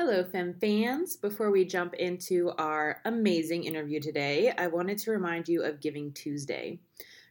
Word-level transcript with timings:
Hello, 0.00 0.22
Fem 0.22 0.54
fans. 0.60 1.16
Before 1.16 1.50
we 1.50 1.64
jump 1.64 1.92
into 1.94 2.52
our 2.56 3.00
amazing 3.04 3.64
interview 3.64 3.98
today, 3.98 4.52
I 4.56 4.68
wanted 4.68 4.96
to 4.98 5.10
remind 5.10 5.48
you 5.48 5.64
of 5.64 5.80
Giving 5.80 6.12
Tuesday. 6.12 6.78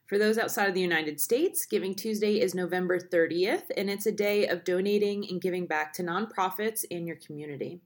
For 0.08 0.18
those 0.18 0.38
outside 0.38 0.68
of 0.68 0.76
the 0.76 0.82
United 0.82 1.22
States, 1.22 1.66
Giving 1.66 1.96
Tuesday 1.96 2.42
is 2.42 2.54
November 2.54 3.00
30th, 3.00 3.72
and 3.78 3.90
it's 3.90 4.06
a 4.06 4.12
day 4.12 4.48
of 4.48 4.66
donating 4.66 5.26
and 5.30 5.40
giving 5.40 5.66
back 5.66 5.94
to 5.94 6.04
nonprofits 6.04 6.84
in 6.84 7.08
your 7.08 7.16
community. 7.26 7.80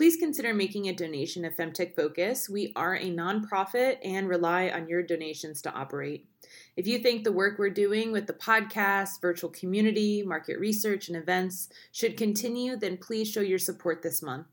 Please 0.00 0.16
consider 0.16 0.54
making 0.54 0.88
a 0.88 0.94
donation 0.94 1.42
to 1.42 1.50
Femtech 1.50 1.94
Focus. 1.94 2.48
We 2.48 2.72
are 2.74 2.94
a 2.94 3.10
nonprofit 3.10 3.98
and 4.02 4.30
rely 4.30 4.70
on 4.70 4.88
your 4.88 5.02
donations 5.02 5.60
to 5.60 5.72
operate. 5.74 6.26
If 6.74 6.86
you 6.86 7.00
think 7.00 7.22
the 7.22 7.32
work 7.32 7.58
we're 7.58 7.68
doing 7.68 8.10
with 8.10 8.26
the 8.26 8.32
podcast, 8.32 9.20
virtual 9.20 9.50
community, 9.50 10.22
market 10.22 10.58
research, 10.58 11.08
and 11.08 11.18
events 11.18 11.68
should 11.92 12.16
continue, 12.16 12.76
then 12.76 12.96
please 12.96 13.30
show 13.30 13.42
your 13.42 13.58
support 13.58 14.00
this 14.00 14.22
month. 14.22 14.46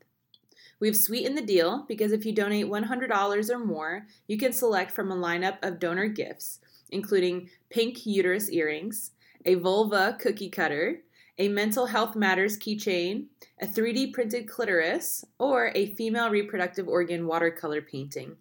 We've 0.80 0.94
sweetened 0.94 1.38
the 1.38 1.46
deal 1.46 1.86
because 1.88 2.12
if 2.12 2.26
you 2.26 2.34
donate 2.34 2.66
$100 2.66 3.50
or 3.50 3.58
more, 3.58 4.06
you 4.26 4.36
can 4.36 4.52
select 4.52 4.90
from 4.90 5.10
a 5.10 5.16
lineup 5.16 5.56
of 5.62 5.78
donor 5.78 6.08
gifts, 6.08 6.60
including 6.90 7.48
pink 7.70 8.04
uterus 8.04 8.50
earrings, 8.50 9.12
a 9.46 9.54
vulva 9.54 10.14
cookie 10.20 10.50
cutter, 10.50 11.04
a 11.38 11.48
mental 11.48 11.86
health 11.86 12.16
matters 12.16 12.58
keychain, 12.58 13.26
a 13.60 13.66
3D 13.66 14.12
printed 14.12 14.48
clitoris, 14.48 15.24
or 15.38 15.70
a 15.74 15.94
female 15.94 16.30
reproductive 16.30 16.88
organ 16.88 17.26
watercolor 17.26 17.80
painting. 17.80 18.36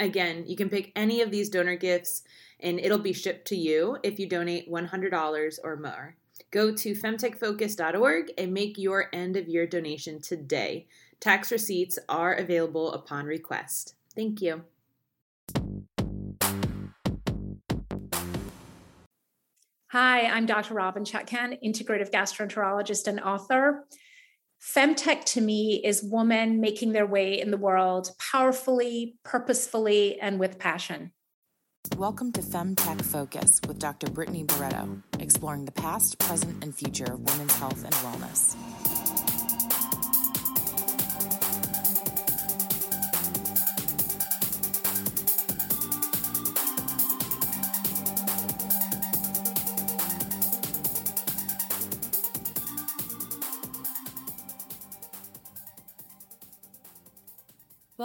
Again, 0.00 0.44
you 0.46 0.56
can 0.56 0.68
pick 0.68 0.92
any 0.94 1.20
of 1.20 1.30
these 1.30 1.48
donor 1.48 1.76
gifts 1.76 2.22
and 2.60 2.78
it'll 2.78 2.98
be 2.98 3.12
shipped 3.12 3.46
to 3.48 3.56
you 3.56 3.98
if 4.02 4.18
you 4.18 4.28
donate 4.28 4.70
$100 4.70 5.58
or 5.62 5.76
more. 5.76 6.16
Go 6.50 6.74
to 6.74 6.94
femtechfocus.org 6.94 8.32
and 8.38 8.52
make 8.52 8.78
your 8.78 9.08
end 9.12 9.36
of 9.36 9.48
year 9.48 9.66
donation 9.66 10.20
today. 10.20 10.86
Tax 11.20 11.50
receipts 11.50 11.98
are 12.08 12.34
available 12.34 12.92
upon 12.92 13.26
request. 13.26 13.94
Thank 14.14 14.40
you. 14.40 14.64
Hi, 19.94 20.26
I'm 20.26 20.44
Dr. 20.44 20.74
Robynne 20.74 21.06
Chutkan, 21.08 21.56
integrative 21.64 22.10
gastroenterologist 22.10 23.06
and 23.06 23.20
author. 23.20 23.86
Femtech 24.60 25.22
to 25.26 25.40
me 25.40 25.80
is 25.84 26.02
women 26.02 26.60
making 26.60 26.90
their 26.90 27.06
way 27.06 27.40
in 27.40 27.52
the 27.52 27.56
world 27.56 28.10
powerfully, 28.18 29.14
purposefully, 29.24 30.18
and 30.18 30.40
with 30.40 30.58
passion. 30.58 31.12
Welcome 31.96 32.32
to 32.32 32.40
Femtech 32.40 33.02
Focus 33.02 33.60
with 33.68 33.78
Dr. 33.78 34.10
Brittany 34.10 34.42
Barreto, 34.42 35.00
exploring 35.20 35.64
the 35.64 35.70
past, 35.70 36.18
present, 36.18 36.64
and 36.64 36.74
future 36.74 37.04
of 37.04 37.20
women's 37.20 37.54
health 37.54 37.84
and 37.84 37.94
wellness. 37.94 38.56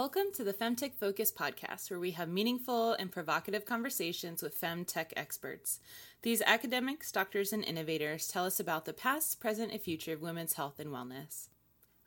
Welcome 0.00 0.32
to 0.32 0.44
the 0.44 0.54
Femtech 0.54 0.94
Focus 0.94 1.30
podcast, 1.30 1.90
where 1.90 2.00
we 2.00 2.12
have 2.12 2.30
meaningful 2.30 2.94
and 2.94 3.12
provocative 3.12 3.66
conversations 3.66 4.42
with 4.42 4.58
femtech 4.58 5.08
experts. 5.14 5.78
These 6.22 6.40
academics, 6.40 7.12
doctors, 7.12 7.52
and 7.52 7.62
innovators 7.62 8.26
tell 8.26 8.46
us 8.46 8.58
about 8.58 8.86
the 8.86 8.94
past, 8.94 9.40
present, 9.40 9.72
and 9.72 9.80
future 9.80 10.14
of 10.14 10.22
women's 10.22 10.54
health 10.54 10.80
and 10.80 10.88
wellness. 10.88 11.48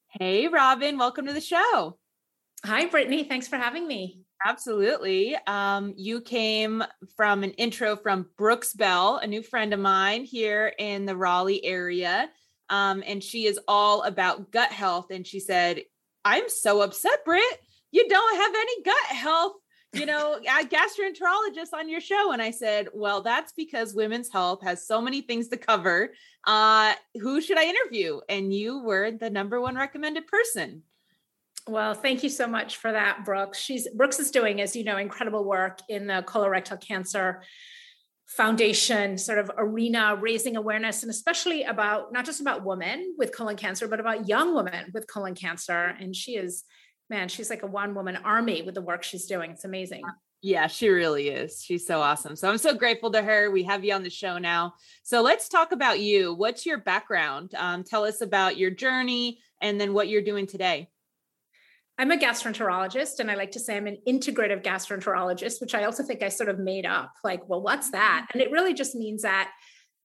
Hey, 0.08 0.48
Robynne, 0.48 0.98
welcome 0.98 1.26
to 1.26 1.34
the 1.34 1.42
show. 1.42 1.98
Hi, 2.66 2.86
Brittany. 2.86 3.26
Thanks 3.26 3.48
for 3.50 3.58
having 3.58 3.86
me. 3.86 4.22
Absolutely. 4.46 5.36
Um, 5.48 5.94
you 5.98 6.22
came 6.22 6.82
from 7.18 7.44
an 7.44 7.52
intro 7.52 7.98
from 7.98 8.30
Brooks 8.38 8.74
Bell, 8.74 9.18
a 9.18 9.28
new 9.28 9.44
friend 9.44 9.74
of 9.74 9.82
mine 9.82 10.24
here 10.24 10.74
in 10.80 11.06
the 11.06 11.16
Raleigh 11.16 11.64
area. 11.66 12.30
Um, 12.70 13.04
and 13.06 13.22
she 13.22 13.48
is 13.48 13.60
all 13.68 14.04
about 14.04 14.52
gut 14.52 14.72
health. 14.72 15.08
And 15.12 15.28
she 15.28 15.42
said, 15.42 15.82
I'm 16.24 16.48
so 16.48 16.82
upset, 16.82 17.26
Britt. 17.26 17.44
You 17.92 18.08
don't 18.08 18.38
have 18.38 18.56
any 18.56 18.84
gut 18.84 19.18
health, 19.18 19.54
you 19.92 20.06
know, 20.06 20.36
a 20.42 20.66
gastroenterologist 20.66 21.74
on 21.74 21.90
your 21.90 22.02
show. 22.02 22.32
And 22.32 22.42
I 22.42 22.52
said, 22.52 22.88
Well, 22.94 23.22
that's 23.22 23.52
because 23.52 23.94
women's 23.94 24.32
health 24.32 24.64
has 24.64 24.88
so 24.88 25.02
many 25.02 25.22
things 25.22 25.50
to 25.50 25.58
cover. 25.58 26.14
Uh, 26.46 26.94
who 27.16 27.42
should 27.42 27.58
I 27.58 27.66
interview? 27.66 28.22
And 28.30 28.54
you 28.54 28.84
were 28.84 29.12
the 29.12 29.30
number 29.30 29.60
one 29.60 29.76
recommended 29.76 30.28
person. 30.28 30.84
Well, 31.68 31.94
thank 31.94 32.24
you 32.24 32.30
so 32.30 32.46
much 32.46 32.78
for 32.78 32.92
that, 32.92 33.24
Brooks. 33.24 33.58
She's 33.58 33.88
Brooks 33.90 34.20
is 34.20 34.32
doing, 34.32 34.60
as 34.60 34.76
you 34.76 34.84
know, 34.84 34.98
incredible 34.98 35.46
work 35.46 35.80
in 35.88 36.08
the 36.08 36.24
colorectal 36.28 36.80
cancer 36.82 37.42
foundation 38.28 39.18
sort 39.18 39.38
of 39.38 39.52
arena, 39.58 40.18
raising 40.20 40.56
awareness, 40.56 41.04
and 41.04 41.10
especially 41.10 41.64
about 41.64 42.12
not 42.12 42.26
just 42.26 42.42
about 42.42 42.66
women 42.66 43.14
with 43.18 43.36
colon 43.36 43.56
cancer, 43.56 43.88
but 43.88 44.00
about 44.00 44.28
young 44.28 44.56
women 44.56 44.92
with 44.94 45.08
colon 45.08 45.36
cancer. 45.36 45.96
And 46.00 46.16
she 46.16 46.36
is, 46.36 46.64
man, 47.10 47.30
she's 47.30 47.50
like 47.50 47.64
a 47.64 47.68
one 47.68 47.94
woman 47.94 48.18
army 48.18 48.62
with 48.62 48.76
the 48.76 48.82
work 48.82 49.04
she's 49.04 49.26
doing. 49.26 49.52
It's 49.52 49.66
amazing. 49.66 50.04
Yeah, 50.42 50.68
she 50.68 50.90
really 50.90 51.30
is. 51.30 51.64
She's 51.64 51.88
so 51.88 52.02
awesome. 52.02 52.36
So 52.36 52.50
I'm 52.50 52.58
so 52.58 52.74
grateful 52.74 53.12
to 53.12 53.22
her. 53.22 53.50
We 53.50 53.64
have 53.64 53.86
you 53.86 53.94
on 53.94 54.04
the 54.04 54.10
show 54.10 54.38
now. 54.38 54.74
So 55.04 55.22
let's 55.22 55.48
talk 55.48 55.72
about 55.72 56.02
you. 56.02 56.34
What's 56.34 56.66
your 56.66 56.80
background? 56.80 57.54
Um, 57.56 57.86
tell 57.86 58.04
us 58.04 58.20
about 58.20 58.58
your 58.58 58.72
journey 58.72 59.40
and 59.62 59.80
then 59.80 59.94
what 59.94 60.10
you're 60.10 60.22
doing 60.22 60.46
today. 60.46 60.90
I'm 61.98 62.12
a 62.12 62.18
gastroenterologist, 62.18 63.20
and 63.20 63.30
I 63.30 63.36
like 63.36 63.52
to 63.52 63.60
say 63.60 63.78
I'm 63.78 63.88
an 63.88 63.98
integrative 64.08 64.64
gastroenterologist, 64.64 65.62
which 65.62 65.76
I 65.76 65.84
also 65.84 66.04
think 66.04 66.24
I 66.24 66.30
sort 66.30 66.50
of 66.50 66.58
made 66.60 66.86
up. 66.86 67.14
Like, 67.24 67.48
well, 67.48 67.62
what's 67.62 67.92
that? 67.92 68.26
Mm-hmm. 68.26 68.40
And 68.40 68.42
it 68.42 68.52
really 68.52 68.74
just 68.74 68.96
means 68.96 69.22
that 69.22 69.52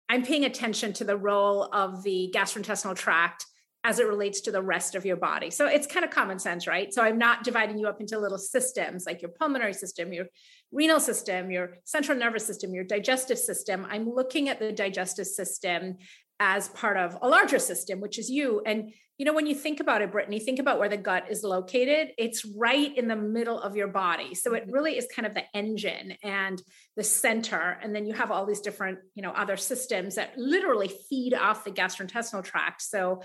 I'm 0.08 0.22
paying 0.22 0.44
attention 0.44 0.92
to 0.94 1.04
the 1.04 1.16
role 1.16 1.64
of 1.72 2.02
the 2.02 2.32
gastrointestinal 2.34 2.94
tract 2.94 3.44
as 3.84 3.98
it 3.98 4.08
relates 4.08 4.40
to 4.42 4.50
the 4.50 4.60
rest 4.60 4.94
of 4.94 5.06
your 5.06 5.16
body. 5.16 5.50
So 5.50 5.66
it's 5.66 5.86
kind 5.86 6.04
of 6.04 6.10
common 6.10 6.38
sense, 6.38 6.66
right? 6.66 6.92
So 6.92 7.02
I'm 7.02 7.16
not 7.16 7.44
dividing 7.44 7.78
you 7.78 7.86
up 7.86 8.00
into 8.00 8.18
little 8.18 8.38
systems 8.38 9.06
like 9.06 9.22
your 9.22 9.30
pulmonary 9.30 9.72
system, 9.72 10.12
your 10.12 10.26
renal 10.72 11.00
system, 11.00 11.50
your 11.50 11.76
central 11.84 12.18
nervous 12.18 12.44
system, 12.44 12.74
your 12.74 12.84
digestive 12.84 13.38
system. 13.38 13.86
I'm 13.88 14.10
looking 14.10 14.48
at 14.48 14.58
the 14.58 14.72
digestive 14.72 15.26
system 15.26 15.96
as 16.40 16.68
part 16.70 16.96
of 16.96 17.16
a 17.22 17.28
larger 17.28 17.58
system, 17.58 18.00
which 18.00 18.18
is 18.18 18.28
you. 18.28 18.62
And 18.66 18.92
you 19.18 19.24
know, 19.24 19.32
when 19.32 19.48
you 19.48 19.54
think 19.54 19.80
about 19.80 20.00
it, 20.00 20.12
Brittany, 20.12 20.38
think 20.38 20.60
about 20.60 20.78
where 20.78 20.88
the 20.88 20.96
gut 20.96 21.24
is 21.28 21.42
located. 21.42 22.12
It's 22.16 22.44
right 22.44 22.96
in 22.96 23.08
the 23.08 23.16
middle 23.16 23.60
of 23.60 23.74
your 23.74 23.88
body. 23.88 24.36
So 24.36 24.54
it 24.54 24.62
mm-hmm. 24.62 24.72
really 24.72 24.96
is 24.96 25.08
kind 25.14 25.26
of 25.26 25.34
the 25.34 25.42
engine 25.52 26.14
and 26.22 26.62
the 26.96 27.02
center. 27.02 27.78
And 27.82 27.92
then 27.92 28.06
you 28.06 28.14
have 28.14 28.30
all 28.30 28.46
these 28.46 28.60
different, 28.60 29.00
you 29.16 29.22
know, 29.22 29.32
other 29.32 29.56
systems 29.56 30.14
that 30.14 30.38
literally 30.38 30.88
feed 31.10 31.34
off 31.34 31.64
the 31.64 31.72
gastrointestinal 31.72 32.44
tract. 32.44 32.80
So 32.82 33.22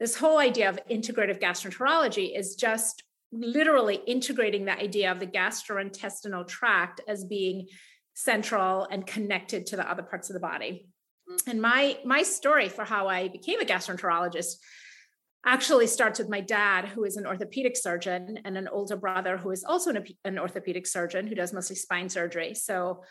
this 0.00 0.16
whole 0.16 0.38
idea 0.38 0.70
of 0.70 0.78
integrative 0.90 1.38
gastroenterology 1.38 2.36
is 2.36 2.54
just 2.54 3.02
literally 3.30 4.00
integrating 4.06 4.64
the 4.64 4.78
idea 4.78 5.12
of 5.12 5.20
the 5.20 5.26
gastrointestinal 5.26 6.48
tract 6.48 7.02
as 7.06 7.26
being 7.26 7.66
central 8.14 8.86
and 8.90 9.06
connected 9.06 9.66
to 9.66 9.76
the 9.76 9.88
other 9.88 10.02
parts 10.02 10.30
of 10.30 10.34
the 10.34 10.40
body. 10.40 10.88
Mm-hmm. 11.30 11.50
And 11.50 11.60
my 11.60 11.98
my 12.06 12.22
story 12.22 12.70
for 12.70 12.84
how 12.84 13.08
I 13.08 13.28
became 13.28 13.60
a 13.60 13.64
gastroenterologist 13.64 14.54
actually 15.44 15.86
starts 15.86 16.18
with 16.18 16.28
my 16.28 16.40
dad, 16.40 16.86
who 16.86 17.04
is 17.04 17.16
an 17.16 17.26
orthopedic 17.26 17.76
surgeon, 17.76 18.38
and 18.44 18.56
an 18.56 18.68
older 18.68 18.96
brother 18.96 19.36
who 19.36 19.50
is 19.50 19.64
also 19.64 19.90
an, 19.90 20.04
an, 20.24 20.38
orthopedic 20.38 20.86
surgeon 20.86 21.26
who 21.26 21.34
does 21.34 21.52
mostly 21.52 21.76
spine 21.76 22.08
surgery. 22.08 22.54
So 22.54 23.04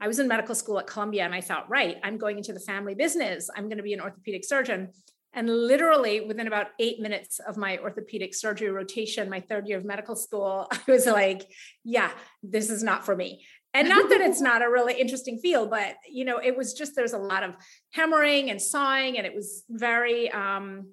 I 0.00 0.06
was 0.06 0.18
in 0.18 0.28
medical 0.28 0.54
school 0.54 0.78
at 0.78 0.86
Columbia 0.86 1.24
and 1.24 1.34
I 1.34 1.40
thought, 1.40 1.68
right, 1.68 1.96
I'm 2.02 2.16
going 2.16 2.36
into 2.36 2.52
the 2.52 2.60
family 2.60 2.94
business. 2.94 3.50
I'm 3.54 3.64
going 3.64 3.78
to 3.78 3.82
be 3.82 3.92
an 3.92 4.00
orthopedic 4.00 4.44
surgeon. 4.44 4.90
And 5.32 5.48
literally 5.48 6.22
within 6.22 6.46
about 6.46 6.68
eight 6.78 7.00
minutes 7.00 7.38
of 7.38 7.56
my 7.56 7.78
orthopedic 7.78 8.34
surgery 8.34 8.70
rotation, 8.70 9.30
my 9.30 9.40
third 9.40 9.68
year 9.68 9.78
of 9.78 9.84
medical 9.84 10.16
school, 10.16 10.68
I 10.72 10.90
was 10.90 11.06
like, 11.06 11.42
yeah, 11.84 12.10
this 12.42 12.70
is 12.70 12.82
not 12.82 13.04
for 13.04 13.14
me. 13.14 13.44
And 13.72 13.88
not 13.88 14.08
that 14.08 14.20
it's 14.20 14.40
not 14.40 14.62
a 14.62 14.68
really 14.68 14.94
interesting 14.94 15.38
field, 15.38 15.70
but 15.70 15.94
you 16.10 16.24
know, 16.24 16.38
it 16.38 16.56
was 16.56 16.74
just 16.74 16.96
there's 16.96 17.12
a 17.12 17.18
lot 17.18 17.44
of 17.44 17.54
hammering 17.92 18.50
and 18.50 18.60
sawing, 18.60 19.16
and 19.16 19.24
it 19.24 19.32
was 19.32 19.62
very 19.70 20.28
um, 20.32 20.88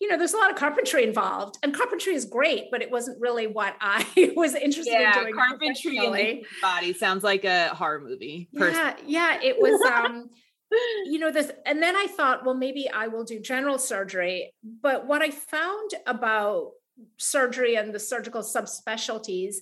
you 0.00 0.08
know, 0.08 0.16
there's 0.16 0.32
a 0.32 0.36
lot 0.36 0.50
of 0.50 0.56
carpentry 0.56 1.02
involved, 1.02 1.58
and 1.62 1.74
carpentry 1.74 2.14
is 2.14 2.24
great, 2.24 2.66
but 2.70 2.82
it 2.82 2.90
wasn't 2.90 3.20
really 3.20 3.46
what 3.46 3.74
I 3.80 4.04
was 4.36 4.54
interested 4.54 4.92
yeah, 4.92 5.18
in 5.18 5.24
doing. 5.24 5.34
Carpentry 5.34 5.96
in 5.96 6.12
the 6.12 6.44
body 6.62 6.92
sounds 6.92 7.24
like 7.24 7.44
a 7.44 7.68
horror 7.68 8.00
movie. 8.00 8.48
Yeah, 8.52 8.94
yeah, 9.06 9.38
it 9.42 9.56
was. 9.58 9.80
um 9.82 10.30
you 11.06 11.18
know 11.18 11.30
this 11.30 11.50
and 11.64 11.82
then 11.82 11.96
i 11.96 12.06
thought 12.06 12.44
well 12.44 12.54
maybe 12.54 12.90
i 12.90 13.08
will 13.08 13.24
do 13.24 13.40
general 13.40 13.78
surgery 13.78 14.52
but 14.82 15.06
what 15.06 15.22
i 15.22 15.30
found 15.30 15.92
about 16.06 16.72
surgery 17.16 17.76
and 17.76 17.94
the 17.94 17.98
surgical 17.98 18.42
subspecialties 18.42 19.56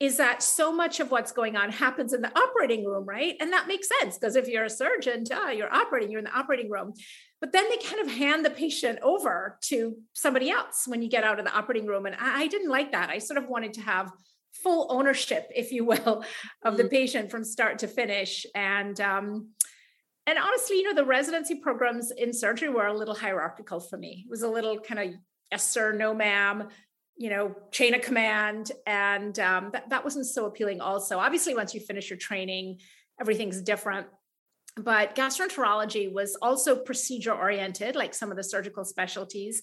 is 0.00 0.16
that 0.18 0.42
so 0.42 0.72
much 0.72 1.00
of 1.00 1.10
what's 1.10 1.32
going 1.32 1.56
on 1.56 1.70
happens 1.70 2.12
in 2.12 2.20
the 2.20 2.38
operating 2.38 2.84
room, 2.84 3.04
right? 3.04 3.34
And 3.40 3.52
that 3.52 3.66
makes 3.66 3.88
sense 4.00 4.16
because 4.16 4.36
if 4.36 4.46
you're 4.46 4.64
a 4.64 4.70
surgeon, 4.70 5.24
duh, 5.24 5.48
you're 5.48 5.72
operating, 5.72 6.10
you're 6.10 6.20
in 6.20 6.24
the 6.24 6.38
operating 6.38 6.70
room. 6.70 6.92
But 7.40 7.52
then 7.52 7.68
they 7.68 7.78
kind 7.78 8.06
of 8.06 8.14
hand 8.14 8.44
the 8.44 8.50
patient 8.50 9.00
over 9.02 9.58
to 9.62 9.96
somebody 10.12 10.50
else 10.50 10.84
when 10.86 11.02
you 11.02 11.08
get 11.08 11.24
out 11.24 11.40
of 11.40 11.44
the 11.44 11.52
operating 11.52 11.86
room. 11.86 12.06
And 12.06 12.14
I, 12.14 12.42
I 12.42 12.46
didn't 12.46 12.70
like 12.70 12.92
that. 12.92 13.10
I 13.10 13.18
sort 13.18 13.38
of 13.38 13.48
wanted 13.48 13.72
to 13.74 13.80
have 13.80 14.12
full 14.62 14.86
ownership, 14.90 15.50
if 15.54 15.72
you 15.72 15.84
will, 15.84 16.24
of 16.64 16.76
the 16.76 16.84
mm. 16.84 16.90
patient 16.90 17.30
from 17.30 17.44
start 17.44 17.80
to 17.80 17.88
finish. 17.88 18.46
And 18.54 19.00
um, 19.00 19.48
and 20.28 20.38
honestly, 20.38 20.76
you 20.76 20.82
know, 20.84 20.94
the 20.94 21.06
residency 21.06 21.54
programs 21.54 22.10
in 22.10 22.34
surgery 22.34 22.68
were 22.68 22.86
a 22.86 22.96
little 22.96 23.14
hierarchical 23.14 23.80
for 23.80 23.96
me. 23.96 24.26
It 24.26 24.30
was 24.30 24.42
a 24.42 24.48
little 24.48 24.78
kind 24.78 25.00
of 25.00 25.20
yes 25.50 25.66
sir, 25.66 25.92
no 25.92 26.14
ma'am, 26.14 26.68
you 27.18 27.28
know, 27.30 27.54
chain 27.72 27.94
of 27.94 28.00
command. 28.00 28.72
And 28.86 29.38
um, 29.40 29.70
that, 29.72 29.90
that 29.90 30.04
wasn't 30.04 30.26
so 30.26 30.46
appealing, 30.46 30.80
also. 30.80 31.18
Obviously, 31.18 31.54
once 31.54 31.74
you 31.74 31.80
finish 31.80 32.08
your 32.08 32.18
training, 32.18 32.78
everything's 33.20 33.60
different. 33.60 34.06
But 34.76 35.16
gastroenterology 35.16 36.12
was 36.12 36.36
also 36.40 36.76
procedure 36.76 37.34
oriented, 37.34 37.96
like 37.96 38.14
some 38.14 38.30
of 38.30 38.36
the 38.36 38.44
surgical 38.44 38.84
specialties 38.84 39.62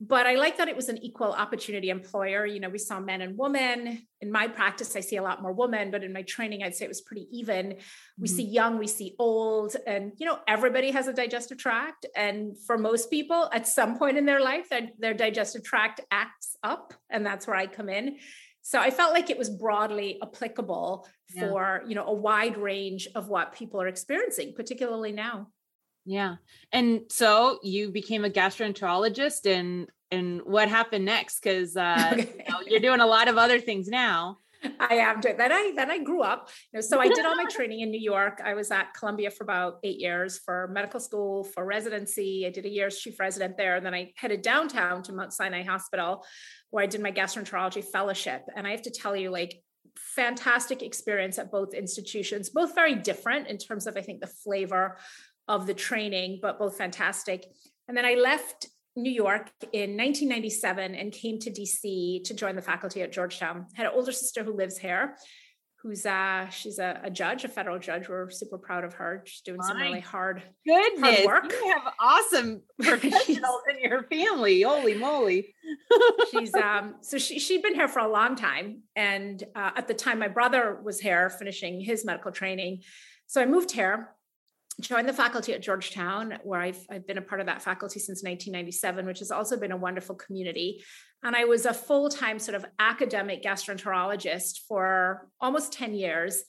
but 0.00 0.26
I 0.26 0.36
like 0.36 0.56
that 0.56 0.68
it 0.68 0.76
was 0.76 0.88
an 0.88 0.96
equal 1.04 1.32
opportunity 1.32 1.90
employer. 1.90 2.46
You 2.46 2.58
know, 2.58 2.70
we 2.70 2.78
saw 2.78 2.98
men 3.00 3.20
and 3.20 3.36
women. 3.36 4.06
In 4.22 4.32
my 4.32 4.48
practice, 4.48 4.96
I 4.96 5.00
see 5.00 5.16
a 5.16 5.22
lot 5.22 5.42
more 5.42 5.52
women, 5.52 5.90
but 5.90 6.02
in 6.02 6.10
my 6.10 6.22
training, 6.22 6.62
I'd 6.62 6.74
say 6.74 6.86
it 6.86 6.88
was 6.88 7.02
pretty 7.02 7.28
even. 7.30 7.76
We 8.18 8.26
mm-hmm. 8.26 8.36
see 8.36 8.44
young, 8.44 8.78
we 8.78 8.86
see 8.86 9.14
old, 9.18 9.76
and 9.86 10.12
you 10.16 10.24
know, 10.24 10.38
everybody 10.48 10.90
has 10.92 11.06
a 11.06 11.12
digestive 11.12 11.58
tract. 11.58 12.06
And 12.16 12.56
for 12.66 12.78
most 12.78 13.10
people, 13.10 13.50
at 13.52 13.68
some 13.68 13.98
point 13.98 14.16
in 14.16 14.24
their 14.24 14.40
life, 14.40 14.70
their, 14.70 14.88
their 14.98 15.14
digestive 15.14 15.64
tract 15.64 16.00
acts 16.10 16.56
up, 16.62 16.94
and 17.10 17.24
that's 17.24 17.46
where 17.46 17.56
I 17.56 17.66
come 17.66 17.90
in. 17.90 18.16
So 18.62 18.78
I 18.78 18.90
felt 18.90 19.12
like 19.12 19.28
it 19.28 19.38
was 19.38 19.50
broadly 19.50 20.18
applicable 20.22 21.06
yeah. 21.34 21.48
for 21.48 21.82
you 21.86 21.94
know 21.94 22.06
a 22.06 22.14
wide 22.14 22.56
range 22.56 23.06
of 23.14 23.28
what 23.28 23.54
people 23.54 23.82
are 23.82 23.88
experiencing, 23.88 24.54
particularly 24.56 25.12
now. 25.12 25.48
Yeah. 26.10 26.36
And 26.72 27.02
so 27.08 27.60
you 27.62 27.92
became 27.92 28.24
a 28.24 28.30
gastroenterologist 28.30 29.46
and 29.46 29.88
and 30.10 30.42
what 30.42 30.68
happened 30.68 31.04
next? 31.04 31.40
Because 31.40 31.76
uh, 31.76 32.10
okay. 32.14 32.34
you 32.36 32.52
know, 32.52 32.60
you're 32.66 32.80
doing 32.80 32.98
a 32.98 33.06
lot 33.06 33.28
of 33.28 33.38
other 33.38 33.60
things 33.60 33.86
now. 33.86 34.38
I 34.80 34.94
am 34.94 35.20
doing 35.20 35.36
then 35.36 35.52
I 35.52 35.72
then 35.76 35.88
I 35.88 35.98
grew 35.98 36.22
up. 36.22 36.50
You 36.72 36.78
know, 36.78 36.80
so 36.80 36.98
I 36.98 37.06
did 37.06 37.24
all 37.24 37.36
my 37.36 37.44
training 37.44 37.80
in 37.80 37.92
New 37.92 38.00
York. 38.00 38.40
I 38.44 38.54
was 38.54 38.72
at 38.72 38.92
Columbia 38.92 39.30
for 39.30 39.44
about 39.44 39.78
eight 39.84 40.00
years 40.00 40.36
for 40.38 40.66
medical 40.72 40.98
school, 40.98 41.44
for 41.44 41.64
residency. 41.64 42.44
I 42.44 42.50
did 42.50 42.66
a 42.66 42.68
year 42.68 42.88
as 42.88 42.98
chief 42.98 43.20
resident 43.20 43.56
there. 43.56 43.76
And 43.76 43.86
then 43.86 43.94
I 43.94 44.12
headed 44.16 44.42
downtown 44.42 45.04
to 45.04 45.12
Mount 45.12 45.32
Sinai 45.32 45.62
Hospital 45.62 46.24
where 46.70 46.82
I 46.82 46.88
did 46.88 47.00
my 47.00 47.12
gastroenterology 47.12 47.84
fellowship. 47.84 48.42
And 48.56 48.66
I 48.66 48.72
have 48.72 48.82
to 48.82 48.90
tell 48.90 49.14
you, 49.14 49.30
like 49.30 49.62
fantastic 49.96 50.82
experience 50.82 51.38
at 51.38 51.50
both 51.50 51.74
institutions, 51.74 52.50
both 52.50 52.74
very 52.74 52.94
different 52.94 53.46
in 53.46 53.58
terms 53.58 53.86
of 53.86 53.96
I 53.96 54.02
think 54.02 54.20
the 54.20 54.26
flavor 54.26 54.98
of 55.50 55.66
the 55.66 55.74
training, 55.74 56.38
but 56.40 56.60
both 56.60 56.78
fantastic. 56.78 57.44
And 57.88 57.96
then 57.96 58.04
I 58.04 58.14
left 58.14 58.68
New 58.94 59.10
York 59.10 59.50
in 59.72 59.96
1997 59.96 60.94
and 60.94 61.12
came 61.12 61.40
to 61.40 61.50
DC 61.50 62.22
to 62.22 62.34
join 62.34 62.54
the 62.54 62.62
faculty 62.62 63.02
at 63.02 63.10
Georgetown. 63.10 63.66
I 63.74 63.82
had 63.82 63.86
an 63.86 63.92
older 63.96 64.12
sister 64.12 64.44
who 64.44 64.54
lives 64.54 64.78
here, 64.78 65.16
who's 65.82 66.06
uh 66.06 66.48
she's 66.50 66.78
a, 66.78 67.00
a 67.02 67.10
judge, 67.10 67.42
a 67.42 67.48
federal 67.48 67.80
judge. 67.80 68.08
We're 68.08 68.30
super 68.30 68.58
proud 68.58 68.84
of 68.84 68.94
her. 68.94 69.24
She's 69.26 69.40
doing 69.40 69.58
My 69.58 69.66
some 69.66 69.78
really 69.78 70.00
hard, 70.00 70.40
goodness, 70.64 71.24
hard 71.24 71.26
work. 71.26 71.52
You 71.52 71.72
have 71.72 71.94
awesome 71.98 72.62
professionals 72.80 73.62
in 73.72 73.90
your 73.90 74.04
family. 74.04 74.62
Holy 74.62 74.94
moly. 74.94 75.52
she's 76.30 76.54
um 76.54 76.94
so 77.00 77.18
she 77.18 77.40
she'd 77.40 77.62
been 77.62 77.74
here 77.74 77.88
for 77.88 77.98
a 77.98 78.08
long 78.08 78.36
time. 78.36 78.82
And 78.94 79.42
uh, 79.56 79.72
at 79.74 79.88
the 79.88 79.94
time 79.94 80.20
my 80.20 80.28
brother 80.28 80.80
was 80.80 81.00
here 81.00 81.28
finishing 81.28 81.80
his 81.80 82.04
medical 82.04 82.30
training. 82.30 82.82
So 83.26 83.42
I 83.42 83.46
moved 83.46 83.72
here 83.72 84.10
joined 84.80 85.08
the 85.08 85.12
faculty 85.12 85.52
at 85.52 85.62
Georgetown, 85.62 86.38
where 86.42 86.60
I've, 86.60 86.84
I've 86.90 87.06
been 87.06 87.18
a 87.18 87.22
part 87.22 87.40
of 87.40 87.46
that 87.46 87.62
faculty 87.62 88.00
since 88.00 88.22
1997, 88.22 89.06
which 89.06 89.20
has 89.20 89.30
also 89.30 89.56
been 89.56 89.72
a 89.72 89.76
wonderful 89.76 90.14
community. 90.14 90.82
And 91.22 91.36
I 91.36 91.44
was 91.44 91.66
a 91.66 91.74
full 91.74 92.08
time 92.08 92.38
sort 92.38 92.54
of 92.54 92.64
academic 92.78 93.42
gastroenterologist 93.42 94.60
for 94.66 95.28
almost 95.40 95.72
10 95.72 95.94
years. 95.94 96.42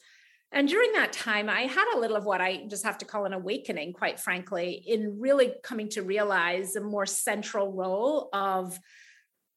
And 0.54 0.68
during 0.68 0.92
that 0.94 1.14
time, 1.14 1.50
I 1.50 1.62
had 1.62 1.94
a 1.96 2.00
little 2.00 2.18
of 2.18 2.26
what 2.26 2.42
I 2.42 2.66
just 2.68 2.84
have 2.84 2.98
to 3.00 3.06
call 3.06 3.26
an 3.26 3.34
awakening, 3.34 3.94
quite 3.94 4.20
frankly, 4.20 4.84
in 4.86 5.20
really 5.20 5.54
coming 5.64 5.88
to 5.90 6.02
realize 6.02 6.76
a 6.76 6.82
more 6.82 7.06
central 7.06 7.72
role 7.72 8.30
of 8.34 8.78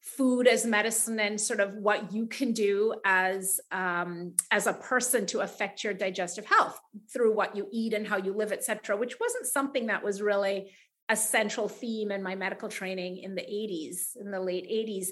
food 0.05 0.47
as 0.47 0.67
medicine 0.67 1.19
and 1.19 1.41
sort 1.41 1.61
of 1.61 1.73
what 1.77 2.13
you 2.13 2.27
can 2.27 2.53
do 2.53 2.95
as 3.07 3.59
um, 3.73 4.35
as 4.51 4.67
a 4.67 4.75
person 4.75 5.25
to 5.25 5.41
affect 5.41 5.83
your 5.83 5.95
digestive 5.95 6.45
health 6.45 6.79
through 7.11 7.35
what 7.35 7.57
you 7.57 7.67
eat 7.73 7.95
and 7.95 8.07
how 8.07 8.19
you 8.19 8.35
live 8.35 8.53
etc 8.53 8.97
which 8.97 9.19
wasn't 9.19 9.47
something 9.47 9.87
that 9.87 10.05
was 10.05 10.21
really 10.21 10.71
a 11.09 11.17
central 11.17 11.69
theme 11.69 12.11
in 12.11 12.23
my 12.23 12.35
medical 12.35 12.69
training 12.69 13.19
in 13.19 13.35
the 13.35 13.43
80s 13.43 14.17
in 14.21 14.31
the 14.31 14.41
late 14.41 14.69
80s 14.71 15.09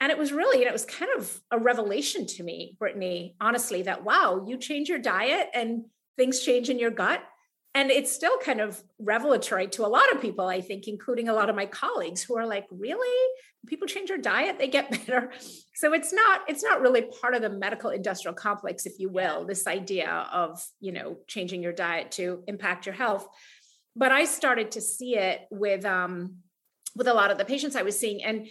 and 0.00 0.10
it 0.10 0.16
was 0.16 0.32
really 0.32 0.64
it 0.64 0.72
was 0.72 0.86
kind 0.86 1.10
of 1.16 1.40
a 1.50 1.58
revelation 1.58 2.26
to 2.26 2.42
me 2.42 2.74
brittany 2.78 3.36
honestly 3.38 3.82
that 3.82 4.02
wow 4.02 4.44
you 4.48 4.56
change 4.56 4.88
your 4.88 4.98
diet 4.98 5.48
and 5.52 5.84
things 6.16 6.40
change 6.40 6.70
in 6.70 6.78
your 6.78 6.90
gut 6.90 7.22
and 7.74 7.90
it's 7.90 8.12
still 8.12 8.36
kind 8.38 8.60
of 8.60 8.82
revelatory 8.98 9.66
to 9.66 9.86
a 9.86 9.88
lot 9.88 10.12
of 10.12 10.20
people 10.20 10.46
i 10.46 10.60
think 10.60 10.88
including 10.88 11.28
a 11.28 11.32
lot 11.32 11.48
of 11.48 11.56
my 11.56 11.66
colleagues 11.66 12.22
who 12.22 12.36
are 12.36 12.46
like 12.46 12.66
really? 12.70 13.32
People 13.66 13.86
change 13.86 14.08
their 14.08 14.18
diet 14.18 14.58
they 14.58 14.68
get 14.68 14.90
better? 15.06 15.30
So 15.74 15.92
it's 15.92 16.12
not 16.12 16.42
it's 16.48 16.64
not 16.64 16.80
really 16.80 17.02
part 17.02 17.34
of 17.34 17.42
the 17.42 17.50
medical 17.50 17.90
industrial 17.90 18.34
complex 18.34 18.86
if 18.86 18.98
you 18.98 19.08
will 19.08 19.44
this 19.44 19.66
idea 19.66 20.26
of 20.32 20.62
you 20.80 20.92
know 20.92 21.18
changing 21.28 21.62
your 21.62 21.72
diet 21.72 22.10
to 22.12 22.42
impact 22.46 22.86
your 22.86 22.94
health. 22.94 23.28
But 23.94 24.10
i 24.12 24.24
started 24.24 24.72
to 24.72 24.80
see 24.80 25.16
it 25.16 25.42
with 25.50 25.84
um 25.84 26.36
with 26.96 27.08
a 27.08 27.14
lot 27.14 27.30
of 27.30 27.38
the 27.38 27.44
patients 27.44 27.76
i 27.76 27.82
was 27.82 27.98
seeing. 27.98 28.22
And 28.24 28.48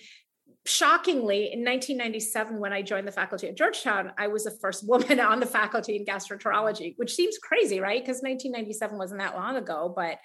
shockingly, 0.66 1.52
in 1.52 1.66
1997, 1.66 2.60
when 2.60 2.74
I 2.74 2.82
joined 2.82 3.08
the 3.08 3.12
faculty 3.12 3.48
at 3.48 3.58
Georgetown, 3.58 4.12
I 4.18 4.28
was 4.28 4.44
the 4.44 4.52
first 4.52 4.88
woman 4.88 5.20
on 5.20 5.40
the 5.40 5.46
faculty 5.46 5.96
in 5.96 6.06
gastroenterology, 6.06 6.94
which 6.98 7.16
seems 7.16 7.38
crazy, 7.38 7.80
right? 7.80 8.02
Because 8.02 8.22
1997 8.22 8.98
wasn't 8.98 9.22
that 9.22 9.36
long 9.36 9.56
ago, 9.56 9.92
but 9.96 10.20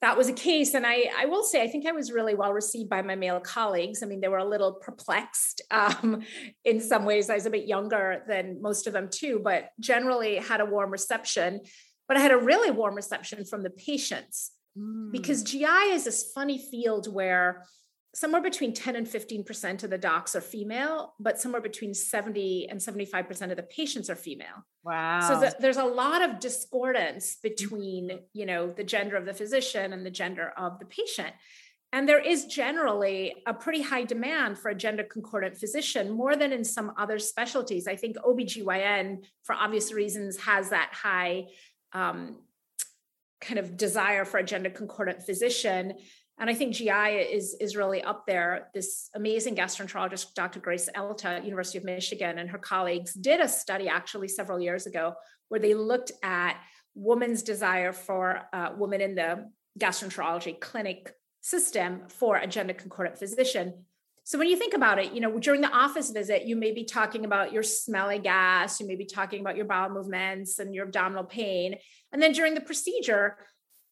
that 0.00 0.16
was 0.16 0.28
a 0.28 0.32
case. 0.32 0.74
And 0.74 0.86
I, 0.86 1.10
I 1.18 1.26
will 1.26 1.42
say, 1.42 1.62
I 1.62 1.66
think 1.66 1.86
I 1.86 1.92
was 1.92 2.12
really 2.12 2.34
well 2.34 2.52
received 2.52 2.88
by 2.88 3.02
my 3.02 3.16
male 3.16 3.40
colleagues. 3.40 4.02
I 4.02 4.06
mean, 4.06 4.20
they 4.20 4.28
were 4.28 4.38
a 4.38 4.44
little 4.44 4.74
perplexed 4.74 5.62
um, 5.70 6.22
in 6.64 6.80
some 6.80 7.04
ways. 7.04 7.30
I 7.30 7.34
was 7.34 7.46
a 7.46 7.50
bit 7.50 7.66
younger 7.66 8.22
than 8.28 8.62
most 8.62 8.86
of 8.86 8.92
them, 8.92 9.08
too, 9.10 9.40
but 9.42 9.70
generally 9.80 10.36
had 10.36 10.60
a 10.60 10.66
warm 10.66 10.90
reception. 10.90 11.60
But 12.06 12.16
I 12.16 12.20
had 12.20 12.30
a 12.30 12.38
really 12.38 12.70
warm 12.70 12.94
reception 12.94 13.44
from 13.44 13.62
the 13.62 13.70
patients 13.70 14.52
mm. 14.78 15.12
because 15.12 15.42
GI 15.42 15.92
is 15.92 16.04
this 16.04 16.30
funny 16.32 16.58
field 16.70 17.12
where 17.12 17.64
somewhere 18.18 18.42
between 18.42 18.74
10 18.74 18.96
and 18.96 19.06
15% 19.06 19.84
of 19.84 19.90
the 19.90 19.98
docs 19.98 20.34
are 20.34 20.40
female, 20.40 21.14
but 21.20 21.40
somewhere 21.40 21.62
between 21.62 21.94
70 21.94 22.68
and 22.68 22.80
75% 22.80 23.50
of 23.52 23.56
the 23.56 23.62
patients 23.62 24.10
are 24.10 24.16
female. 24.16 24.66
Wow. 24.82 25.20
So 25.20 25.38
the, 25.38 25.54
there's 25.60 25.76
a 25.76 25.84
lot 25.84 26.22
of 26.22 26.40
discordance 26.40 27.36
between, 27.40 28.18
you 28.32 28.44
know, 28.44 28.72
the 28.72 28.82
gender 28.82 29.16
of 29.16 29.24
the 29.24 29.34
physician 29.34 29.92
and 29.92 30.04
the 30.04 30.10
gender 30.10 30.52
of 30.56 30.80
the 30.80 30.86
patient. 30.86 31.32
And 31.92 32.08
there 32.08 32.18
is 32.18 32.46
generally 32.46 33.36
a 33.46 33.54
pretty 33.54 33.82
high 33.82 34.04
demand 34.04 34.58
for 34.58 34.70
a 34.70 34.74
gender 34.74 35.04
concordant 35.04 35.56
physician, 35.56 36.10
more 36.10 36.34
than 36.34 36.52
in 36.52 36.64
some 36.64 36.92
other 36.98 37.20
specialties. 37.20 37.86
I 37.86 37.94
think 37.94 38.16
OBGYN, 38.16 39.24
for 39.44 39.54
obvious 39.54 39.92
reasons, 39.92 40.38
has 40.38 40.70
that 40.70 40.90
high 40.92 41.46
um, 41.92 42.40
kind 43.40 43.60
of 43.60 43.76
desire 43.76 44.24
for 44.24 44.38
a 44.38 44.44
gender 44.44 44.70
concordant 44.70 45.22
physician 45.22 45.94
and 46.40 46.48
I 46.48 46.54
think 46.54 46.74
GI 46.74 46.90
is 46.90 47.54
is 47.60 47.76
really 47.76 48.02
up 48.02 48.24
there. 48.26 48.68
This 48.72 49.10
amazing 49.14 49.56
gastroenterologist, 49.56 50.34
Dr. 50.34 50.60
Grace 50.60 50.88
Elta 50.94 51.44
University 51.44 51.78
of 51.78 51.84
Michigan, 51.84 52.38
and 52.38 52.48
her 52.50 52.58
colleagues 52.58 53.12
did 53.14 53.40
a 53.40 53.48
study 53.48 53.88
actually 53.88 54.28
several 54.28 54.60
years 54.60 54.86
ago 54.86 55.14
where 55.48 55.60
they 55.60 55.74
looked 55.74 56.12
at 56.22 56.60
women's 56.94 57.42
desire 57.42 57.92
for 57.92 58.42
uh, 58.52 58.70
women 58.76 59.00
in 59.00 59.14
the 59.14 59.50
gastroenterology 59.78 60.60
clinic 60.60 61.12
system 61.40 62.02
for 62.08 62.36
a 62.36 62.46
gender 62.46 62.74
concordant 62.74 63.18
physician. 63.18 63.84
So 64.24 64.38
when 64.38 64.48
you 64.48 64.56
think 64.56 64.74
about 64.74 64.98
it, 64.98 65.12
you 65.12 65.20
know, 65.20 65.38
during 65.38 65.62
the 65.62 65.70
office 65.70 66.10
visit, 66.10 66.44
you 66.44 66.54
may 66.54 66.72
be 66.72 66.84
talking 66.84 67.24
about 67.24 67.52
your 67.52 67.62
smelly 67.62 68.18
gas, 68.18 68.78
you 68.78 68.86
may 68.86 68.96
be 68.96 69.06
talking 69.06 69.40
about 69.40 69.56
your 69.56 69.64
bowel 69.64 69.88
movements 69.88 70.58
and 70.58 70.74
your 70.74 70.84
abdominal 70.84 71.24
pain. 71.24 71.76
And 72.12 72.22
then 72.22 72.32
during 72.32 72.54
the 72.54 72.60
procedure, 72.60 73.38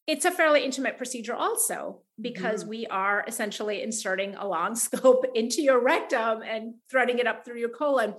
it's 0.05 0.25
a 0.25 0.31
fairly 0.31 0.63
intimate 0.63 0.97
procedure 0.97 1.33
also 1.33 2.03
because 2.19 2.63
mm. 2.63 2.69
we 2.69 2.87
are 2.87 3.23
essentially 3.27 3.81
inserting 3.81 4.35
a 4.35 4.47
long 4.47 4.75
scope 4.87 5.25
into 5.35 5.61
your 5.61 5.81
rectum 5.81 6.41
and 6.41 6.75
threading 6.89 7.19
it 7.19 7.27
up 7.27 7.45
through 7.45 7.59
your 7.59 7.69
colon 7.69 8.13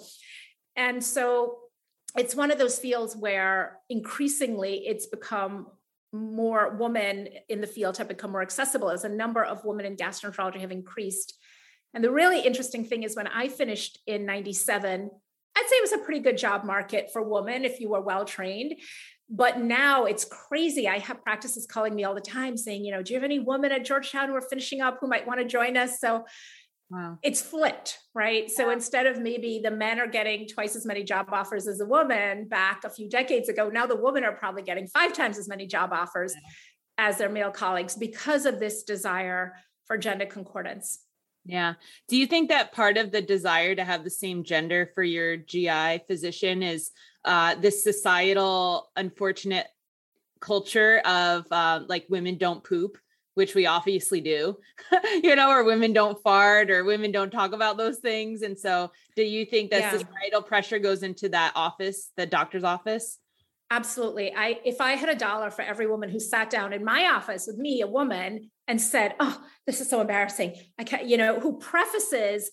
and 0.76 1.02
so 1.02 1.58
it's 2.16 2.34
one 2.34 2.50
of 2.50 2.58
those 2.58 2.78
fields 2.78 3.16
where 3.16 3.78
increasingly 3.90 4.86
it's 4.86 5.06
become 5.06 5.66
more 6.12 6.76
women 6.76 7.28
in 7.48 7.60
the 7.60 7.66
field 7.66 7.98
have 7.98 8.08
become 8.08 8.30
more 8.30 8.40
accessible 8.40 8.90
as 8.90 9.04
a 9.04 9.08
number 9.08 9.44
of 9.44 9.64
women 9.64 9.84
in 9.84 9.96
gastroenterology 9.96 10.60
have 10.60 10.72
increased 10.72 11.34
and 11.94 12.02
the 12.02 12.10
really 12.10 12.40
interesting 12.40 12.84
thing 12.84 13.02
is 13.02 13.14
when 13.14 13.26
i 13.26 13.48
finished 13.48 13.98
in 14.06 14.24
97 14.24 15.10
I'd 15.58 15.68
say 15.68 15.76
it 15.76 15.82
was 15.82 15.92
a 15.92 16.04
pretty 16.04 16.20
good 16.20 16.38
job 16.38 16.64
market 16.64 17.10
for 17.12 17.22
women 17.22 17.64
if 17.64 17.80
you 17.80 17.88
were 17.90 18.00
well 18.00 18.24
trained. 18.24 18.74
But 19.30 19.60
now 19.60 20.06
it's 20.06 20.24
crazy. 20.24 20.88
I 20.88 20.98
have 21.00 21.22
practices 21.22 21.66
calling 21.66 21.94
me 21.94 22.04
all 22.04 22.14
the 22.14 22.20
time 22.20 22.56
saying, 22.56 22.84
you 22.84 22.92
know, 22.92 23.02
do 23.02 23.12
you 23.12 23.18
have 23.18 23.24
any 23.24 23.38
women 23.38 23.72
at 23.72 23.84
Georgetown 23.84 24.28
who 24.28 24.34
are 24.34 24.40
finishing 24.40 24.80
up 24.80 24.98
who 25.00 25.06
might 25.06 25.26
want 25.26 25.40
to 25.40 25.46
join 25.46 25.76
us? 25.76 26.00
So 26.00 26.24
Wow. 26.90 27.18
It's 27.22 27.42
flipped, 27.42 27.98
right? 28.14 28.44
Yeah. 28.44 28.54
So 28.54 28.70
instead 28.70 29.06
of 29.06 29.20
maybe 29.20 29.60
the 29.62 29.70
men 29.70 30.00
are 30.00 30.06
getting 30.06 30.46
twice 30.48 30.74
as 30.74 30.86
many 30.86 31.04
job 31.04 31.26
offers 31.30 31.68
as 31.68 31.80
a 31.80 31.86
woman 31.86 32.48
back 32.48 32.82
a 32.84 32.90
few 32.90 33.10
decades 33.10 33.50
ago, 33.50 33.68
now 33.68 33.86
the 33.86 34.00
women 34.00 34.24
are 34.24 34.32
probably 34.32 34.62
getting 34.62 34.86
five 34.86 35.12
times 35.12 35.36
as 35.36 35.48
many 35.48 35.66
job 35.66 35.90
offers 35.92 36.32
yeah. 36.34 37.08
as 37.08 37.18
their 37.18 37.28
male 37.28 37.50
colleagues 37.50 37.94
because 37.94 38.46
of 38.46 38.58
this 38.58 38.84
desire 38.84 39.54
for 39.84 39.98
gender 39.98 40.24
concordance. 40.24 41.00
Yeah. 41.48 41.74
Do 42.08 42.16
you 42.18 42.26
think 42.26 42.50
that 42.50 42.72
part 42.72 42.98
of 42.98 43.10
the 43.10 43.22
desire 43.22 43.74
to 43.74 43.82
have 43.82 44.04
the 44.04 44.10
same 44.10 44.44
gender 44.44 44.90
for 44.94 45.02
your 45.02 45.38
GI 45.38 46.02
physician 46.06 46.62
is 46.62 46.90
uh, 47.24 47.54
this 47.54 47.82
societal 47.82 48.90
unfortunate 48.96 49.66
culture 50.40 50.98
of 50.98 51.46
uh, 51.50 51.80
like 51.88 52.04
women 52.08 52.36
don't 52.36 52.62
poop 52.62 52.98
which 53.34 53.54
we 53.54 53.66
obviously 53.66 54.20
do 54.20 54.56
you 55.22 55.36
know 55.36 55.48
or 55.48 55.62
women 55.62 55.92
don't 55.92 56.20
fart 56.22 56.72
or 56.72 56.82
women 56.82 57.12
don't 57.12 57.30
talk 57.30 57.52
about 57.52 57.76
those 57.76 57.98
things 57.98 58.42
and 58.42 58.58
so 58.58 58.90
do 59.14 59.22
you 59.22 59.44
think 59.44 59.70
that 59.70 59.80
yeah. 59.80 59.90
societal 59.92 60.42
pressure 60.42 60.80
goes 60.80 61.04
into 61.04 61.28
that 61.28 61.52
office 61.54 62.10
the 62.16 62.26
doctor's 62.26 62.64
office 62.64 63.18
absolutely 63.70 64.34
i 64.34 64.58
if 64.64 64.80
i 64.80 64.92
had 64.92 65.08
a 65.08 65.14
dollar 65.14 65.50
for 65.50 65.62
every 65.62 65.86
woman 65.86 66.08
who 66.08 66.18
sat 66.18 66.50
down 66.50 66.72
in 66.72 66.84
my 66.84 67.04
office 67.14 67.46
with 67.46 67.58
me 67.58 67.80
a 67.80 67.86
woman 67.86 68.50
and 68.68 68.80
said 68.80 69.14
oh 69.18 69.42
this 69.66 69.82
is 69.82 69.90
so 69.90 70.00
embarrassing. 70.00 70.54
I 70.78 70.84
can't 70.84 71.06
you 71.06 71.16
know 71.16 71.40
who 71.40 71.58
prefaces 71.58 72.50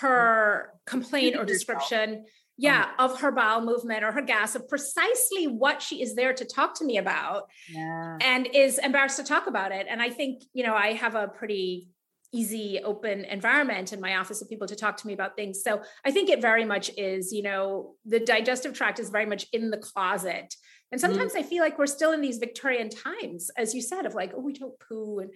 her 0.00 0.72
complaint 0.86 1.36
or 1.36 1.44
description 1.44 2.24
yeah 2.58 2.88
um, 2.98 3.10
of 3.10 3.20
her 3.20 3.30
bowel 3.30 3.60
movement 3.60 4.02
or 4.02 4.12
her 4.12 4.22
gas 4.22 4.54
of 4.54 4.68
precisely 4.68 5.46
what 5.46 5.82
she 5.82 6.02
is 6.02 6.14
there 6.14 6.32
to 6.32 6.44
talk 6.44 6.74
to 6.78 6.84
me 6.84 6.98
about 6.98 7.44
yeah. 7.68 8.16
and 8.20 8.48
is 8.52 8.78
embarrassed 8.78 9.18
to 9.18 9.24
talk 9.24 9.46
about 9.46 9.72
it. 9.72 9.86
And 9.88 10.00
i 10.00 10.10
think 10.10 10.42
you 10.54 10.64
know 10.64 10.74
i 10.74 10.92
have 10.94 11.14
a 11.14 11.28
pretty 11.28 11.88
easy 12.32 12.80
open 12.84 13.24
environment 13.24 13.92
in 13.92 14.00
my 14.00 14.16
office 14.16 14.42
of 14.42 14.48
people 14.48 14.66
to 14.66 14.76
talk 14.76 14.96
to 14.96 15.06
me 15.06 15.12
about 15.12 15.36
things. 15.36 15.62
So 15.62 15.82
i 16.04 16.10
think 16.10 16.28
it 16.30 16.40
very 16.40 16.64
much 16.64 16.90
is 16.96 17.32
you 17.32 17.42
know 17.42 17.94
the 18.04 18.20
digestive 18.20 18.74
tract 18.74 18.98
is 18.98 19.10
very 19.10 19.26
much 19.26 19.46
in 19.52 19.70
the 19.70 19.78
closet 19.78 20.54
and 20.92 21.00
mm-hmm. 21.00 21.10
sometimes 21.10 21.34
mm. 21.34 21.38
i 21.38 21.42
feel 21.42 21.62
like 21.62 21.78
we're 21.78 21.86
still 21.86 22.12
in 22.12 22.20
these 22.20 22.38
victorian 22.38 22.88
times 22.88 23.50
as 23.56 23.74
you 23.74 23.82
said 23.82 24.06
of 24.06 24.14
like 24.14 24.32
oh 24.36 24.40
we 24.40 24.52
don't 24.52 24.78
poo 24.80 25.18
and 25.18 25.30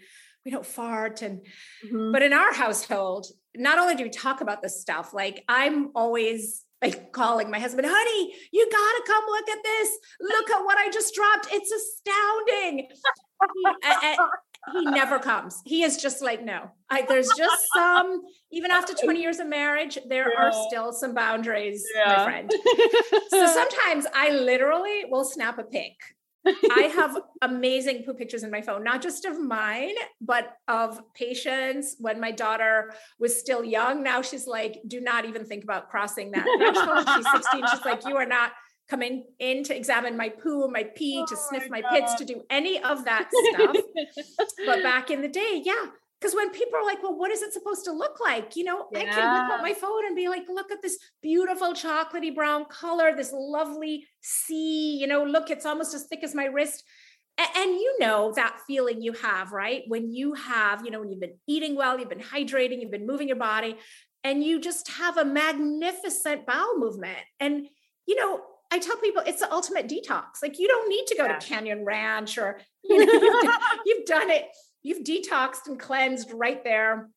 we 0.44 0.50
don't 0.50 0.66
fart 0.66 1.22
and 1.22 1.40
mm-hmm. 1.84 2.12
but 2.12 2.22
in 2.22 2.32
our 2.32 2.52
household 2.54 3.26
not 3.56 3.78
only 3.78 3.94
do 3.94 4.04
we 4.04 4.10
talk 4.10 4.40
about 4.40 4.62
this 4.62 4.80
stuff 4.80 5.12
like 5.12 5.44
i'm 5.48 5.90
always 5.94 6.64
like 6.82 7.12
calling 7.12 7.50
my 7.50 7.58
husband, 7.58 7.86
honey, 7.88 8.34
you 8.52 8.68
gotta 8.70 9.02
come 9.06 9.24
look 9.28 9.48
at 9.50 9.62
this. 9.62 9.98
Look 10.20 10.50
at 10.56 10.64
what 10.64 10.78
I 10.78 10.90
just 10.90 11.14
dropped. 11.14 11.48
It's 11.52 11.70
astounding. 11.70 12.88
he, 14.00 14.16
he 14.72 14.84
never 14.84 15.18
comes. 15.18 15.60
He 15.64 15.82
is 15.82 15.96
just 15.96 16.22
like, 16.22 16.44
no. 16.44 16.70
I, 16.90 17.02
there's 17.08 17.28
just 17.36 17.62
some, 17.74 18.22
even 18.52 18.70
after 18.70 18.94
20 18.94 19.20
years 19.20 19.38
of 19.38 19.48
marriage, 19.48 19.98
there 20.08 20.32
yeah. 20.32 20.46
are 20.46 20.52
still 20.68 20.92
some 20.92 21.14
boundaries, 21.14 21.84
yeah. 21.94 22.16
my 22.16 22.24
friend. 22.24 22.52
so 23.28 23.46
sometimes 23.46 24.06
I 24.14 24.30
literally 24.30 25.04
will 25.08 25.24
snap 25.24 25.58
a 25.58 25.64
pic 25.64 25.94
I 26.46 26.90
have 26.94 27.18
amazing 27.42 28.04
poo 28.04 28.14
pictures 28.14 28.42
in 28.42 28.50
my 28.50 28.62
phone, 28.62 28.84
not 28.84 29.02
just 29.02 29.24
of 29.24 29.40
mine, 29.40 29.94
but 30.20 30.56
of 30.68 31.00
patients 31.14 31.96
when 31.98 32.20
my 32.20 32.30
daughter 32.30 32.92
was 33.18 33.38
still 33.38 33.64
young. 33.64 34.02
Now 34.02 34.22
she's 34.22 34.46
like, 34.46 34.80
do 34.86 35.00
not 35.00 35.24
even 35.24 35.44
think 35.44 35.64
about 35.64 35.90
crossing 35.90 36.30
that 36.32 36.46
threshold. 36.58 37.08
she's 37.16 37.32
16. 37.32 37.64
She's 37.70 37.84
like, 37.84 38.06
you 38.06 38.16
are 38.16 38.26
not 38.26 38.52
coming 38.90 39.24
in 39.38 39.62
to 39.64 39.76
examine 39.76 40.16
my 40.16 40.28
poo, 40.28 40.64
and 40.64 40.72
my 40.72 40.84
pee, 40.96 41.22
oh 41.22 41.26
to 41.26 41.36
sniff 41.36 41.70
my, 41.70 41.80
my 41.80 41.90
pits, 41.90 42.14
to 42.16 42.24
do 42.24 42.42
any 42.50 42.82
of 42.82 43.04
that 43.04 43.30
stuff. 43.54 43.76
but 44.66 44.82
back 44.82 45.10
in 45.10 45.22
the 45.22 45.28
day, 45.28 45.62
yeah, 45.64 45.86
because 46.20 46.34
when 46.34 46.50
people 46.50 46.78
are 46.78 46.84
like, 46.84 47.02
well, 47.02 47.16
what 47.16 47.30
is 47.30 47.40
it 47.40 47.52
supposed 47.52 47.84
to 47.86 47.92
look 47.92 48.20
like? 48.20 48.54
You 48.54 48.64
know, 48.64 48.88
yeah. 48.92 49.00
I 49.00 49.04
can 49.04 49.42
whip 49.42 49.52
up 49.52 49.62
my 49.62 49.72
phone 49.72 50.04
and 50.06 50.14
be 50.14 50.28
like, 50.28 50.42
look 50.48 50.70
at 50.70 50.82
this 50.82 50.98
beautiful 51.22 51.72
chocolatey 51.72 52.34
brown 52.34 52.66
color, 52.66 53.14
this 53.16 53.32
lovely 53.32 54.06
sea, 54.20 54.98
you 55.00 55.06
know, 55.06 55.24
look, 55.24 55.50
it's 55.50 55.64
almost 55.64 55.94
as 55.94 56.04
thick 56.04 56.22
as 56.22 56.34
my 56.34 56.44
wrist. 56.44 56.84
And 57.38 57.70
you 57.70 57.96
know 58.00 58.34
that 58.36 58.58
feeling 58.66 59.00
you 59.00 59.14
have, 59.14 59.52
right? 59.52 59.82
When 59.88 60.12
you 60.12 60.34
have, 60.34 60.84
you 60.84 60.90
know, 60.90 61.00
when 61.00 61.10
you've 61.10 61.22
been 61.22 61.38
eating 61.46 61.74
well, 61.74 61.98
you've 61.98 62.10
been 62.10 62.18
hydrating, 62.18 62.82
you've 62.82 62.90
been 62.90 63.06
moving 63.06 63.28
your 63.28 63.38
body, 63.38 63.76
and 64.22 64.44
you 64.44 64.60
just 64.60 64.88
have 64.88 65.16
a 65.16 65.24
magnificent 65.24 66.44
bowel 66.44 66.76
movement. 66.76 67.16
And, 67.38 67.66
you 68.06 68.16
know, 68.16 68.42
I 68.72 68.78
tell 68.78 68.96
people 68.96 69.22
it's 69.26 69.40
the 69.40 69.52
ultimate 69.52 69.88
detox. 69.88 70.42
Like 70.42 70.58
you 70.58 70.68
don't 70.68 70.88
need 70.88 71.06
to 71.08 71.16
go 71.16 71.24
yeah. 71.24 71.38
to 71.38 71.46
Canyon 71.46 71.84
Ranch 71.84 72.38
or 72.38 72.60
you 72.84 73.04
know, 73.04 73.12
you've, 73.12 73.54
you've 73.84 74.06
done 74.06 74.30
it 74.30 74.46
you've 74.82 75.04
detoxed 75.04 75.66
and 75.66 75.78
cleansed 75.78 76.32
right 76.32 76.62
there 76.64 77.08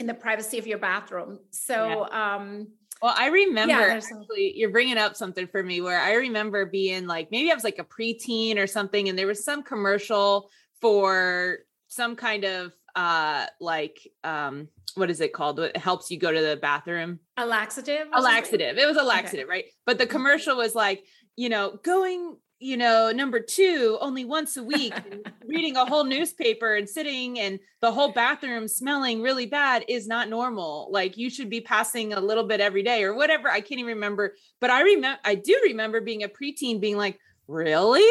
in 0.00 0.06
the 0.06 0.14
privacy 0.14 0.58
of 0.58 0.66
your 0.66 0.78
bathroom. 0.78 1.38
So, 1.50 2.08
yeah. 2.10 2.34
um, 2.36 2.68
well, 3.02 3.14
I 3.16 3.28
remember 3.28 3.72
yeah, 3.72 3.94
actually, 3.94 4.54
you're 4.56 4.70
bringing 4.70 4.98
up 4.98 5.16
something 5.16 5.46
for 5.46 5.62
me 5.62 5.80
where 5.80 6.00
I 6.00 6.14
remember 6.14 6.64
being 6.64 7.06
like, 7.06 7.30
maybe 7.30 7.50
I 7.50 7.54
was 7.54 7.64
like 7.64 7.78
a 7.78 7.84
preteen 7.84 8.56
or 8.56 8.66
something, 8.66 9.08
and 9.08 9.18
there 9.18 9.26
was 9.26 9.44
some 9.44 9.62
commercial 9.62 10.48
for 10.80 11.58
some 11.88 12.16
kind 12.16 12.44
of 12.44 12.72
uh 12.96 13.46
like 13.60 13.98
um 14.22 14.68
what 14.94 15.10
is 15.10 15.20
it 15.20 15.32
called 15.32 15.58
what 15.58 15.76
helps 15.76 16.10
you 16.10 16.18
go 16.18 16.30
to 16.30 16.40
the 16.40 16.56
bathroom 16.56 17.18
a 17.36 17.46
laxative 17.46 18.06
a 18.12 18.20
laxative 18.20 18.78
it 18.78 18.86
was 18.86 18.96
a 18.96 19.02
laxative 19.02 19.44
okay. 19.44 19.50
right 19.50 19.64
but 19.86 19.98
the 19.98 20.04
mm-hmm. 20.04 20.12
commercial 20.12 20.56
was 20.56 20.74
like 20.74 21.04
you 21.36 21.48
know 21.48 21.78
going 21.82 22.36
you 22.64 22.78
know, 22.78 23.12
number 23.12 23.40
two, 23.40 23.98
only 24.00 24.24
once 24.24 24.56
a 24.56 24.62
week, 24.62 24.94
reading 25.46 25.76
a 25.76 25.84
whole 25.84 26.04
newspaper 26.04 26.76
and 26.76 26.88
sitting 26.88 27.38
and 27.38 27.58
the 27.82 27.92
whole 27.92 28.10
bathroom 28.10 28.68
smelling 28.68 29.20
really 29.20 29.44
bad 29.44 29.84
is 29.86 30.06
not 30.06 30.30
normal. 30.30 30.88
Like 30.90 31.18
you 31.18 31.28
should 31.28 31.50
be 31.50 31.60
passing 31.60 32.14
a 32.14 32.20
little 32.20 32.44
bit 32.44 32.60
every 32.60 32.82
day 32.82 33.04
or 33.04 33.12
whatever. 33.12 33.50
I 33.50 33.60
can't 33.60 33.80
even 33.80 33.96
remember. 33.96 34.34
But 34.62 34.70
I 34.70 34.80
remember, 34.80 35.20
I 35.24 35.34
do 35.34 35.60
remember 35.64 36.00
being 36.00 36.22
a 36.22 36.28
preteen 36.28 36.80
being 36.80 36.96
like, 36.96 37.18
really? 37.48 38.08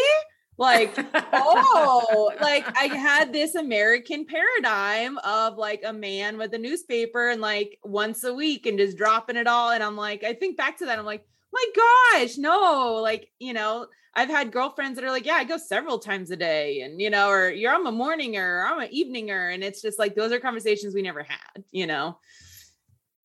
Like, 0.58 0.94
oh, 1.34 2.32
like 2.42 2.66
I 2.78 2.86
had 2.86 3.34
this 3.34 3.56
American 3.56 4.26
paradigm 4.26 5.18
of 5.20 5.58
like 5.58 5.82
a 5.86 5.94
man 5.94 6.38
with 6.38 6.54
a 6.54 6.60
newspaper 6.60 7.30
and 7.30 7.42
like 7.42 7.80
once 7.84 8.24
a 8.24 8.34
week 8.34 8.66
and 8.66 8.78
just 8.78 8.98
dropping 8.98 9.38
it 9.38 9.48
all. 9.48 9.72
And 9.72 9.84
I'm 9.84 9.98
like, 9.98 10.24
I 10.24 10.34
think 10.34 10.58
back 10.58 10.78
to 10.78 10.86
that. 10.86 11.00
I'm 11.00 11.06
like, 11.06 11.26
my 11.52 11.66
gosh, 11.76 12.38
no, 12.38 13.00
like, 13.02 13.30
you 13.40 13.54
know, 13.54 13.88
I've 14.16 14.30
had 14.30 14.52
girlfriends 14.52 14.96
that 14.96 15.06
are 15.06 15.12
like, 15.12 15.26
yeah, 15.26 15.36
I 15.36 15.44
go 15.44 15.58
several 15.58 15.98
times 15.98 16.30
a 16.30 16.36
day, 16.36 16.82
and 16.82 17.02
you 17.02 17.10
know, 17.10 17.30
or 17.30 17.50
you're 17.50 17.74
I'm 17.74 17.88
a 17.88 17.92
morninger, 17.92 18.36
or 18.36 18.66
I'm 18.66 18.80
an 18.80 18.94
eveninger, 18.94 19.54
and 19.54 19.64
it's 19.64 19.82
just 19.82 19.98
like 19.98 20.14
those 20.14 20.32
are 20.32 20.40
conversations 20.40 20.94
we 20.94 21.02
never 21.02 21.24
had, 21.24 21.64
you 21.72 21.88
know. 21.88 22.18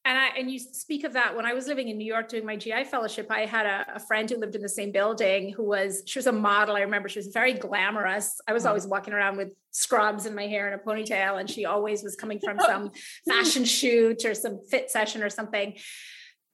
And 0.09 0.17
I 0.17 0.29
and 0.39 0.51
you 0.51 0.59
speak 0.59 1.05
of 1.05 1.13
that 1.13 1.37
when 1.37 1.45
I 1.45 1.53
was 1.53 1.67
living 1.67 1.89
in 1.89 1.99
New 1.99 2.07
York 2.07 2.31
doing 2.31 2.47
my 2.47 2.57
GI 2.57 2.85
fellowship, 2.85 3.31
I 3.31 3.41
had 3.45 3.67
a, 3.67 3.97
a, 3.97 4.01
friend 4.01 4.29
who 4.29 4.39
lived 4.39 4.57
in 4.57 4.63
the 4.63 4.69
same 4.69 4.91
building 4.91 5.53
who 5.53 5.65
was 5.65 6.03
she 6.07 6.19
was 6.19 6.27
a 6.27 6.33
model. 6.33 6.77
I 6.77 6.81
remember 6.81 7.11
she 7.11 7.19
was 7.19 7.27
very 7.27 7.53
glamorous. 7.53 8.41
I 8.49 8.55
was 8.55 8.63
mm-hmm. 8.63 8.69
always 8.69 8.87
walking 8.87 9.13
around 9.13 9.37
with 9.37 9.53
scrubs 9.71 10.25
in 10.25 10.35
my 10.35 10.47
hair 10.47 10.73
and 10.73 10.81
a 10.81 10.83
ponytail, 10.83 11.39
and 11.39 11.49
she 11.49 11.67
always 11.67 12.03
was 12.03 12.17
coming 12.17 12.41
from 12.41 12.59
some 12.67 12.91
fashion 13.29 13.67
shoot 13.67 14.25
or 14.25 14.35
some 14.35 14.61
fit 14.71 14.91
session 14.91 15.23
or 15.23 15.29
something 15.29 15.77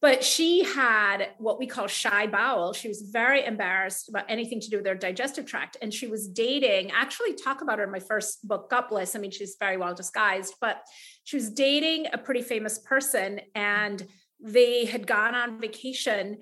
but 0.04 0.23
she 0.23 0.62
had 0.62 1.30
what 1.38 1.58
we 1.58 1.66
call 1.66 1.87
shy 1.87 2.26
bowel. 2.26 2.75
She 2.75 2.88
was 2.88 3.00
very 3.00 3.42
embarrassed 3.42 4.11
about 4.11 4.26
anything 4.28 4.61
to 4.61 4.68
do 4.68 4.76
with 4.76 4.84
her 4.84 4.94
digestive 4.94 5.46
tract. 5.46 5.78
And 5.80 5.94
she 5.94 6.08
was 6.08 6.28
dating, 6.28 6.90
actually, 6.90 7.32
talk 7.32 7.62
about 7.62 7.78
her 7.78 7.84
in 7.84 7.90
my 7.90 8.00
first 8.00 8.46
book, 8.46 8.70
Gutbliss. 8.70 9.16
I 9.16 9.18
mean, 9.18 9.30
she's 9.30 9.56
very 9.58 9.78
well 9.78 9.94
disguised, 9.94 10.56
but 10.61 10.82
she 11.23 11.37
was 11.37 11.49
dating 11.49 12.08
a 12.12 12.18
pretty 12.18 12.42
famous 12.42 12.78
person 12.78 13.40
and 13.54 14.06
they 14.38 14.84
had 14.84 15.06
gone 15.06 15.34
on 15.34 15.58
vacation 15.58 16.37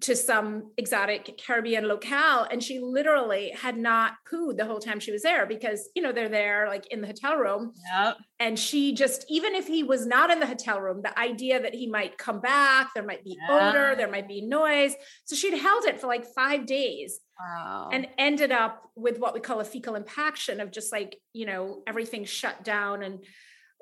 to 0.00 0.16
some 0.16 0.72
exotic 0.76 1.40
Caribbean 1.44 1.86
locale. 1.86 2.46
And 2.50 2.62
she 2.62 2.80
literally 2.80 3.50
had 3.50 3.76
not 3.76 4.14
pooed 4.30 4.56
the 4.56 4.64
whole 4.64 4.80
time 4.80 4.98
she 4.98 5.12
was 5.12 5.22
there 5.22 5.46
because, 5.46 5.90
you 5.94 6.02
know, 6.02 6.12
they're 6.12 6.28
there 6.28 6.66
like 6.68 6.86
in 6.88 7.00
the 7.00 7.06
hotel 7.06 7.36
room. 7.36 7.72
Yep. 7.94 8.16
And 8.40 8.58
she 8.58 8.94
just, 8.94 9.24
even 9.28 9.54
if 9.54 9.68
he 9.68 9.84
was 9.84 10.04
not 10.04 10.30
in 10.30 10.40
the 10.40 10.46
hotel 10.46 10.80
room, 10.80 11.02
the 11.02 11.16
idea 11.16 11.60
that 11.60 11.74
he 11.74 11.86
might 11.86 12.18
come 12.18 12.40
back, 12.40 12.90
there 12.94 13.04
might 13.04 13.22
be 13.22 13.38
yeah. 13.48 13.70
odor, 13.70 13.94
there 13.94 14.10
might 14.10 14.26
be 14.26 14.40
noise. 14.40 14.94
So 15.24 15.36
she'd 15.36 15.56
held 15.56 15.84
it 15.84 16.00
for 16.00 16.08
like 16.08 16.26
five 16.34 16.66
days. 16.66 17.20
Wow. 17.38 17.90
And 17.92 18.08
ended 18.18 18.50
up 18.50 18.82
with 18.96 19.18
what 19.18 19.34
we 19.34 19.40
call 19.40 19.60
a 19.60 19.64
fecal 19.64 19.94
impaction 19.94 20.60
of 20.60 20.72
just 20.72 20.90
like, 20.90 21.16
you 21.32 21.46
know, 21.46 21.82
everything 21.86 22.24
shut 22.24 22.64
down 22.64 23.02
and 23.02 23.24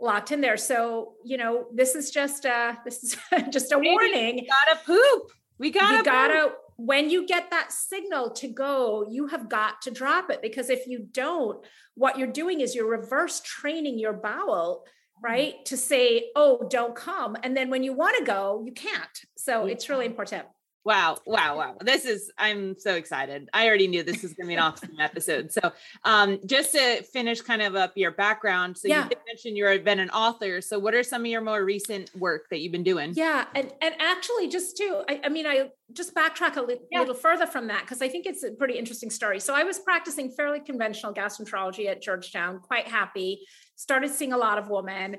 locked 0.01 0.33
in 0.33 0.41
there. 0.41 0.57
So, 0.57 1.15
you 1.25 1.37
know, 1.37 1.67
this 1.75 1.95
is 1.95 2.11
just 2.11 2.45
a 2.45 2.79
this 2.85 3.03
is 3.03 3.17
just 3.51 3.73
a 3.73 3.79
warning. 3.79 4.47
gotta 4.67 4.81
poop. 4.85 5.31
We 5.61 5.71
gotta, 5.71 5.99
you 5.99 6.03
gotta, 6.03 6.53
when 6.79 7.11
you 7.11 7.27
get 7.27 7.51
that 7.51 7.71
signal 7.71 8.31
to 8.31 8.49
go, 8.49 9.07
you 9.11 9.27
have 9.27 9.51
got 9.51 9.83
to 9.83 9.91
drop 9.91 10.31
it 10.31 10.41
because 10.41 10.71
if 10.71 10.87
you 10.87 11.07
don't, 11.13 11.63
what 11.95 12.19
you're 12.19 12.33
doing 12.33 12.63
is 12.63 12.75
you're 12.75 12.89
reverse 12.89 13.41
training 13.41 13.99
your 13.99 14.15
bowel, 14.15 14.85
mm. 14.87 15.23
right? 15.23 15.63
To 15.67 15.77
say, 15.77 16.31
oh, 16.35 16.67
don't 16.71 16.95
come. 16.97 17.37
And 17.43 17.55
then 17.55 17.69
when 17.69 17.83
you 17.83 17.93
want 17.93 18.17
to 18.19 18.25
go, 18.25 18.63
you 18.65 18.73
can't. 18.73 19.21
So 19.37 19.67
yeah. 19.67 19.73
it's 19.73 19.91
really 19.91 20.07
important. 20.07 20.47
Wow, 20.85 21.19
wow, 21.27 21.59
wow. 21.59 21.77
This 21.81 22.07
is 22.07 22.33
I'm 22.39 22.79
so 22.79 22.95
excited. 22.95 23.51
I 23.53 23.69
already 23.69 23.87
knew 23.87 24.03
this 24.03 24.23
was 24.23 24.33
gonna 24.33 24.49
be 24.49 24.55
an 24.55 24.61
awesome 24.61 24.99
episode. 24.99 25.53
So 25.53 25.73
um 26.05 26.41
just 26.47 26.73
to 26.73 27.03
finish 27.03 27.43
kind 27.43 27.61
of 27.61 27.77
up 27.77 27.93
your 27.97 28.13
background. 28.13 28.79
So 28.79 28.89
yeah. 28.89 29.05
you 29.05 29.11
did 29.11 29.19
mention 29.27 29.57
you've 29.57 29.85
been 29.85 30.01
an 30.01 30.11
author. 30.11 30.61
So 30.63 30.79
what 30.79 30.95
are 30.95 31.03
some 31.03 31.23
of 31.23 31.27
your 31.27 31.43
more 31.43 31.65
recent 31.65 32.11
work 32.17 32.47
that 32.51 32.61
you've 32.61 32.73
been 32.73 32.83
doing? 32.83 33.13
Yeah, 33.15 33.45
and 33.55 33.73
and 33.83 33.95
actually 33.99 34.49
just 34.49 34.77
to 34.79 35.05
I, 35.09 35.21
I 35.25 35.29
mean 35.29 35.47
I 35.47 35.71
just 35.93 36.15
backtrack 36.15 36.57
a 36.57 36.63
li- 36.63 36.79
yeah. 36.91 37.01
little 37.01 37.15
further 37.15 37.47
from 37.47 37.67
that 37.67 37.83
because 37.83 38.01
I 38.01 38.09
think 38.09 38.25
it's 38.25 38.43
a 38.43 38.53
pretty 38.53 38.79
interesting 38.79 39.11
story. 39.11 39.39
So 39.41 39.55
I 39.55 39.65
was 39.65 39.79
practicing 39.79 40.31
fairly 40.31 40.61
conventional 40.61 41.13
gastroenterology 41.13 41.87
at 41.89 42.01
Georgetown, 42.01 42.61
quite 42.61 42.89
happy, 42.89 43.47
started 43.77 44.11
seeing 44.11 44.33
a 44.33 44.39
lot 44.39 44.59
of 44.59 44.71
women 44.71 45.17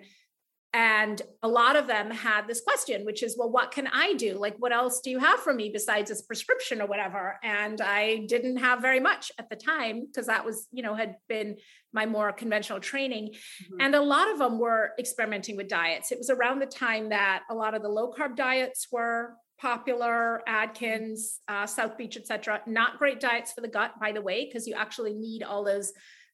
and 0.73 1.21
a 1.43 1.47
lot 1.47 1.75
of 1.75 1.87
them 1.87 2.09
had 2.09 2.47
this 2.47 2.61
question 2.61 3.03
which 3.03 3.23
is 3.23 3.35
well 3.37 3.49
what 3.49 3.71
can 3.71 3.87
i 3.87 4.13
do? 4.13 4.37
Like 4.37 4.55
what 4.57 4.71
else 4.71 5.01
do 5.01 5.09
you 5.09 5.19
have 5.19 5.39
for 5.39 5.53
me 5.53 5.69
besides 5.69 6.09
this 6.09 6.21
prescription 6.21 6.81
or 6.81 6.87
whatever? 6.87 7.37
And 7.43 7.81
i 7.81 8.25
didn't 8.27 8.57
have 8.57 8.81
very 8.81 8.99
much 8.99 9.31
at 9.37 9.49
the 9.49 9.55
time 9.55 10.05
because 10.05 10.27
that 10.27 10.45
was 10.45 10.67
you 10.71 10.83
know 10.83 10.95
had 10.95 11.15
been 11.27 11.57
my 11.93 12.05
more 12.05 12.31
conventional 12.31 12.79
training. 12.79 13.29
Mm-hmm. 13.29 13.81
and 13.81 13.95
a 13.95 14.01
lot 14.01 14.31
of 14.31 14.39
them 14.39 14.59
were 14.59 14.91
experimenting 14.97 15.57
with 15.57 15.67
diets. 15.67 16.11
It 16.11 16.17
was 16.17 16.29
around 16.29 16.59
the 16.59 16.65
time 16.65 17.09
that 17.09 17.43
a 17.49 17.55
lot 17.55 17.73
of 17.73 17.81
the 17.81 17.89
low 17.89 18.13
carb 18.13 18.35
diets 18.35 18.87
were 18.91 19.35
popular 19.59 20.41
Atkins 20.47 21.39
uh, 21.47 21.67
south 21.67 21.97
beach 21.97 22.17
etc 22.17 22.61
not 22.65 22.97
great 22.97 23.19
diets 23.19 23.51
for 23.51 23.61
the 23.61 23.67
gut 23.67 23.91
by 23.99 24.11
the 24.11 24.21
way 24.21 24.45
because 24.45 24.65
you 24.67 24.73
actually 24.73 25.13
need 25.13 25.43
all 25.43 25.63
those 25.63 25.93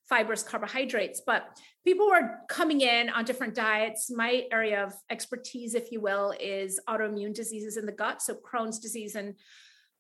fibrous 0.10 0.44
carbohydrates. 0.44 1.22
But 1.26 1.60
people 1.86 2.08
were 2.08 2.40
coming 2.48 2.82
in 2.82 3.10
on 3.10 3.26
different 3.26 3.56
diets. 3.56 4.10
My 4.10 4.46
area 4.52 4.84
of 4.84 4.94
expertise, 5.10 5.76
if 5.76 5.92
you 5.92 6.02
will, 6.02 6.34
is 6.40 6.80
autoimmune 6.88 7.34
diseases 7.34 7.78
in 7.78 7.86
the 7.86 7.92
gut. 7.92 8.22
So 8.22 8.36
Crohn's 8.36 8.80
disease 8.80 9.16
and 9.16 9.36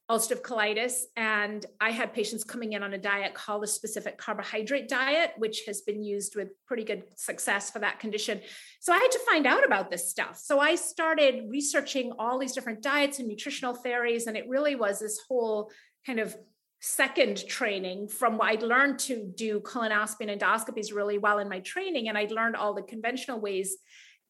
ulcerative 0.09 0.41
colitis. 0.41 1.01
And 1.17 1.65
I 1.81 1.91
had 1.91 2.13
patients 2.13 2.45
coming 2.45 2.73
in 2.73 2.83
on 2.83 2.93
a 2.93 2.97
diet 2.97 3.33
called 3.33 3.63
the 3.63 3.67
specific 3.67 4.17
carbohydrate 4.17 4.87
diet, 4.87 5.33
which 5.37 5.63
has 5.67 5.81
been 5.81 6.01
used 6.01 6.35
with 6.35 6.49
pretty 6.65 6.85
good 6.85 7.03
success 7.17 7.69
for 7.69 7.79
that 7.79 7.99
condition. 7.99 8.39
So 8.79 8.93
I 8.93 8.97
had 8.97 9.11
to 9.11 9.19
find 9.29 9.45
out 9.45 9.65
about 9.65 9.91
this 9.91 10.09
stuff. 10.09 10.37
So 10.37 10.59
I 10.59 10.75
started 10.75 11.49
researching 11.49 12.13
all 12.17 12.39
these 12.39 12.53
different 12.53 12.81
diets 12.81 13.19
and 13.19 13.27
nutritional 13.27 13.73
theories. 13.73 14.27
And 14.27 14.37
it 14.37 14.47
really 14.47 14.75
was 14.75 14.99
this 14.99 15.19
whole 15.27 15.69
kind 16.05 16.19
of 16.19 16.37
second 16.79 17.47
training 17.47 18.07
from 18.07 18.37
what 18.37 18.49
I'd 18.49 18.63
learned 18.63 18.99
to 18.99 19.31
do 19.35 19.59
colonoscopy 19.59 20.29
and 20.29 20.41
endoscopies 20.41 20.93
really 20.93 21.17
well 21.17 21.39
in 21.39 21.49
my 21.49 21.59
training. 21.59 22.07
And 22.09 22.17
I'd 22.17 22.31
learned 22.31 22.55
all 22.55 22.73
the 22.73 22.83
conventional 22.83 23.39
ways 23.39 23.77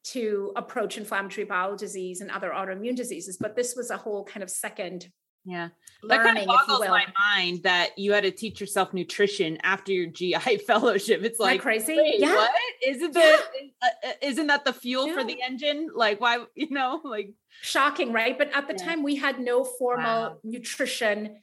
to 0.04 0.52
approach 0.56 0.96
inflammatory 0.96 1.44
bowel 1.44 1.76
disease 1.76 2.20
and 2.20 2.30
other 2.30 2.50
autoimmune 2.50 2.96
diseases. 2.96 3.36
But 3.38 3.56
this 3.56 3.74
was 3.76 3.90
a 3.90 3.96
whole 3.96 4.24
kind 4.24 4.42
of 4.42 4.50
second 4.50 5.08
yeah. 5.48 5.68
That 6.06 6.22
kind 6.22 6.38
of 6.38 6.46
boggles 6.46 6.80
my 6.80 7.06
mind 7.18 7.62
that 7.62 7.98
you 7.98 8.12
had 8.12 8.22
to 8.24 8.30
teach 8.30 8.60
yourself 8.60 8.92
nutrition 8.92 9.58
after 9.62 9.92
your 9.92 10.06
GI 10.06 10.58
fellowship. 10.66 11.24
It's 11.24 11.40
like 11.40 11.62
crazy. 11.62 11.96
yeah. 12.18 12.34
What? 12.34 12.50
Isn't 12.86 13.16
yeah. 13.16 13.36
Uh, 13.82 13.86
uh, 14.08 14.12
isn't 14.22 14.46
that 14.48 14.64
the 14.64 14.74
fuel 14.74 15.08
yeah. 15.08 15.14
for 15.14 15.24
the 15.24 15.40
engine? 15.42 15.88
Like 15.94 16.20
why, 16.20 16.44
you 16.54 16.70
know, 16.70 17.00
like 17.02 17.32
shocking, 17.62 18.12
right? 18.12 18.36
But 18.36 18.50
at 18.54 18.68
the 18.68 18.74
yeah. 18.78 18.84
time 18.84 19.02
we 19.02 19.16
had 19.16 19.40
no 19.40 19.64
formal 19.64 20.04
wow. 20.04 20.36
nutrition 20.44 21.36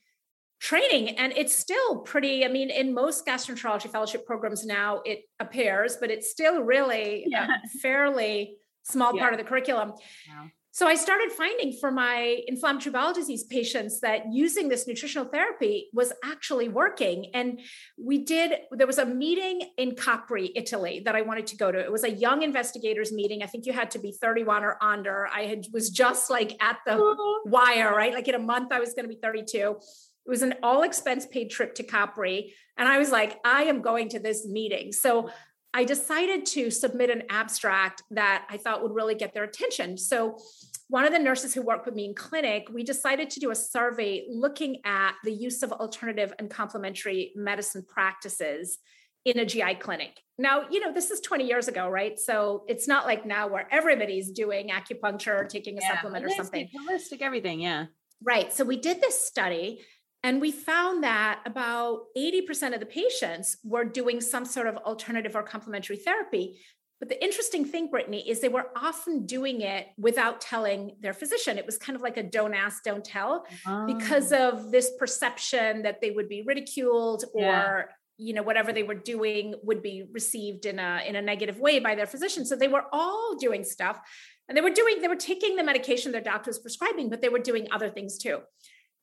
training 0.66 1.10
and 1.10 1.32
it's 1.38 1.56
still 1.56 2.00
pretty 2.00 2.44
i 2.44 2.48
mean 2.48 2.72
in 2.72 2.92
most 2.92 3.24
gastroenterology 3.24 3.88
fellowship 3.88 4.26
programs 4.26 4.66
now 4.66 5.00
it 5.06 5.20
appears 5.40 5.98
but 5.98 6.10
it's 6.10 6.32
still 6.32 6.64
really 6.64 7.24
yeah. 7.28 7.48
a 7.64 7.78
fairly 7.84 8.58
small 8.84 9.16
yeah. 9.16 9.22
part 9.22 9.34
of 9.34 9.40
the 9.40 9.46
curriculum. 9.46 9.90
Wow. 9.90 10.48
so 10.72 10.88
i 10.88 10.96
started 10.96 11.32
finding 11.32 11.72
for 11.80 11.92
my 11.92 12.40
inflammatory 12.48 12.92
bowel 12.92 13.14
disease 13.14 13.44
patients 13.44 14.00
that 14.00 14.24
using 14.32 14.68
this 14.68 14.88
nutritional 14.88 15.28
therapy 15.28 15.88
was 15.94 16.12
actually 16.24 16.68
working 16.68 17.28
and 17.36 17.60
we 18.04 18.26
did 18.26 18.54
there 18.72 18.88
was 18.88 18.98
a 18.98 19.06
meeting 19.06 19.62
in 19.78 19.94
capri 19.94 20.52
italy 20.56 21.00
that 21.06 21.16
i 21.16 21.22
wanted 21.22 21.46
to 21.46 21.56
go 21.58 21.72
to. 21.72 21.78
It 21.80 21.92
was 21.92 22.04
a 22.04 22.12
young 22.26 22.42
investigators 22.42 23.12
meeting. 23.12 23.44
I 23.44 23.46
think 23.46 23.68
you 23.68 23.74
had 23.74 23.92
to 23.92 24.00
be 24.00 24.12
31 24.12 24.64
or 24.64 24.78
under. 24.82 25.28
I 25.28 25.42
had 25.52 25.68
was 25.72 25.92
just 25.92 26.32
like 26.32 26.58
at 26.60 26.78
the 26.88 26.96
wire 27.46 27.92
right? 27.96 28.14
Like 28.16 28.28
in 28.28 28.34
a 28.34 28.46
month 28.54 28.72
i 28.72 28.80
was 28.80 28.96
going 28.96 29.08
to 29.08 29.14
be 29.16 29.20
32 29.22 29.78
it 30.26 30.30
was 30.30 30.42
an 30.42 30.56
all 30.64 30.84
expense 30.84 31.26
paid 31.26 31.52
trip 31.52 31.76
to 31.76 31.84
Capri. 31.84 32.54
And 32.78 32.88
I 32.88 32.98
was 32.98 33.12
like, 33.12 33.40
I 33.46 33.64
am 33.64 33.82
going 33.82 34.10
to 34.10 34.20
this 34.20 34.48
meeting. 34.48 34.92
So 34.92 35.30
I 35.74 35.84
decided 35.84 36.46
to 36.48 36.72
submit 36.72 37.10
an 37.10 37.24
abstract 37.30 38.02
that 38.12 38.48
I 38.50 38.58
thought 38.58 38.82
would 38.82 38.96
really 38.96 39.16
get 39.16 39.34
their 39.34 39.44
attention. 39.44 39.98
So 39.98 40.38
one 40.88 41.06
of 41.06 41.12
the 41.12 41.20
nurses 41.20 41.54
who 41.54 41.62
worked 41.62 41.86
with 41.86 41.96
me 41.96 42.06
in 42.06 42.16
clinic, 42.16 42.68
we 42.72 42.84
decided 42.84 43.30
to 43.32 43.40
do 43.40 43.52
a 43.52 43.56
survey 43.56 44.26
looking 44.30 44.78
at 44.86 45.16
the 45.24 45.34
use 45.34 45.64
of 45.64 45.72
alternative 45.72 46.34
and 46.40 46.50
complementary 46.50 47.34
medicine 47.36 47.84
practices 47.88 48.78
in 49.26 49.40
a 49.40 49.46
GI 49.46 49.76
clinic. 49.76 50.22
Now, 50.38 50.66
you 50.70 50.80
know, 50.80 50.94
this 50.94 51.12
is 51.12 51.20
20 51.22 51.46
years 51.46 51.68
ago, 51.68 51.90
right? 51.90 52.18
So 52.20 52.64
it's 52.68 52.88
not 52.88 53.06
like 53.06 53.26
now 53.26 53.48
where 53.48 53.68
everybody's 53.72 54.32
doing 54.32 54.70
acupuncture 54.70 55.40
or 55.40 55.46
taking 55.46 55.78
a 55.78 55.82
yeah, 55.82 55.96
supplement 55.96 56.24
or 56.26 56.30
something. 56.30 56.70
Holistic 56.90 57.22
everything, 57.22 57.60
yeah. 57.60 57.88
Right. 58.24 58.54
So 58.54 58.64
we 58.64 58.78
did 58.78 59.02
this 59.02 59.20
study 59.28 59.82
and 60.26 60.42
we 60.42 60.52
found 60.52 61.04
that 61.04 61.42
about 61.46 62.06
80% 62.18 62.74
of 62.74 62.80
the 62.80 62.88
patients 62.88 63.58
were 63.64 63.86
doing 63.86 64.20
some 64.20 64.44
sort 64.44 64.66
of 64.66 64.76
alternative 64.78 65.36
or 65.36 65.44
complementary 65.44 65.98
therapy. 65.98 66.60
But 67.00 67.10
the 67.10 67.24
interesting 67.24 67.64
thing, 67.64 67.92
Brittany, 67.92 68.28
is 68.28 68.40
they 68.40 68.50
were 68.50 68.72
often 68.76 69.28
doing 69.28 69.62
it 69.62 69.86
without 70.00 70.42
telling 70.42 70.96
their 71.00 71.14
physician. 71.14 71.60
It 71.60 71.66
was 71.68 71.78
kind 71.78 71.96
of 71.96 72.02
like 72.02 72.18
a 72.18 72.24
don't 72.24 72.56
ask, 72.56 72.82
don't 72.82 73.06
tell, 73.06 73.46
oh. 73.68 73.86
because 73.86 74.32
of 74.32 74.72
this 74.72 74.90
perception 74.98 75.84
that 75.84 76.02
they 76.02 76.10
would 76.10 76.28
be 76.28 76.42
ridiculed 76.42 77.26
or 77.36 77.44
yeah. 77.44 77.84
you 78.18 78.34
know 78.34 78.42
whatever 78.42 78.74
they 78.74 78.82
were 78.82 78.96
doing 78.96 79.54
would 79.62 79.84
be 79.84 80.06
received 80.12 80.66
in 80.66 80.80
a 80.80 81.04
in 81.08 81.16
a 81.16 81.22
negative 81.22 81.60
way 81.60 81.78
by 81.80 81.94
their 81.94 82.08
physician. 82.08 82.48
So 82.48 82.56
they 82.56 82.68
were 82.68 82.86
all 82.92 83.36
doing 83.36 83.64
stuff, 83.64 84.00
and 84.50 84.58
they 84.58 84.62
were 84.62 84.72
doing 84.72 85.02
they 85.02 85.08
were 85.08 85.16
taking 85.32 85.56
the 85.56 85.64
medication 85.64 86.12
their 86.12 86.22
doctor 86.22 86.50
was 86.50 86.58
prescribing, 86.58 87.12
but 87.12 87.22
they 87.22 87.30
were 87.30 87.38
doing 87.38 87.68
other 87.72 87.92
things 87.92 88.18
too. 88.18 88.40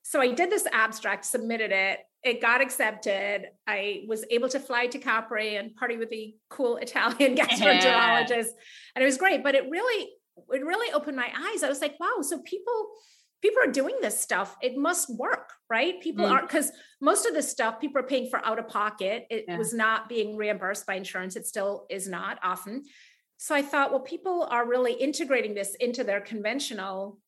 So 0.03 0.21
I 0.21 0.31
did 0.31 0.51
this 0.51 0.67
abstract, 0.71 1.25
submitted 1.25 1.71
it, 1.71 1.99
it 2.23 2.41
got 2.41 2.61
accepted. 2.61 3.47
I 3.67 4.03
was 4.07 4.25
able 4.29 4.49
to 4.49 4.59
fly 4.59 4.87
to 4.87 4.97
Capri 4.97 5.55
and 5.55 5.75
party 5.75 5.97
with 5.97 6.09
the 6.09 6.35
cool 6.49 6.77
Italian 6.81 7.35
gastroenterologist, 7.35 8.29
yeah. 8.29 8.95
and 8.95 9.01
it 9.01 9.05
was 9.05 9.17
great. 9.17 9.43
But 9.43 9.55
it 9.55 9.69
really, 9.69 10.09
it 10.51 10.65
really 10.65 10.93
opened 10.93 11.17
my 11.17 11.27
eyes. 11.27 11.63
I 11.63 11.69
was 11.69 11.81
like, 11.81 11.99
wow, 11.99 12.21
so 12.21 12.41
people 12.41 12.91
people 13.41 13.61
are 13.61 13.71
doing 13.71 13.95
this 14.01 14.19
stuff 14.19 14.55
it 14.61 14.77
must 14.77 15.13
work 15.19 15.51
right 15.69 16.01
people 16.01 16.25
mm. 16.25 16.31
aren't 16.31 16.47
because 16.47 16.71
most 17.01 17.25
of 17.25 17.33
this 17.33 17.51
stuff 17.51 17.79
people 17.79 17.99
are 17.99 18.07
paying 18.07 18.29
for 18.29 18.43
out 18.45 18.57
of 18.57 18.69
pocket 18.69 19.25
it 19.29 19.43
yeah. 19.47 19.57
was 19.57 19.73
not 19.73 20.07
being 20.07 20.37
reimbursed 20.37 20.87
by 20.87 20.95
insurance 20.95 21.35
it 21.35 21.45
still 21.45 21.85
is 21.89 22.07
not 22.07 22.39
often 22.41 22.83
so 23.37 23.53
i 23.53 23.61
thought 23.61 23.91
well 23.91 23.99
people 23.99 24.47
are 24.49 24.65
really 24.65 24.93
integrating 24.93 25.53
this 25.53 25.75
into 25.81 26.05
their 26.05 26.21
conventional 26.21 27.19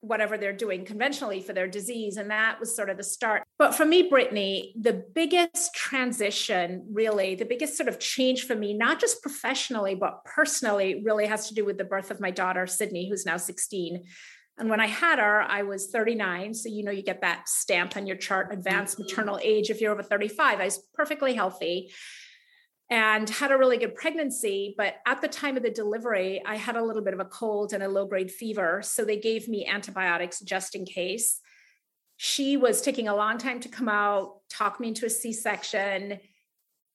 whatever 0.00 0.38
they're 0.38 0.52
doing 0.52 0.84
conventionally 0.84 1.40
for 1.40 1.52
their 1.52 1.66
disease. 1.66 2.16
And 2.16 2.30
that 2.30 2.60
was 2.60 2.74
sort 2.74 2.90
of 2.90 2.96
the 2.96 3.02
start. 3.02 3.42
But 3.58 3.74
for 3.74 3.84
me, 3.84 4.08
Brittany, 4.08 4.74
the 4.80 5.04
biggest 5.14 5.74
transition, 5.74 6.86
really, 6.92 7.34
the 7.34 7.44
biggest 7.44 7.76
sort 7.76 7.88
of 7.88 7.98
change 7.98 8.44
for 8.44 8.54
me, 8.54 8.74
not 8.74 9.00
just 9.00 9.22
professionally, 9.22 9.94
but 9.94 10.24
personally, 10.24 11.02
really 11.04 11.26
has 11.26 11.48
to 11.48 11.54
do 11.54 11.64
with 11.64 11.78
the 11.78 11.84
birth 11.84 12.10
of 12.10 12.20
my 12.20 12.30
daughter, 12.30 12.66
Sydney, 12.66 13.08
who's 13.08 13.26
now 13.26 13.36
16. 13.36 14.04
And 14.58 14.68
when 14.68 14.80
I 14.80 14.86
had 14.86 15.18
her, 15.18 15.42
I 15.42 15.62
was 15.62 15.90
39. 15.90 16.54
So, 16.54 16.68
you 16.68 16.84
know, 16.84 16.90
you 16.90 17.02
get 17.02 17.20
that 17.20 17.48
stamp 17.48 17.96
on 17.96 18.06
your 18.06 18.16
chart, 18.16 18.48
mm-hmm. 18.48 18.58
advanced 18.58 18.98
maternal 18.98 19.38
age 19.42 19.70
if 19.70 19.80
you're 19.80 19.92
over 19.92 20.02
35. 20.02 20.60
I 20.60 20.64
was 20.64 20.82
perfectly 20.94 21.34
healthy 21.34 21.90
and 22.90 23.28
had 23.28 23.50
a 23.50 23.58
really 23.58 23.76
good 23.76 23.94
pregnancy. 23.94 24.74
But 24.76 24.96
at 25.06 25.20
the 25.20 25.28
time 25.28 25.56
of 25.56 25.62
the 25.62 25.70
delivery, 25.70 26.42
I 26.46 26.56
had 26.56 26.76
a 26.76 26.82
little 26.82 27.02
bit 27.02 27.14
of 27.14 27.20
a 27.20 27.26
cold 27.26 27.72
and 27.72 27.82
a 27.82 27.88
low 27.88 28.06
grade 28.06 28.30
fever. 28.30 28.80
So 28.82 29.04
they 29.04 29.18
gave 29.18 29.48
me 29.48 29.66
antibiotics 29.66 30.40
just 30.40 30.74
in 30.74 30.84
case. 30.84 31.40
She 32.16 32.56
was 32.56 32.80
taking 32.80 33.06
a 33.06 33.14
long 33.14 33.38
time 33.38 33.60
to 33.60 33.68
come 33.68 33.88
out, 33.88 34.40
talk 34.50 34.80
me 34.80 34.88
into 34.88 35.06
a 35.06 35.10
C 35.10 35.32
section. 35.32 36.18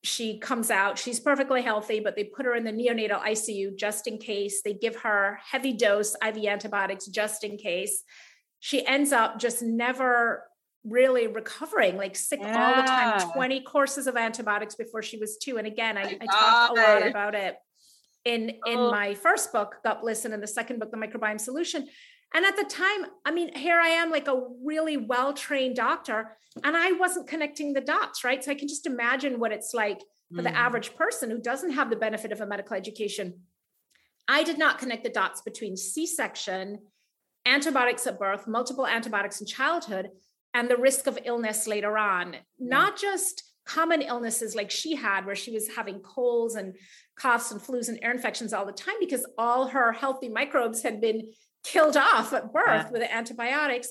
She 0.03 0.39
comes 0.39 0.69
out, 0.69 0.99
she's 0.99 1.19
perfectly 1.19 1.61
healthy, 1.61 2.01
but 2.01 2.17
they 2.17 2.25
put 2.25 2.45
her 2.45 2.55
in 2.55 2.65
the 2.65 2.73
neonatal 2.73 3.21
ICU 3.21 3.77
just 3.77 4.05
in 4.05 4.17
case. 4.17 4.61
They 4.61 4.73
give 4.73 4.97
her 4.97 5.39
heavy 5.49 5.71
dose 5.71 6.13
IV 6.25 6.43
antibiotics 6.45 7.05
just 7.05 7.45
in 7.45 7.55
case. 7.55 8.03
She 8.59 8.85
ends 8.85 9.13
up 9.13 9.39
just 9.39 9.61
never 9.61 10.43
really 10.83 11.27
recovering, 11.27 11.97
like 11.97 12.15
sick 12.15 12.39
yeah. 12.41 12.67
all 12.67 12.81
the 12.81 12.87
time, 12.87 13.31
20 13.33 13.61
courses 13.61 14.07
of 14.07 14.17
antibiotics 14.17 14.75
before 14.75 15.01
she 15.01 15.17
was 15.17 15.37
two. 15.37 15.57
And 15.57 15.67
again, 15.67 15.97
I, 15.97 16.17
I 16.19 16.25
talked 16.25 16.77
a 16.77 16.81
lot 16.81 17.07
about 17.07 17.35
it 17.35 17.55
in 18.25 18.49
in 18.65 18.77
oh. 18.77 18.91
my 18.91 19.13
first 19.13 19.51
book, 19.51 19.75
Gutbliss, 19.85 20.25
and 20.25 20.33
in 20.33 20.41
the 20.41 20.47
second 20.47 20.79
book, 20.79 20.91
The 20.91 20.97
Microbiome 20.97 21.39
Solution. 21.39 21.87
And 22.35 22.45
at 22.45 22.57
the 22.57 22.63
time, 22.63 23.05
I 23.25 23.31
mean, 23.31 23.55
here 23.55 23.79
I 23.79 23.89
am, 23.89 24.09
like 24.09 24.27
a 24.27 24.41
really 24.63 24.97
well 24.97 25.33
trained 25.33 25.75
doctor, 25.75 26.35
and 26.63 26.75
I 26.75 26.93
wasn't 26.93 27.27
connecting 27.27 27.73
the 27.73 27.81
dots, 27.81 28.23
right? 28.23 28.43
So 28.43 28.51
I 28.51 28.55
can 28.55 28.67
just 28.67 28.87
imagine 28.87 29.39
what 29.39 29.51
it's 29.51 29.73
like 29.73 29.99
for 30.33 30.41
mm. 30.41 30.43
the 30.43 30.55
average 30.55 30.95
person 30.95 31.29
who 31.29 31.39
doesn't 31.39 31.71
have 31.71 31.89
the 31.89 31.95
benefit 31.95 32.31
of 32.31 32.41
a 32.41 32.47
medical 32.47 32.75
education. 32.75 33.41
I 34.27 34.43
did 34.43 34.57
not 34.57 34.79
connect 34.79 35.03
the 35.03 35.09
dots 35.09 35.41
between 35.41 35.77
C 35.77 36.07
section, 36.07 36.79
antibiotics 37.45 38.07
at 38.07 38.19
birth, 38.19 38.47
multiple 38.47 38.87
antibiotics 38.87 39.41
in 39.41 39.47
childhood, 39.47 40.09
and 40.53 40.69
the 40.69 40.77
risk 40.77 41.07
of 41.07 41.17
illness 41.25 41.67
later 41.67 41.97
on, 41.97 42.35
not 42.59 42.97
just 42.97 43.43
common 43.65 44.01
illnesses 44.01 44.55
like 44.55 44.69
she 44.69 44.95
had, 44.95 45.25
where 45.25 45.35
she 45.35 45.51
was 45.51 45.69
having 45.75 45.99
colds 45.99 46.55
and 46.55 46.75
coughs 47.15 47.51
and 47.51 47.61
flus 47.61 47.89
and 47.89 47.99
ear 48.03 48.11
infections 48.11 48.53
all 48.53 48.65
the 48.65 48.71
time 48.71 48.95
because 48.99 49.25
all 49.37 49.67
her 49.67 49.91
healthy 49.91 50.29
microbes 50.29 50.83
had 50.83 50.99
been 50.99 51.31
killed 51.63 51.97
off 51.97 52.33
at 52.33 52.51
birth 52.51 52.65
yeah. 52.65 52.89
with 52.91 53.01
antibiotics. 53.03 53.89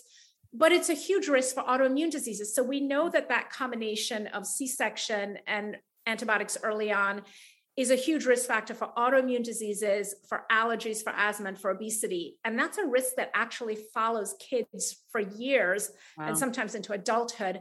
But 0.55 0.73
it's 0.73 0.91
a 0.91 0.95
huge 0.95 1.29
risk 1.29 1.55
for 1.55 1.63
autoimmune 1.63 2.11
diseases. 2.11 2.55
So 2.55 2.63
we 2.63 2.81
know 2.81 3.09
that 3.09 3.31
that 3.31 3.51
combination 3.51 4.27
of 4.29 4.47
C 4.47 4.67
section 4.67 5.39
and 5.47 5.79
antibiotics 6.07 6.59
early 6.63 6.93
on 6.93 7.23
is 7.77 7.91
a 7.91 7.97
huge 7.97 8.27
risk 8.27 8.47
factor 8.47 8.75
for 8.75 8.91
autoimmune 8.99 9.43
diseases, 9.43 10.15
for 10.29 10.45
allergies, 10.53 11.03
for 11.03 11.11
asthma, 11.11 11.49
and 11.49 11.59
for 11.59 11.71
obesity. 11.71 12.37
And 12.45 12.59
that's 12.59 12.79
a 12.79 12.87
risk 12.87 13.15
that 13.17 13.31
actually 13.35 13.79
follows 13.95 14.35
kids 14.39 15.03
for 15.11 15.21
years 15.21 15.91
wow. 16.19 16.29
and 16.29 16.39
sometimes 16.39 16.75
into 16.75 16.93
adulthood. 16.93 17.61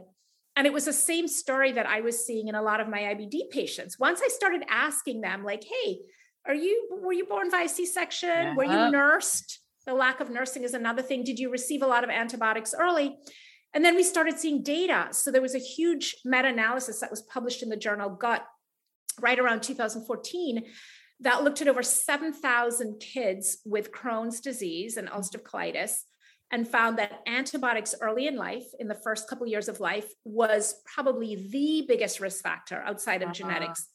And 0.54 0.66
it 0.66 0.72
was 0.72 0.84
the 0.84 0.92
same 0.92 1.28
story 1.28 1.72
that 1.72 1.86
I 1.86 2.02
was 2.02 2.26
seeing 2.26 2.48
in 2.48 2.54
a 2.54 2.62
lot 2.62 2.80
of 2.80 2.88
my 2.88 3.00
IBD 3.00 3.50
patients. 3.50 3.98
Once 3.98 4.20
I 4.22 4.28
started 4.28 4.64
asking 4.68 5.22
them, 5.22 5.44
like, 5.44 5.64
hey, 5.64 6.00
are 6.46 6.54
you 6.54 6.88
were 7.02 7.12
you 7.14 7.24
born 7.24 7.50
via 7.50 7.68
C-section? 7.68 8.28
Yeah. 8.28 8.54
Were 8.54 8.64
you 8.64 8.70
uh-huh. 8.70 8.90
nursed? 8.90 9.60
The 9.86 9.94
lack 9.94 10.20
of 10.20 10.28
nursing 10.28 10.64
is 10.64 10.74
another 10.74 11.02
thing. 11.02 11.24
Did 11.24 11.38
you 11.38 11.50
receive 11.50 11.82
a 11.82 11.86
lot 11.86 12.04
of 12.04 12.10
antibiotics 12.10 12.74
early? 12.78 13.16
And 13.74 13.84
then 13.84 13.96
we 13.96 14.02
started 14.02 14.38
seeing 14.38 14.62
data. 14.62 15.08
So 15.12 15.30
there 15.30 15.40
was 15.40 15.54
a 15.54 15.58
huge 15.58 16.16
meta-analysis 16.24 17.00
that 17.00 17.10
was 17.10 17.22
published 17.22 17.62
in 17.62 17.70
the 17.70 17.76
journal 17.76 18.10
Gut 18.10 18.44
right 19.22 19.38
around 19.38 19.62
2014 19.62 20.64
that 21.22 21.44
looked 21.44 21.62
at 21.62 21.68
over 21.68 21.82
7,000 21.82 23.00
kids 23.00 23.58
with 23.64 23.92
Crohn's 23.92 24.40
disease 24.40 24.96
and 24.96 25.08
ulcerative 25.08 25.42
colitis 25.42 26.00
and 26.50 26.68
found 26.68 26.98
that 26.98 27.22
antibiotics 27.26 27.94
early 28.00 28.26
in 28.26 28.36
life, 28.36 28.66
in 28.78 28.88
the 28.88 28.94
first 28.94 29.28
couple 29.28 29.44
of 29.44 29.50
years 29.50 29.68
of 29.68 29.80
life, 29.80 30.12
was 30.24 30.82
probably 30.84 31.48
the 31.50 31.84
biggest 31.88 32.20
risk 32.20 32.42
factor 32.42 32.82
outside 32.84 33.22
of 33.22 33.28
uh-huh. 33.28 33.34
genetics 33.34 33.88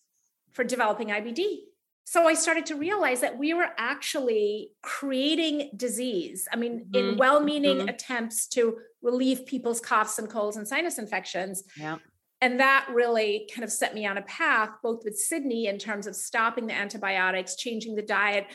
for 0.53 0.63
developing 0.63 1.09
IBD. 1.09 1.59
So 2.05 2.27
I 2.27 2.33
started 2.33 2.65
to 2.67 2.75
realize 2.75 3.19
that 3.19 3.37
we 3.37 3.53
were 3.53 3.67
actually 3.77 4.71
creating 4.81 5.71
disease. 5.75 6.47
I 6.51 6.55
mean, 6.55 6.85
mm-hmm. 6.85 6.95
in 6.95 7.17
well 7.17 7.41
meaning 7.41 7.79
mm-hmm. 7.79 7.89
attempts 7.89 8.47
to 8.49 8.77
relieve 9.01 9.45
people's 9.45 9.81
coughs 9.81 10.17
and 10.17 10.29
colds 10.29 10.55
and 10.55 10.67
sinus 10.67 10.97
infections. 10.97 11.63
Yeah 11.77 11.97
and 12.41 12.59
that 12.59 12.87
really 12.93 13.49
kind 13.53 13.63
of 13.63 13.71
set 13.71 13.93
me 13.93 14.05
on 14.05 14.17
a 14.17 14.21
path 14.23 14.69
both 14.83 15.01
with 15.03 15.17
sydney 15.17 15.67
in 15.67 15.77
terms 15.77 16.07
of 16.07 16.15
stopping 16.15 16.67
the 16.67 16.73
antibiotics 16.73 17.55
changing 17.55 17.95
the 17.95 18.01
diet 18.01 18.45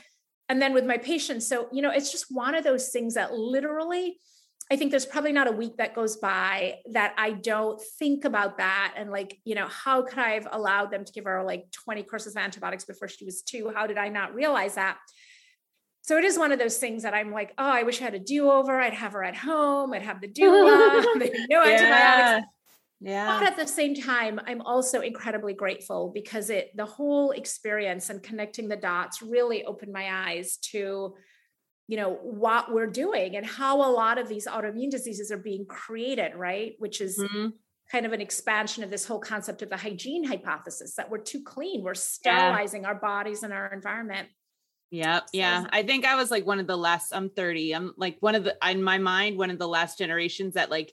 and 0.49 0.61
then 0.61 0.73
with 0.73 0.85
my 0.85 0.97
patients 0.97 1.47
so 1.47 1.69
you 1.73 1.83
know 1.83 1.91
it's 1.91 2.13
just 2.13 2.27
one 2.31 2.55
of 2.55 2.65
those 2.65 2.89
things 2.91 3.15
that 3.15 3.33
literally 3.33 4.19
i 4.71 4.77
think 4.77 4.91
there's 4.91 5.07
probably 5.07 5.33
not 5.33 5.49
a 5.49 5.53
week 5.53 5.77
that 5.77 5.95
goes 5.95 6.17
by 6.17 6.77
that 6.93 7.15
i 7.19 7.33
don't 7.33 7.81
think 7.99 8.25
about 8.25 8.59
that 8.59 8.95
and 8.97 9.11
like 9.11 9.39
you 9.45 9.55
know 9.55 9.67
how 9.69 10.03
could 10.03 10.19
i 10.19 10.31
have 10.31 10.49
allowed 10.53 10.91
them 10.91 11.05
to 11.05 11.13
give 11.13 11.25
her 11.25 11.43
like 11.43 11.65
20 11.73 12.03
courses 12.05 12.37
of 12.37 12.43
antibiotics 12.43 12.85
before 12.85 13.09
she 13.09 13.25
was 13.25 13.43
two 13.43 13.73
how 13.75 13.87
did 13.87 13.99
i 13.99 14.09
not 14.09 14.35
realize 14.35 14.75
that 14.75 14.99
so 16.05 16.19
it 16.19 16.25
is 16.25 16.37
one 16.37 16.51
of 16.51 16.59
those 16.59 16.79
things 16.79 17.05
that 17.05 17.15
I'm 17.15 17.31
like, 17.31 17.53
oh, 17.59 17.71
I 17.71 17.85
wish 17.85 18.01
I 18.01 18.05
had 18.07 18.15
a 18.15 18.19
do-over. 18.19 18.81
I'd 18.81 18.93
have 18.93 19.13
her 19.13 19.23
at 19.23 19.37
home. 19.37 19.93
I'd 19.93 20.03
have 20.03 20.21
the 20.21 20.27
doula. 20.27 21.05
no 21.17 21.29
yeah. 21.49 21.63
antibiotics. 21.63 22.49
Yeah. 23.03 23.39
But 23.39 23.49
at 23.49 23.57
the 23.57 23.67
same 23.67 23.95
time, 23.95 24.41
I'm 24.47 24.61
also 24.63 25.01
incredibly 25.01 25.55
grateful 25.55 26.13
because 26.15 26.51
it 26.51 26.71
the 26.77 26.85
whole 26.85 27.33
experience 27.33 28.11
and 28.11 28.23
connecting 28.23 28.69
the 28.69 28.77
dots 28.77 29.21
really 29.21 29.65
opened 29.65 29.93
my 29.93 30.29
eyes 30.29 30.57
to 30.71 31.15
you 31.89 31.97
know 31.97 32.15
what 32.23 32.73
we're 32.73 32.87
doing 32.87 33.37
and 33.37 33.45
how 33.45 33.79
a 33.79 33.91
lot 33.91 34.19
of 34.19 34.29
these 34.29 34.47
autoimmune 34.47 34.91
diseases 34.91 35.33
are 35.33 35.39
being 35.39 35.67
created, 35.67 36.37
right? 36.37 36.75
Which 36.79 37.01
is 37.01 37.19
mm-hmm. 37.19 37.49
kind 37.91 38.07
of 38.07 38.13
an 38.13 38.21
expansion 38.21 38.85
of 38.85 38.91
this 38.91 39.05
whole 39.05 39.19
concept 39.19 39.63
of 39.63 39.69
the 39.69 39.77
hygiene 39.77 40.23
hypothesis 40.23 40.95
that 40.95 41.11
we're 41.11 41.19
too 41.19 41.43
clean, 41.43 41.83
we're 41.83 41.95
sterilizing 41.95 42.83
yeah. 42.83 42.89
our 42.89 42.95
bodies 42.95 43.43
and 43.43 43.53
our 43.53 43.73
environment. 43.73 44.29
Yep. 44.93 45.29
Yeah. 45.33 45.65
I 45.71 45.83
think 45.83 46.05
I 46.05 46.17
was 46.17 46.31
like 46.31 46.47
one 46.47 46.61
of 46.61 46.67
the 46.67 46.77
last, 46.77 47.13
I'm 47.15 47.31
30. 47.31 47.75
I'm 47.75 47.95
like 47.97 48.19
one 48.21 48.35
of 48.35 48.45
the, 48.45 48.55
in 48.71 48.83
my 48.83 48.99
mind, 48.99 49.39
one 49.39 49.51
of 49.51 49.59
the 49.59 49.67
last 49.67 49.97
generations 49.97 50.55
that 50.55 50.71
like 50.71 50.93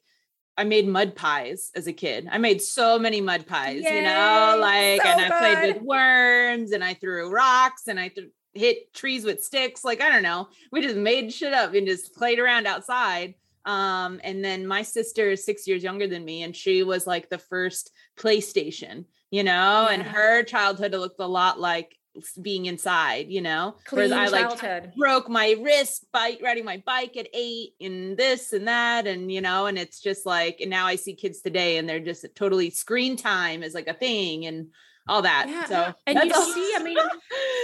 I 0.57 0.63
made 0.65 0.87
mud 0.87 1.15
pies 1.15 1.71
as 1.75 1.87
a 1.87 1.93
kid. 1.93 2.27
I 2.29 2.37
made 2.37 2.61
so 2.61 2.99
many 2.99 3.21
mud 3.21 3.47
pies, 3.47 3.81
Yay, 3.83 3.95
you 3.95 4.01
know, 4.01 4.57
like, 4.59 5.01
so 5.01 5.07
and 5.07 5.21
I 5.21 5.29
good. 5.29 5.39
played 5.39 5.73
with 5.73 5.83
worms 5.83 6.71
and 6.71 6.83
I 6.83 6.95
threw 6.95 7.31
rocks 7.31 7.87
and 7.87 7.99
I 7.99 8.09
th- 8.09 8.27
hit 8.53 8.93
trees 8.93 9.23
with 9.23 9.43
sticks. 9.43 9.83
Like, 9.83 10.01
I 10.01 10.09
don't 10.09 10.23
know. 10.23 10.49
We 10.71 10.81
just 10.81 10.97
made 10.97 11.31
shit 11.31 11.53
up 11.53 11.73
and 11.73 11.87
just 11.87 12.13
played 12.13 12.39
around 12.39 12.67
outside. 12.67 13.35
Um, 13.65 14.19
and 14.23 14.43
then 14.43 14.65
my 14.65 14.81
sister 14.81 15.29
is 15.31 15.45
six 15.45 15.67
years 15.67 15.83
younger 15.83 16.07
than 16.07 16.25
me, 16.25 16.43
and 16.43 16.55
she 16.55 16.81
was 16.83 17.05
like 17.05 17.29
the 17.29 17.37
first 17.37 17.91
PlayStation, 18.17 19.05
you 19.31 19.43
know, 19.43 19.51
yeah. 19.51 19.89
and 19.89 20.01
her 20.01 20.43
childhood 20.43 20.93
looked 20.93 21.19
a 21.19 21.27
lot 21.27 21.59
like 21.59 21.95
being 22.41 22.65
inside, 22.65 23.27
you 23.29 23.41
know. 23.41 23.75
Clean 23.85 24.09
Whereas 24.09 24.33
I 24.33 24.41
childhood. 24.41 24.83
like 24.85 24.95
broke 24.95 25.29
my 25.29 25.55
wrist 25.61 26.05
bike 26.11 26.39
riding 26.43 26.65
my 26.65 26.81
bike 26.85 27.17
at 27.17 27.27
eight 27.33 27.73
and 27.81 28.17
this 28.17 28.53
and 28.53 28.67
that. 28.67 29.07
And 29.07 29.31
you 29.31 29.41
know, 29.41 29.67
and 29.67 29.77
it's 29.77 30.01
just 30.01 30.25
like, 30.25 30.59
and 30.61 30.69
now 30.69 30.85
I 30.85 30.95
see 30.95 31.15
kids 31.15 31.41
today 31.41 31.77
and 31.77 31.87
they're 31.87 31.99
just 31.99 32.25
uh, 32.25 32.29
totally 32.35 32.69
screen 32.69 33.17
time 33.17 33.63
is 33.63 33.73
like 33.73 33.87
a 33.87 33.93
thing 33.93 34.45
and 34.45 34.67
all 35.07 35.21
that. 35.23 35.47
Yeah. 35.49 35.65
So 35.65 35.93
and 36.05 36.19
you 36.23 36.31
all- 36.33 36.53
see, 36.53 36.73
I 36.75 36.83
mean, 36.83 36.97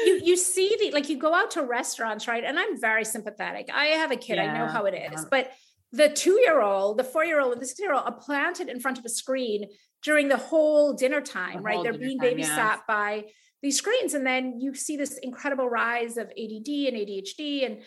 you 0.05 0.21
you 0.25 0.37
see 0.37 0.75
the 0.79 0.91
like 0.91 1.09
you 1.09 1.17
go 1.17 1.33
out 1.33 1.51
to 1.51 1.63
restaurants, 1.63 2.27
right? 2.27 2.43
And 2.43 2.59
I'm 2.59 2.79
very 2.79 3.05
sympathetic. 3.05 3.69
I 3.73 3.85
have 3.87 4.11
a 4.11 4.17
kid, 4.17 4.39
I 4.39 4.57
know 4.57 4.67
how 4.67 4.85
it 4.85 4.93
is, 4.93 5.21
yeah. 5.21 5.25
but 5.29 5.51
the 5.91 6.09
two-year-old, 6.09 6.97
the 6.97 7.05
four-year-old, 7.05 7.53
and 7.53 7.61
the 7.61 7.65
six-year-old 7.65 8.03
are 8.05 8.19
planted 8.19 8.67
in 8.67 8.81
front 8.81 8.97
of 8.97 9.05
a 9.05 9.09
screen 9.09 9.69
during 10.03 10.27
the 10.27 10.37
whole 10.37 10.93
dinner 10.93 11.21
time, 11.21 11.57
The 11.57 11.61
right? 11.61 11.83
They're 11.83 11.97
being 11.97 12.19
babysat 12.19 12.37
yes. 12.37 12.79
by 12.87 13.25
these 13.65 13.77
screens. 13.77 14.13
And 14.13 14.25
then 14.25 14.59
you 14.61 14.73
see 14.75 14.95
this 14.95 15.17
incredible 15.17 15.67
rise 15.69 16.17
of 16.17 16.27
ADD 16.27 16.69
and 16.87 16.95
ADHD 17.01 17.65
and 17.65 17.81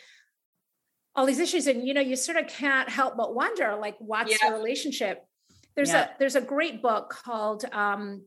all 1.14 1.25
these 1.25 1.38
issues. 1.38 1.67
And 1.69 1.87
you 1.87 1.95
know, 1.95 2.01
you 2.01 2.17
sort 2.17 2.37
of 2.37 2.49
can't 2.49 2.88
help 2.88 3.17
but 3.17 3.35
wonder, 3.35 3.77
like, 3.81 3.97
what's 4.01 4.31
Yeah. 4.33 4.51
the 4.51 4.57
relationship? 4.57 5.25
There's 5.77 5.91
Yeah. 5.93 6.11
a 6.14 6.19
there's 6.19 6.35
a 6.35 6.41
great 6.41 6.83
book 6.83 7.11
called 7.25 7.64
um 7.73 8.25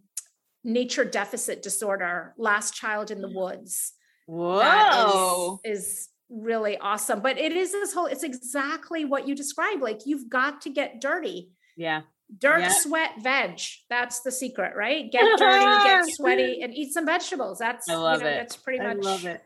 nature 0.64 1.04
deficit 1.04 1.62
disorder 1.62 2.34
last 2.38 2.74
child 2.74 3.12
in 3.12 3.20
the 3.22 3.32
woods 3.40 3.94
that 4.28 5.08
is- 5.08 5.14
Whoa. 5.14 5.60
is, 5.66 6.08
really 6.34 6.78
awesome 6.78 7.20
but 7.22 7.38
it 7.38 7.52
is 7.52 7.74
this 7.74 7.94
whole 7.94 8.06
it's 8.06 8.24
exactly 8.24 9.04
what 9.04 9.28
you 9.28 9.36
described 9.36 9.82
like 9.82 10.00
you've 10.06 10.30
got 10.30 10.62
to 10.62 10.70
get 10.70 11.02
dirty 11.02 11.52
Yeah. 11.76 12.04
Dirt 12.38 12.62
Yeah. 12.62 12.70
sweat 12.70 13.12
veg 13.22 13.60
that's 13.90 14.22
the 14.22 14.32
secret 14.32 14.76
right 14.76 15.12
get 15.12 15.38
dirty 15.38 15.66
get 15.84 16.06
sweaty 16.08 16.62
and 16.62 16.74
eat 16.74 16.94
some 16.94 17.06
vegetables 17.06 17.60
that's 17.60 17.90
I 17.90 17.96
love 17.96 18.20
you 18.20 18.24
know 18.26 18.30
it. 18.32 18.36
that's 18.36 18.56
pretty 18.58 18.80
I 18.80 18.94
much 18.94 19.04
love 19.04 19.26
it. 19.26 19.42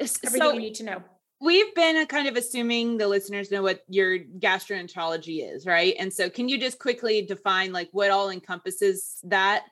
Everything 0.00 0.30
So 0.40 0.52
you 0.52 0.60
need 0.60 0.74
to 0.76 0.84
know 0.84 1.02
we've 1.40 1.74
been 1.74 1.96
uh, 1.96 2.04
kind 2.06 2.26
of 2.28 2.36
assuming 2.36 2.98
the 2.98 3.06
listeners 3.06 3.50
know 3.50 3.62
what 3.62 3.82
your 3.88 4.18
gastroenterology 4.18 5.48
is, 5.54 5.66
right? 5.66 5.94
And 5.98 6.12
so 6.12 6.28
can 6.28 6.48
you 6.48 6.58
just 6.58 6.78
quickly 6.78 7.22
define 7.22 7.72
like 7.72 7.88
what 7.92 8.10
all 8.10 8.30
encompasses 8.30 9.18
that? 9.24 9.64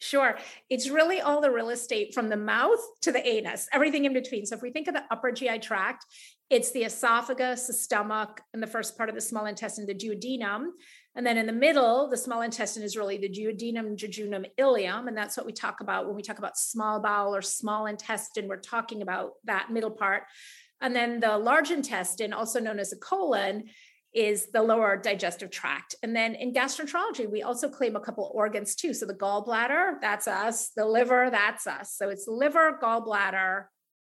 Sure. 0.00 0.36
It's 0.68 0.90
really 0.90 1.20
all 1.20 1.40
the 1.40 1.50
real 1.50 1.70
estate 1.70 2.12
from 2.12 2.28
the 2.28 2.36
mouth 2.36 2.80
to 3.02 3.12
the 3.12 3.26
anus, 3.26 3.68
everything 3.72 4.04
in 4.04 4.12
between. 4.12 4.44
So 4.44 4.56
if 4.56 4.62
we 4.62 4.70
think 4.70 4.88
of 4.88 4.94
the 4.94 5.04
upper 5.10 5.32
GI 5.32 5.60
tract, 5.60 6.04
it's 6.50 6.72
the 6.72 6.82
esophagus, 6.84 7.68
the 7.68 7.72
stomach, 7.72 8.40
and 8.52 8.62
the 8.62 8.66
first 8.66 8.96
part 8.98 9.08
of 9.08 9.14
the 9.14 9.20
small 9.20 9.46
intestine, 9.46 9.86
the 9.86 9.94
duodenum. 9.94 10.66
And 11.16 11.24
then 11.24 11.38
in 11.38 11.46
the 11.46 11.52
middle, 11.52 12.08
the 12.08 12.16
small 12.16 12.42
intestine 12.42 12.82
is 12.82 12.96
really 12.96 13.18
the 13.18 13.28
duodenum, 13.28 13.96
jejunum, 13.96 14.46
ileum. 14.58 15.06
And 15.06 15.16
that's 15.16 15.36
what 15.36 15.46
we 15.46 15.52
talk 15.52 15.80
about 15.80 16.06
when 16.06 16.16
we 16.16 16.22
talk 16.22 16.38
about 16.38 16.58
small 16.58 17.00
bowel 17.00 17.34
or 17.34 17.42
small 17.42 17.86
intestine. 17.86 18.48
We're 18.48 18.56
talking 18.56 19.00
about 19.00 19.32
that 19.44 19.70
middle 19.70 19.92
part. 19.92 20.24
And 20.80 20.94
then 20.94 21.20
the 21.20 21.38
large 21.38 21.70
intestine, 21.70 22.32
also 22.32 22.58
known 22.58 22.80
as 22.80 22.90
the 22.90 22.96
colon, 22.96 23.64
is 24.12 24.50
the 24.52 24.62
lower 24.62 24.96
digestive 24.96 25.50
tract. 25.50 25.96
And 26.02 26.14
then 26.14 26.34
in 26.34 26.52
gastroenterology, 26.52 27.30
we 27.30 27.42
also 27.42 27.68
claim 27.68 27.96
a 27.96 28.00
couple 28.00 28.30
organs 28.34 28.74
too. 28.74 28.94
So 28.94 29.06
the 29.06 29.14
gallbladder, 29.14 30.00
that's 30.00 30.28
us. 30.28 30.70
The 30.76 30.86
liver, 30.86 31.30
that's 31.30 31.66
us. 31.66 31.94
So 31.96 32.10
it's 32.10 32.26
liver, 32.28 32.78
gallbladder, 32.82 33.64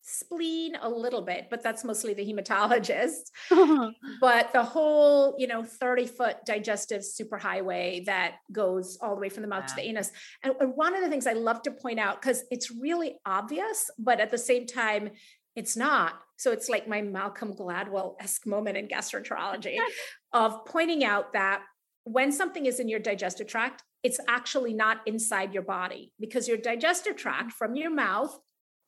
spleen 0.07 0.77
a 0.83 0.89
little 0.89 1.23
bit, 1.23 1.47
but 1.51 1.63
that's 1.63 1.83
mostly 1.83 2.13
the 2.13 2.25
hematologist. 2.25 3.31
Uh-huh. 3.51 3.91
But 4.21 4.53
the 4.53 4.63
whole, 4.63 5.35
you 5.39 5.47
know, 5.47 5.63
30 5.63 6.07
foot 6.07 6.37
digestive 6.47 7.03
superhighway 7.03 8.05
that 8.05 8.37
goes 8.53 8.99
all 9.01 9.15
the 9.15 9.21
way 9.21 9.31
from 9.31 9.43
the 9.43 9.49
mouth 9.49 9.67
to 9.67 9.75
the 9.75 9.83
anus. 9.83 10.11
And, 10.43 10.55
and 10.61 10.73
one 10.75 10.95
of 10.95 11.03
the 11.03 11.09
things 11.09 11.27
I 11.27 11.33
love 11.33 11.63
to 11.63 11.71
point 11.71 11.99
out, 11.99 12.21
because 12.21 12.45
it's 12.51 12.71
really 12.71 13.17
obvious, 13.25 13.91
but 13.99 14.21
at 14.21 14.31
the 14.31 14.39
same 14.39 14.67
time, 14.67 15.11
it's 15.57 15.77
not. 15.77 16.15
So 16.37 16.53
it's 16.53 16.69
like 16.69 16.87
my 16.87 17.01
Malcolm 17.01 17.55
Gladwell 17.55 18.17
esque 18.21 18.47
moment 18.47 18.77
in 18.77 18.89
gastroenterology 18.89 19.79
of 20.33 20.67
pointing 20.67 21.05
out 21.05 21.33
that 21.33 21.63
when 22.05 22.31
something 22.31 22.67
is 22.67 22.81
in 22.81 22.89
your 22.89 23.01
digestive 23.01 23.47
tract, 23.47 23.83
it's 24.03 24.21
actually 24.29 24.75
not 24.75 24.99
inside 25.07 25.55
your 25.55 25.63
body 25.63 26.13
because 26.21 26.47
your 26.47 26.59
digestive 26.59 27.17
tract 27.17 27.49
mm-hmm. 27.49 27.57
from 27.57 27.75
your 27.75 27.91
mouth 27.91 28.39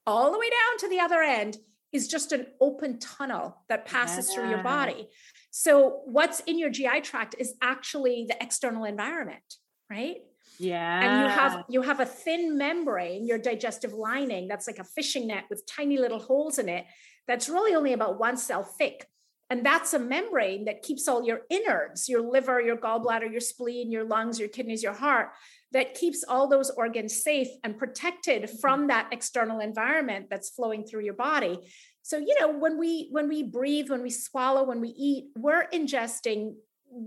all 0.07 0.33
the 0.33 0.39
way 0.39 0.51
down 0.51 0.79
to 0.79 0.89
the 0.89 1.01
other 1.01 1.23
end 1.23 1.59
is 1.93 2.09
just 2.09 2.33
an 2.33 2.47
open 2.61 2.99
tunnel 2.99 3.63
that 3.69 3.87
passes 3.87 4.33
through 4.33 4.51
your 4.51 4.63
body. 4.63 5.09
So 5.51 6.03
what's 6.05 6.41
in 6.41 6.59
your 6.59 6.71
GI 6.71 7.01
tract 7.03 7.35
is 7.39 7.55
actually 7.63 8.27
the 8.29 8.37
external 8.43 8.85
environment, 8.85 9.43
right? 9.89 10.19
yeah. 10.59 11.01
and 11.03 11.23
you 11.23 11.29
have 11.29 11.65
you 11.69 11.83
have 11.83 12.01
a 12.01 12.07
thin 12.07 12.57
membrane 12.57 13.27
your 13.27 13.39
digestive 13.39 13.93
lining 13.93 14.49
that's 14.49 14.67
like 14.67 14.79
a 14.79 14.85
fishing 14.85 15.27
net 15.27 15.45
with 15.51 15.67
tiny 15.67 15.99
little 15.99 16.19
holes 16.19 16.59
in 16.59 16.69
it 16.69 16.85
that's 17.27 17.49
really 17.49 17.75
only 17.75 17.93
about 17.93 18.19
one 18.19 18.37
cell 18.37 18.63
thick 18.63 19.07
and 19.51 19.65
that's 19.65 19.95
a 19.95 19.99
membrane 19.99 20.65
that 20.65 20.83
keeps 20.83 21.09
all 21.09 21.25
your 21.25 21.41
innards 21.51 22.09
your 22.09 22.21
liver 22.21 22.61
your 22.61 22.77
gallbladder 22.77 23.31
your 23.31 23.41
spleen 23.41 23.91
your 23.91 24.05
lungs 24.05 24.39
your 24.39 24.49
kidneys 24.49 24.83
your 24.83 24.95
heart 24.95 25.31
that 25.73 25.95
keeps 25.95 26.25
all 26.25 26.49
those 26.49 26.71
organs 26.71 27.23
safe 27.23 27.49
and 27.65 27.79
protected 27.79 28.43
mm-hmm. 28.43 28.57
from 28.59 28.87
that 28.87 29.09
external 29.13 29.61
environment 29.61 30.27
that's 30.31 30.51
flowing 30.51 30.85
through 30.85 31.05
your 31.05 31.15
body. 31.15 31.59
So 32.03 32.19
you 32.19 32.37
know 32.41 32.57
when 32.57 32.79
we 32.79 33.09
when 33.11 33.29
we 33.29 33.43
breathe 33.43 33.91
when 33.91 34.03
we 34.03 34.11
swallow 34.11 34.63
when 34.63 34.81
we 34.81 34.91
eat 34.91 35.25
we're 35.37 35.69
ingesting 35.71 36.55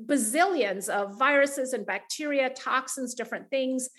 bazillions 0.06 0.90
of 0.90 1.18
viruses 1.18 1.74
and 1.74 1.86
bacteria, 1.86 2.50
toxins, 2.50 3.14
different 3.14 3.50
things. 3.50 3.90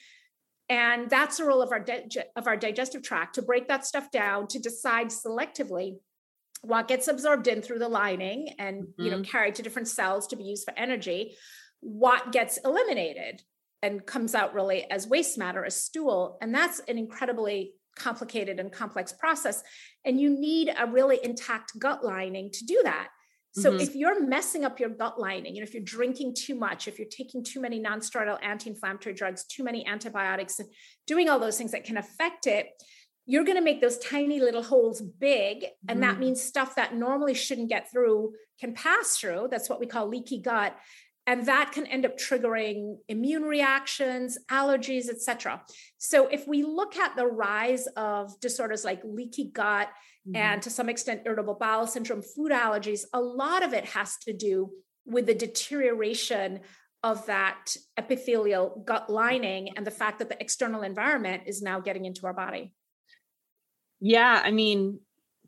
And 0.68 1.10
that's 1.10 1.38
the 1.38 1.44
role 1.44 1.62
of 1.62 1.72
our 1.72 1.80
di- 1.80 2.06
of 2.36 2.46
our 2.46 2.56
digestive 2.56 3.02
tract 3.02 3.36
to 3.36 3.42
break 3.42 3.68
that 3.68 3.86
stuff 3.86 4.10
down 4.10 4.46
to 4.48 4.58
decide 4.58 5.08
selectively 5.08 5.96
what 6.62 6.86
gets 6.86 7.08
absorbed 7.08 7.48
in 7.48 7.62
through 7.62 7.78
the 7.78 7.88
lining 7.88 8.54
and 8.58 8.88
you 8.98 9.10
know 9.10 9.16
mm-hmm. 9.16 9.30
carried 9.30 9.54
to 9.56 9.62
different 9.62 9.88
cells 9.88 10.26
to 10.28 10.36
be 10.36 10.44
used 10.44 10.64
for 10.64 10.78
energy, 10.78 11.34
what 11.80 12.30
gets 12.30 12.58
eliminated 12.58 13.42
and 13.82 14.04
comes 14.06 14.34
out 14.34 14.54
really 14.54 14.90
as 14.90 15.06
waste 15.06 15.38
matter, 15.38 15.64
as 15.64 15.76
stool, 15.76 16.38
and 16.40 16.54
that's 16.54 16.80
an 16.80 16.98
incredibly 16.98 17.74
complicated 17.96 18.60
and 18.60 18.72
complex 18.72 19.12
process. 19.12 19.62
And 20.04 20.20
you 20.20 20.30
need 20.30 20.72
a 20.76 20.86
really 20.86 21.18
intact 21.22 21.78
gut 21.78 22.04
lining 22.04 22.50
to 22.52 22.64
do 22.64 22.80
that. 22.84 23.08
So 23.52 23.72
Mhm. 23.72 23.80
if 23.80 23.96
you're 23.96 24.24
messing 24.24 24.64
up 24.64 24.78
your 24.78 24.90
gut 24.90 25.18
lining, 25.18 25.54
you 25.56 25.60
know, 25.60 25.64
if 25.64 25.74
you're 25.74 25.82
drinking 25.82 26.34
too 26.34 26.54
much, 26.54 26.86
if 26.86 26.98
you're 26.98 27.08
taking 27.08 27.42
too 27.42 27.60
many 27.60 27.80
non-steroidal 27.80 28.38
anti-inflammatory 28.42 29.14
drugs, 29.14 29.44
too 29.44 29.64
many 29.64 29.84
antibiotics, 29.86 30.60
and 30.60 30.72
doing 31.06 31.28
all 31.28 31.40
those 31.40 31.58
things 31.58 31.72
that 31.72 31.82
can 31.84 31.96
affect 31.96 32.46
it, 32.46 32.68
you're 33.26 33.44
going 33.44 33.56
to 33.56 33.62
make 33.62 33.80
those 33.80 33.98
tiny 33.98 34.40
little 34.40 34.62
holes 34.62 35.02
big. 35.02 35.66
And 35.88 36.02
that 36.02 36.16
Mhm. 36.16 36.20
means 36.20 36.42
stuff 36.42 36.76
that 36.76 36.94
normally 36.94 37.34
shouldn't 37.34 37.68
get 37.68 37.90
through 37.90 38.34
can 38.60 38.72
pass 38.72 39.18
through. 39.18 39.48
That's 39.50 39.68
what 39.68 39.80
we 39.80 39.86
call 39.86 40.06
leaky 40.06 40.38
gut. 40.40 40.76
And 41.30 41.46
that 41.46 41.70
can 41.70 41.86
end 41.86 42.04
up 42.04 42.18
triggering 42.18 42.96
immune 43.06 43.44
reactions, 43.44 44.36
allergies, 44.50 45.08
etc. 45.08 45.62
So 45.96 46.26
if 46.26 46.48
we 46.48 46.64
look 46.64 46.96
at 46.96 47.14
the 47.14 47.26
rise 47.26 47.86
of 47.96 48.38
disorders 48.40 48.84
like 48.84 49.00
leaky 49.04 49.44
gut, 49.44 49.88
Mhm. 50.26 50.36
and 50.36 50.62
to 50.62 50.70
some 50.70 50.88
extent 50.88 51.22
irritable 51.24 51.54
bowel 51.54 51.86
syndrome, 51.86 52.20
food 52.34 52.50
allergies, 52.50 53.04
a 53.12 53.20
lot 53.20 53.62
of 53.62 53.72
it 53.72 53.84
has 53.96 54.16
to 54.26 54.32
do 54.32 54.72
with 55.04 55.26
the 55.26 55.34
deterioration 55.34 56.60
of 57.04 57.24
that 57.26 57.76
epithelial 57.96 58.82
gut 58.84 59.08
lining 59.08 59.76
and 59.76 59.86
the 59.86 59.90
fact 60.00 60.18
that 60.18 60.28
the 60.30 60.40
external 60.42 60.82
environment 60.82 61.44
is 61.46 61.62
now 61.62 61.78
getting 61.78 62.04
into 62.06 62.26
our 62.26 62.34
body. 62.34 62.74
yeah, 64.00 64.40
I 64.44 64.50
mean, 64.50 64.98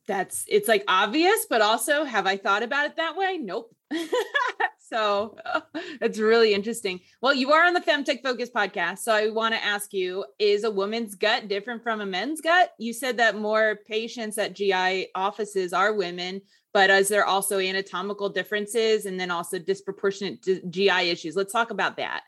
that's 0.07 0.45
it's 0.49 0.68
like 0.68 0.85
obvious, 0.87 1.47
but 1.51 1.61
also 1.61 2.05
have 2.05 2.27
I 2.27 2.37
thought 2.37 2.62
about 2.62 2.87
it 2.87 2.97
that 2.97 3.16
way? 3.16 3.38
Nope. 3.38 3.75
so 4.92 5.37
that's 6.00 6.18
really 6.18 6.52
interesting. 6.52 7.00
Well, 7.20 7.35
you 7.35 7.52
are 7.52 7.64
on 7.64 7.72
the 7.72 7.81
Femtech 7.81 8.22
Focus 8.22 8.50
podcast. 8.50 8.98
So 8.98 9.12
I 9.12 9.31
want 9.31 9.55
to 9.55 9.64
ask 9.64 9.92
you, 9.92 10.24
is 10.38 10.64
a 10.64 10.70
woman's 10.70 11.14
gut 11.14 11.48
different 11.48 11.83
from 11.83 12.00
a 12.00 12.07
men's 12.07 12.40
gut? 12.40 12.72
You 12.78 12.92
said 12.92 13.16
that 13.16 13.37
more 13.37 13.78
patients 13.87 14.37
at 14.37 14.55
GI 14.55 15.09
offices 15.14 15.72
are 15.72 15.94
women, 15.94 16.42
but 16.74 16.90
is 16.90 17.09
there 17.09 17.24
also 17.24 17.59
anatomical 17.59 18.28
differences 18.28 19.07
and 19.07 19.18
then 19.18 19.31
also 19.31 19.59
disproportionate 19.59 20.46
GI 20.70 21.11
issues? 21.11 21.37
Let's 21.37 21.52
talk 21.52 21.70
about 21.70 21.96
that. 21.96 22.22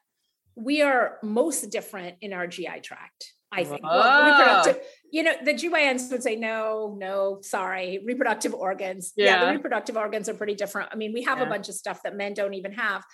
We 0.56 0.82
are 0.82 1.18
most 1.22 1.70
different 1.70 2.16
in 2.20 2.32
our 2.32 2.46
GI 2.46 2.80
tract. 2.82 3.34
I 3.54 3.64
think. 3.64 3.82
Well, 3.82 3.92
ah. 3.94 4.62
reproductive, 4.62 4.86
you 5.10 5.22
know, 5.22 5.32
the 5.44 5.54
GYNs 5.54 6.10
would 6.10 6.22
say, 6.22 6.36
no, 6.36 6.96
no, 6.98 7.38
sorry, 7.42 8.00
reproductive 8.04 8.54
organs. 8.54 9.12
Yeah. 9.16 9.26
Yeah. 9.26 9.44
the 9.46 9.52
reproductive 9.52 9.96
organs 9.96 10.28
are 10.28 10.34
pretty 10.34 10.54
different. 10.54 10.90
I 10.92 10.96
mean, 10.96 11.12
we 11.12 11.22
have 11.22 11.40
a 11.40 11.46
bunch 11.46 11.68
of 11.68 11.74
stuff 11.74 12.02
that 12.02 12.16
men 12.16 12.34
don't 12.34 12.54
even 12.54 12.72
have. 12.72 13.04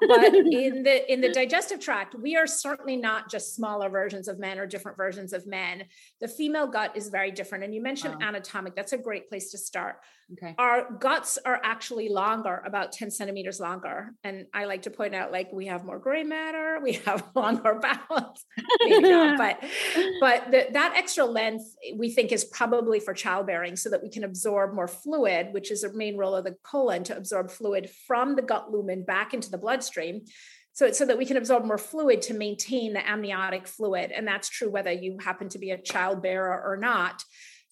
but 0.08 0.34
in 0.34 0.82
the 0.82 1.12
in 1.12 1.20
the 1.20 1.30
digestive 1.30 1.78
tract 1.78 2.14
we 2.14 2.34
are 2.34 2.46
certainly 2.46 2.96
not 2.96 3.30
just 3.30 3.54
smaller 3.54 3.90
versions 3.90 4.28
of 4.28 4.38
men 4.38 4.58
or 4.58 4.66
different 4.66 4.96
versions 4.96 5.34
of 5.34 5.46
men 5.46 5.84
the 6.22 6.28
female 6.28 6.68
gut 6.68 6.96
is 6.96 7.08
very 7.08 7.32
different 7.32 7.64
and 7.64 7.74
you 7.74 7.82
mentioned 7.82 8.14
wow. 8.20 8.28
anatomic. 8.28 8.76
That's 8.76 8.92
a 8.92 8.98
great 8.98 9.28
place 9.28 9.50
to 9.50 9.58
start. 9.58 9.96
Okay. 10.32 10.54
Our 10.56 10.90
guts 10.92 11.36
are 11.44 11.60
actually 11.64 12.08
longer 12.08 12.62
about 12.64 12.92
10 12.92 13.10
centimeters 13.10 13.60
longer 13.60 14.14
and 14.24 14.46
i 14.54 14.64
like 14.64 14.82
to 14.82 14.90
point 14.90 15.14
out 15.14 15.32
like 15.32 15.52
we 15.52 15.66
have 15.66 15.84
more 15.84 15.98
gray 15.98 16.22
matter 16.22 16.78
we 16.82 16.92
have 16.92 17.28
longer 17.34 17.80
bowels 17.80 18.44
but 19.36 19.62
but 20.20 20.50
the, 20.50 20.68
that 20.72 20.94
extra 20.96 21.24
length 21.24 21.64
we 21.96 22.10
think 22.10 22.32
is 22.32 22.44
probably 22.44 23.00
for 23.00 23.12
childbearing 23.12 23.76
so 23.76 23.90
that 23.90 24.02
we 24.02 24.08
can 24.08 24.24
absorb 24.24 24.74
more 24.74 24.88
fluid 24.88 25.48
which 25.52 25.70
is 25.70 25.84
a 25.84 25.92
main 25.92 26.16
role 26.16 26.34
of 26.34 26.44
the 26.44 26.56
colon 26.62 27.04
to 27.04 27.16
absorb 27.16 27.50
fluid 27.50 27.90
from 28.06 28.36
the 28.36 28.42
gut 28.42 28.70
lumen 28.70 29.04
back 29.04 29.34
into 29.34 29.50
the 29.50 29.58
bloodstream 29.58 30.22
so 30.74 30.86
it's 30.86 30.98
so 30.98 31.04
that 31.04 31.18
we 31.18 31.26
can 31.26 31.36
absorb 31.36 31.64
more 31.64 31.78
fluid 31.78 32.22
to 32.22 32.34
maintain 32.34 32.92
the 32.92 33.08
amniotic 33.08 33.66
fluid 33.66 34.10
and 34.10 34.26
that's 34.26 34.48
true 34.48 34.70
whether 34.70 34.92
you 34.92 35.16
happen 35.20 35.48
to 35.48 35.58
be 35.58 35.70
a 35.70 35.80
child 35.80 36.22
bearer 36.22 36.62
or 36.64 36.76
not 36.76 37.22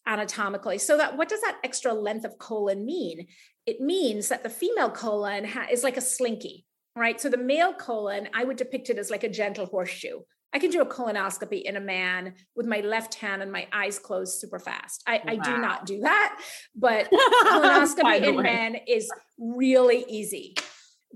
anatomically 0.06 0.78
so 0.78 0.96
that 0.96 1.16
what 1.16 1.28
does 1.28 1.40
that 1.40 1.58
extra 1.62 1.92
length 1.92 2.24
of 2.24 2.38
colon 2.38 2.84
mean 2.84 3.26
it 3.66 3.80
means 3.80 4.28
that 4.28 4.42
the 4.42 4.50
female 4.50 4.90
colon 4.90 5.44
ha- 5.44 5.66
is 5.70 5.84
like 5.84 5.96
a 5.96 6.02
slinky 6.02 6.64
right 6.96 7.20
so 7.20 7.28
the 7.28 7.36
male 7.36 7.74
colon 7.74 8.28
i 8.34 8.44
would 8.44 8.56
depict 8.56 8.90
it 8.90 8.98
as 8.98 9.10
like 9.10 9.24
a 9.24 9.28
gentle 9.28 9.66
horseshoe 9.66 10.20
I 10.52 10.58
can 10.58 10.70
do 10.70 10.80
a 10.80 10.86
colonoscopy 10.86 11.62
in 11.62 11.76
a 11.76 11.80
man 11.80 12.34
with 12.56 12.66
my 12.66 12.80
left 12.80 13.14
hand 13.14 13.42
and 13.42 13.52
my 13.52 13.68
eyes 13.72 13.98
closed 13.98 14.40
super 14.40 14.58
fast. 14.58 15.02
I, 15.06 15.18
wow. 15.18 15.22
I 15.28 15.36
do 15.36 15.58
not 15.58 15.86
do 15.86 16.00
that, 16.00 16.40
but 16.74 17.08
colonoscopy 17.44 18.22
in 18.22 18.36
way. 18.36 18.42
men 18.42 18.76
is 18.88 19.08
really 19.38 20.04
easy. 20.08 20.54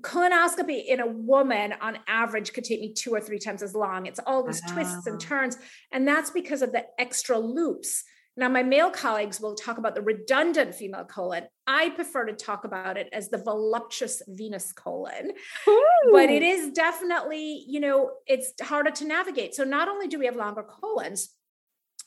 Colonoscopy 0.00 0.84
in 0.86 1.00
a 1.00 1.06
woman 1.06 1.74
on 1.80 1.98
average 2.06 2.52
could 2.52 2.64
take 2.64 2.80
me 2.80 2.92
two 2.92 3.12
or 3.12 3.20
three 3.20 3.38
times 3.38 3.62
as 3.62 3.74
long. 3.74 4.06
It's 4.06 4.20
all 4.26 4.42
these 4.44 4.62
wow. 4.66 4.74
twists 4.74 5.06
and 5.06 5.20
turns. 5.20 5.56
And 5.92 6.06
that's 6.06 6.30
because 6.30 6.62
of 6.62 6.72
the 6.72 6.84
extra 6.98 7.38
loops 7.38 8.04
now, 8.36 8.48
my 8.48 8.64
male 8.64 8.90
colleagues 8.90 9.40
will 9.40 9.54
talk 9.54 9.78
about 9.78 9.94
the 9.94 10.02
redundant 10.02 10.74
female 10.74 11.04
colon. 11.04 11.44
I 11.68 11.90
prefer 11.90 12.26
to 12.26 12.32
talk 12.32 12.64
about 12.64 12.96
it 12.96 13.08
as 13.12 13.28
the 13.28 13.38
voluptuous 13.38 14.22
Venus 14.26 14.72
colon. 14.72 15.30
Ooh. 15.68 16.10
But 16.10 16.30
it 16.30 16.42
is 16.42 16.72
definitely, 16.72 17.64
you 17.68 17.78
know, 17.78 18.10
it's 18.26 18.52
harder 18.60 18.90
to 18.90 19.04
navigate. 19.06 19.54
So 19.54 19.62
not 19.62 19.88
only 19.88 20.08
do 20.08 20.18
we 20.18 20.26
have 20.26 20.34
longer 20.34 20.64
colons, 20.64 21.28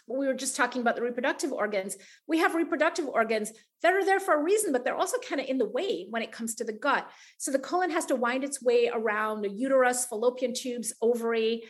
we 0.07 0.27
were 0.27 0.33
just 0.33 0.55
talking 0.55 0.81
about 0.81 0.95
the 0.95 1.01
reproductive 1.01 1.51
organs. 1.51 1.97
We 2.27 2.39
have 2.39 2.55
reproductive 2.55 3.07
organs 3.07 3.51
that 3.81 3.93
are 3.93 4.05
there 4.05 4.19
for 4.19 4.33
a 4.33 4.43
reason, 4.43 4.71
but 4.71 4.83
they're 4.83 4.95
also 4.95 5.17
kind 5.19 5.41
of 5.41 5.47
in 5.47 5.57
the 5.57 5.69
way 5.69 6.07
when 6.09 6.21
it 6.21 6.31
comes 6.31 6.55
to 6.55 6.63
the 6.63 6.73
gut. 6.73 7.09
So 7.37 7.51
the 7.51 7.59
colon 7.59 7.91
has 7.91 8.05
to 8.07 8.15
wind 8.15 8.43
its 8.43 8.61
way 8.61 8.89
around 8.93 9.41
the 9.41 9.49
uterus, 9.49 10.05
fallopian 10.05 10.53
tubes, 10.53 10.93
ovary 11.01 11.63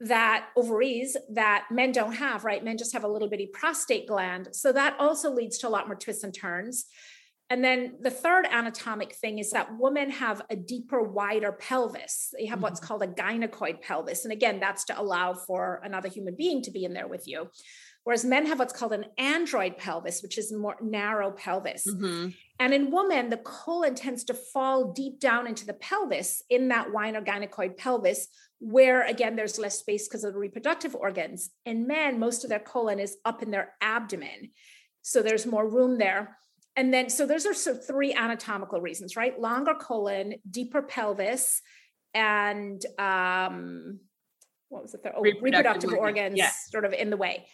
that 0.00 0.46
ovaries 0.56 1.16
that 1.30 1.66
men 1.72 1.90
don't 1.90 2.12
have, 2.12 2.44
right? 2.44 2.62
Men 2.62 2.78
just 2.78 2.92
have 2.92 3.04
a 3.04 3.08
little 3.08 3.28
bitty 3.28 3.50
prostate 3.52 4.06
gland. 4.06 4.48
So 4.52 4.72
that 4.72 4.94
also 4.98 5.32
leads 5.32 5.58
to 5.58 5.68
a 5.68 5.70
lot 5.70 5.88
more 5.88 5.96
twists 5.96 6.22
and 6.22 6.32
turns. 6.32 6.84
And 7.50 7.64
then 7.64 7.94
the 8.00 8.10
third 8.10 8.46
anatomic 8.50 9.14
thing 9.14 9.38
is 9.38 9.52
that 9.52 9.78
women 9.78 10.10
have 10.10 10.42
a 10.50 10.56
deeper, 10.56 11.02
wider 11.02 11.52
pelvis. 11.52 12.34
They 12.36 12.46
have 12.46 12.56
mm-hmm. 12.56 12.64
what's 12.64 12.80
called 12.80 13.02
a 13.02 13.06
gynecoid 13.06 13.80
pelvis. 13.80 14.24
And 14.24 14.32
again, 14.32 14.60
that's 14.60 14.84
to 14.86 15.00
allow 15.00 15.32
for 15.32 15.80
another 15.82 16.08
human 16.08 16.34
being 16.36 16.62
to 16.62 16.70
be 16.70 16.84
in 16.84 16.92
there 16.92 17.08
with 17.08 17.26
you. 17.26 17.48
Whereas 18.04 18.24
men 18.24 18.46
have 18.46 18.58
what's 18.58 18.72
called 18.72 18.92
an 18.92 19.06
android 19.18 19.76
pelvis, 19.76 20.22
which 20.22 20.38
is 20.38 20.52
a 20.52 20.58
more 20.58 20.76
narrow 20.80 21.30
pelvis. 21.30 21.86
Mm-hmm. 21.86 22.28
And 22.60 22.74
in 22.74 22.90
women, 22.90 23.30
the 23.30 23.36
colon 23.38 23.94
tends 23.94 24.24
to 24.24 24.34
fall 24.34 24.92
deep 24.92 25.20
down 25.20 25.46
into 25.46 25.66
the 25.66 25.74
pelvis 25.74 26.42
in 26.48 26.68
that 26.68 26.92
wider 26.92 27.20
gynecoid 27.20 27.76
pelvis, 27.76 28.28
where 28.60 29.06
again 29.06 29.36
there's 29.36 29.58
less 29.58 29.78
space 29.78 30.08
because 30.08 30.24
of 30.24 30.32
the 30.32 30.38
reproductive 30.38 30.94
organs 30.94 31.50
in 31.64 31.86
men 31.86 32.18
most 32.18 32.42
of 32.42 32.50
their 32.50 32.58
colon 32.58 32.98
is 32.98 33.16
up 33.24 33.42
in 33.42 33.50
their 33.50 33.74
abdomen 33.80 34.50
so 35.02 35.22
there's 35.22 35.46
more 35.46 35.68
room 35.68 35.98
there 35.98 36.36
and 36.78 36.94
then 36.94 37.10
so 37.10 37.26
those 37.26 37.44
are 37.44 37.54
so 37.54 37.74
three 37.74 38.14
anatomical 38.14 38.80
reasons 38.80 39.16
right 39.16 39.38
longer 39.38 39.74
colon 39.74 40.34
deeper 40.50 40.80
pelvis 40.82 41.60
and 42.14 42.84
um 42.98 43.98
what 44.70 44.82
was 44.82 44.94
it? 44.94 45.00
Oh, 45.04 45.22
reproductive, 45.22 45.42
reproductive 45.42 45.92
organs 45.94 46.38
yeah. 46.38 46.50
sort 46.70 46.84
of 46.84 46.92
in 46.92 47.10
the 47.10 47.16
way 47.16 47.46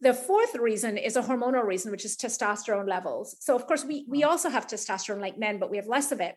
the 0.00 0.14
fourth 0.14 0.54
reason 0.54 0.96
is 0.96 1.16
a 1.16 1.22
hormonal 1.22 1.64
reason 1.64 1.90
which 1.90 2.04
is 2.04 2.16
testosterone 2.16 2.88
levels 2.88 3.36
so 3.40 3.54
of 3.56 3.66
course 3.66 3.84
we 3.84 4.06
we 4.08 4.22
also 4.24 4.48
have 4.48 4.66
testosterone 4.66 5.20
like 5.20 5.38
men 5.38 5.58
but 5.58 5.70
we 5.70 5.76
have 5.76 5.86
less 5.86 6.12
of 6.12 6.20
it 6.20 6.36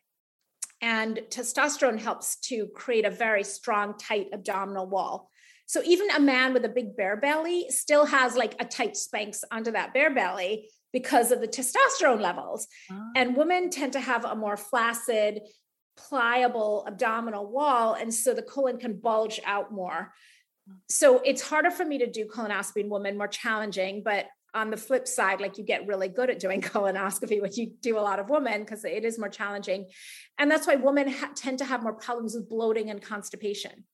and 0.81 1.19
testosterone 1.29 1.99
helps 1.99 2.37
to 2.37 2.67
create 2.67 3.05
a 3.05 3.09
very 3.09 3.43
strong, 3.43 3.97
tight 3.97 4.27
abdominal 4.33 4.87
wall. 4.87 5.31
So 5.65 5.81
even 5.83 6.09
a 6.11 6.19
man 6.19 6.53
with 6.53 6.63
a 6.65 6.69
big 6.69 6.95
bear 6.95 7.17
belly 7.17 7.65
still 7.69 8.05
has 8.05 8.37
like 8.37 8.55
a 8.59 8.65
tight 8.65 8.93
Spanx 8.93 9.43
under 9.51 9.71
that 9.71 9.93
bear 9.93 10.13
belly 10.13 10.69
because 10.93 11.31
of 11.31 11.41
the 11.41 11.47
testosterone 11.47 12.21
levels. 12.21 12.67
Oh. 12.91 13.11
And 13.15 13.35
women 13.35 13.69
tend 13.69 13.93
to 13.93 13.99
have 13.99 14.25
a 14.25 14.35
more 14.35 14.57
flaccid, 14.57 15.41
pliable 15.95 16.85
abdominal 16.87 17.51
wall. 17.51 17.93
And 17.93 18.13
so 18.13 18.33
the 18.33 18.41
colon 18.41 18.77
can 18.77 18.99
bulge 18.99 19.39
out 19.45 19.71
more. 19.71 20.13
So 20.89 21.21
it's 21.23 21.41
harder 21.41 21.71
for 21.71 21.85
me 21.85 21.97
to 21.99 22.07
do 22.07 22.25
colonoscopy 22.25 22.81
in 22.81 22.89
women, 22.89 23.17
more 23.17 23.27
challenging, 23.27 24.03
but 24.03 24.27
on 24.53 24.69
the 24.71 24.77
flip 24.77 25.07
side, 25.07 25.39
like 25.39 25.57
you 25.57 25.63
get 25.63 25.87
really 25.87 26.07
good 26.07 26.29
at 26.29 26.39
doing 26.39 26.61
colonoscopy 26.73 27.41
when 27.41 27.51
you 27.53 27.73
do 27.81 27.97
a 27.97 28.01
lot 28.01 28.19
of 28.19 28.29
women 28.29 28.61
because 28.61 28.83
it 28.83 29.05
is 29.05 29.19
more 29.19 29.29
challenging. 29.29 29.87
And 30.37 30.49
that's 30.49 30.67
why 30.67 30.75
women 30.75 31.09
ha- 31.09 31.31
tend 31.35 31.59
to 31.59 31.65
have 31.65 31.83
more 31.83 31.93
problems 31.93 32.35
with 32.35 32.49
bloating 32.49 32.89
and 32.89 33.01
constipation. 33.01 33.85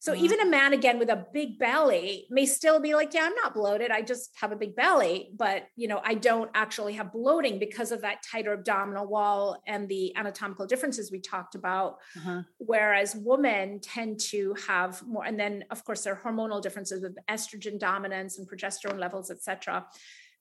So 0.00 0.14
mm-hmm. 0.14 0.24
even 0.24 0.40
a 0.40 0.46
man 0.46 0.72
again 0.72 0.98
with 0.98 1.10
a 1.10 1.26
big 1.32 1.58
belly 1.58 2.26
may 2.30 2.46
still 2.46 2.80
be 2.80 2.94
like, 2.94 3.12
yeah, 3.12 3.24
I'm 3.24 3.34
not 3.34 3.52
bloated. 3.52 3.90
I 3.90 4.00
just 4.00 4.30
have 4.40 4.50
a 4.50 4.56
big 4.56 4.74
belly, 4.74 5.30
but 5.36 5.64
you 5.76 5.88
know, 5.88 6.00
I 6.02 6.14
don't 6.14 6.50
actually 6.54 6.94
have 6.94 7.12
bloating 7.12 7.58
because 7.58 7.92
of 7.92 8.00
that 8.00 8.22
tighter 8.22 8.54
abdominal 8.54 9.06
wall 9.06 9.62
and 9.66 9.88
the 9.88 10.16
anatomical 10.16 10.66
differences 10.66 11.12
we 11.12 11.20
talked 11.20 11.54
about. 11.54 11.98
Uh-huh. 12.16 12.42
Whereas 12.56 13.14
women 13.14 13.78
tend 13.80 14.20
to 14.30 14.56
have 14.66 15.02
more, 15.06 15.24
and 15.24 15.38
then 15.38 15.64
of 15.70 15.84
course 15.84 16.02
there 16.02 16.14
are 16.14 16.32
hormonal 16.32 16.62
differences 16.62 17.02
with 17.02 17.18
estrogen 17.28 17.78
dominance 17.78 18.38
and 18.38 18.48
progesterone 18.48 18.98
levels, 18.98 19.30
etc. 19.30 19.86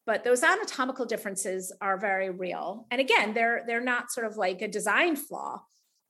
But 0.05 0.23
those 0.23 0.41
anatomical 0.41 1.05
differences 1.05 1.73
are 1.81 1.97
very 1.97 2.29
real. 2.29 2.87
And 2.91 3.01
again, 3.01 3.33
they're 3.33 3.63
they're 3.67 3.81
not 3.81 4.09
sort 4.09 4.25
of 4.25 4.37
like 4.37 4.61
a 4.61 4.69
design 4.69 5.17
flaw 5.17 5.63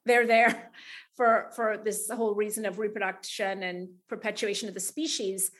they're 0.05 0.27
there 0.27 0.71
for 1.19 1.49
for 1.53 1.77
this 1.83 2.09
whole 2.09 2.33
reason 2.33 2.65
of 2.65 2.79
reproduction 2.79 3.63
and 3.63 3.89
perpetuation 4.07 4.69
of 4.69 4.73
the 4.73 4.79
species 4.79 5.51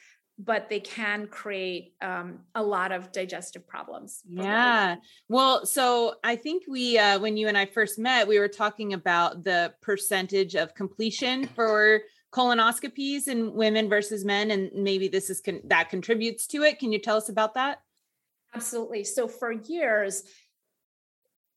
but 0.42 0.70
they 0.70 0.80
can 0.80 1.28
create 1.28 1.96
um, 2.02 2.40
a 2.56 2.64
lot 2.64 2.94
of 2.94 3.12
digestive 3.12 3.68
problems 3.68 4.22
yeah. 4.30 4.96
Well 5.28 5.66
so 5.66 6.16
i 6.24 6.38
think 6.38 6.64
we 6.66 6.98
uh, 6.98 7.20
when 7.20 7.36
you 7.36 7.50
and 7.50 7.58
i 7.58 7.66
first 7.66 8.00
met 8.00 8.26
we 8.26 8.40
were 8.40 8.48
talking 8.48 8.94
about 8.94 9.44
the 9.44 9.74
percentage 9.82 10.56
of 10.56 10.74
completion 10.76 11.46
for 11.56 12.04
colonoscopies 12.32 13.28
in 13.28 13.54
women 13.54 13.90
versus 13.90 14.24
men 14.24 14.52
and 14.52 14.72
maybe 14.74 15.10
this 15.10 15.30
is 15.30 15.42
con- 15.42 15.62
that 15.66 15.90
contributes 15.90 16.48
to 16.48 16.62
it. 16.62 16.80
Can 16.80 16.94
you 16.94 17.00
tell 17.00 17.18
us 17.18 17.28
about 17.28 17.56
that? 17.56 17.82
Absolutely. 18.54 19.04
So 19.04 19.28
for 19.28 19.52
years 19.52 20.24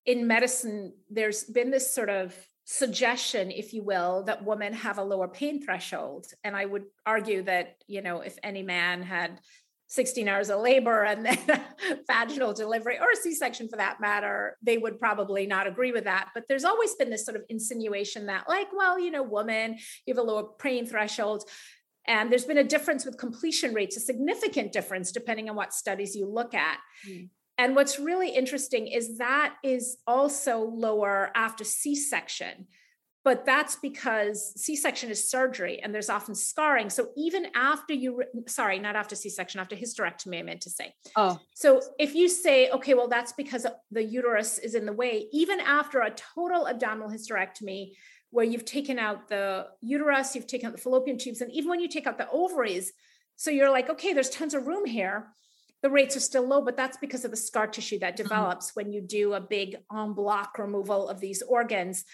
in 0.07 0.27
medicine 0.27 0.93
there's 1.09 1.45
been 1.45 1.71
this 1.71 1.95
sort 1.95 2.11
of 2.11 2.35
suggestion 2.64 3.51
if 3.51 3.72
you 3.72 3.83
will 3.83 4.22
that 4.25 4.44
women 4.44 4.72
have 4.72 4.98
a 4.98 5.05
lower 5.05 5.29
pain 5.29 5.62
threshold. 5.62 6.27
And 6.44 6.57
i 6.57 6.64
would 6.64 6.85
argue 7.05 7.42
that 7.42 7.77
you 7.87 8.03
know 8.03 8.20
if 8.20 8.38
any 8.42 8.62
man 8.62 9.03
had 9.03 9.40
16 9.88 10.27
hours 10.27 10.48
of 10.48 10.61
labor 10.61 11.03
and 11.03 11.27
then 11.27 11.38
vaginal 12.07 12.55
delivery 12.55 12.98
or 12.98 13.11
a 13.12 13.16
c-section 13.16 13.68
for 13.68 13.77
that 13.77 14.01
matter 14.01 14.57
they 14.62 14.79
would 14.79 14.98
probably 14.98 15.46
not 15.46 15.66
agree 15.66 15.92
with 15.92 16.05
that. 16.05 16.31
But 16.35 16.44
there's 16.48 16.64
always 16.64 16.94
been 16.94 17.11
this 17.11 17.25
sort 17.25 17.37
of 17.37 17.44
insinuation 17.48 18.27
that 18.27 18.48
like 18.48 18.68
well 18.72 18.98
you 18.98 19.11
know 19.11 19.22
woman 19.22 19.77
you 20.07 20.14
have 20.14 20.18
a 20.18 20.27
lower 20.27 20.48
pain 20.59 20.87
threshold. 20.87 21.44
And 22.05 22.33
there's 22.33 22.44
been 22.44 22.59
a 22.59 22.64
difference 22.64 23.05
with 23.05 23.16
completion 23.16 23.75
rates 23.75 23.96
a 23.96 24.01
significant 24.01 24.72
difference 24.72 25.12
depending 25.12 25.51
on 25.51 25.57
what 25.57 25.72
studies 25.72 26.16
you 26.16 26.27
look 26.27 26.55
at. 26.55 26.79
Mm. 27.09 27.29
And 27.59 27.77
what's 27.77 27.99
really 27.99 28.31
interesting 28.31 28.87
is 28.87 29.19
that 29.19 29.57
is 29.62 29.99
also 30.07 30.61
lower 30.61 31.31
after 31.35 31.65
C 31.65 31.95
section. 31.95 32.67
But 33.25 33.47
that's 33.47 33.77
because 33.77 34.53
C 34.61 34.75
section 34.75 35.09
is 35.09 35.31
surgery 35.31 35.81
and 35.81 35.95
there's 35.95 36.11
often 36.11 36.35
scarring. 36.35 36.91
So 36.91 37.11
even 37.17 37.47
after 37.55 37.95
you, 37.95 38.25
sorry, 38.49 38.81
not 38.81 38.97
after 38.97 39.15
C 39.15 39.29
section, 39.29 39.61
after 39.61 39.77
hysterectomy, 39.77 40.41
I 40.41 40.43
meant 40.43 40.62
to 40.62 40.71
say. 40.71 40.93
Oh. 41.15 41.38
So 41.55 41.83
if 42.01 42.17
you 42.17 42.29
say, 42.29 42.71
okay, 42.71 42.95
well, 42.95 43.07
that's 43.07 43.33
because 43.33 43.65
the 43.93 44.03
uterus 44.03 44.59
is 44.59 44.75
in 44.75 44.87
the 44.87 44.93
way, 44.93 45.29
even 45.33 45.61
after 45.61 46.01
a 46.01 46.11
total 46.11 46.67
abdominal 46.67 47.11
hysterectomy, 47.11 47.93
where 48.31 48.47
you've 48.47 48.65
taken 48.65 48.99
out 48.99 49.29
the 49.29 49.67
uterus, 49.83 50.35
you've 50.35 50.47
taken 50.47 50.69
out 50.69 50.73
the 50.73 50.81
fallopian 50.81 51.19
tubes, 51.19 51.43
and 51.43 51.53
even 51.53 51.69
when 51.69 51.81
you 51.81 51.88
take 51.88 52.07
out 52.07 52.17
the 52.17 52.29
ovaries, 52.31 52.93
so 53.37 53.51
you're 53.51 53.71
like, 53.71 53.91
okay, 53.91 54.15
there's 54.15 54.31
tons 54.31 54.55
of 54.55 54.67
room 54.67 54.87
here 54.87 55.29
the 55.83 55.90
rates 55.90 56.16
are 56.16 56.21
still 56.21 56.47
low, 56.47 56.62
but 56.62 56.77
that's 56.77 56.97
because 56.97 57.25
of 57.25 57.31
the 57.31 57.37
scar 57.37 57.66
tissue 57.66 57.99
that 57.99 58.14
mm-hmm. 58.14 58.23
develops 58.23 58.71
mm-hmm. 58.71 58.81
when 58.81 58.92
you 58.92 59.01
do 59.01 59.35
a 59.35 59.40
big 59.40 59.77
en 59.95 60.12
bloc 60.12 60.59
removal 60.59 61.09
of 61.09 61.21
these 61.21 61.42
organs. 61.42 62.05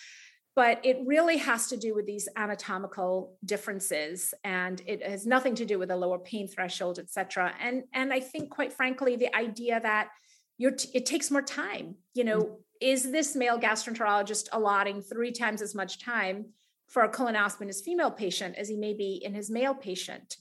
but 0.59 0.85
it 0.85 0.99
really 1.07 1.37
has 1.37 1.69
to 1.69 1.77
do 1.77 1.95
with 1.95 2.05
these 2.05 2.29
anatomical 2.35 3.37
differences 3.45 4.35
and 4.43 4.83
it 4.87 5.01
has 5.07 5.25
nothing 5.25 5.55
to 5.55 5.65
do 5.65 5.79
with 5.79 5.89
a 5.93 5.97
lower 5.97 6.19
pain 6.19 6.49
threshold 6.49 6.99
et 6.99 7.09
cetera 7.09 7.55
and 7.61 7.85
and 7.93 8.13
i 8.13 8.19
think 8.19 8.51
quite 8.51 8.73
frankly 8.73 9.15
the 9.15 9.33
idea 9.37 9.79
that 9.81 10.09
you're 10.57 10.73
t- 10.73 10.91
it 10.95 11.07
takes 11.07 11.31
more 11.31 11.43
time 11.43 11.95
you 12.13 12.25
know 12.25 12.41
mm-hmm. 12.41 12.93
is 12.93 13.13
this 13.13 13.37
male 13.37 13.59
gastroenterologist 13.67 14.49
allotting 14.53 15.01
three 15.01 15.31
times 15.31 15.63
as 15.63 15.77
much 15.77 16.03
time 16.05 16.47
for 16.89 17.03
a 17.05 17.09
colonoscopy 17.09 17.63
in 17.63 17.69
his 17.69 17.81
female 17.81 18.11
patient 18.11 18.57
as 18.57 18.69
he 18.69 18.77
may 18.77 18.95
be 18.95 19.23
in 19.25 19.35
his 19.35 19.51
male 19.51 19.75
patient 19.75 20.37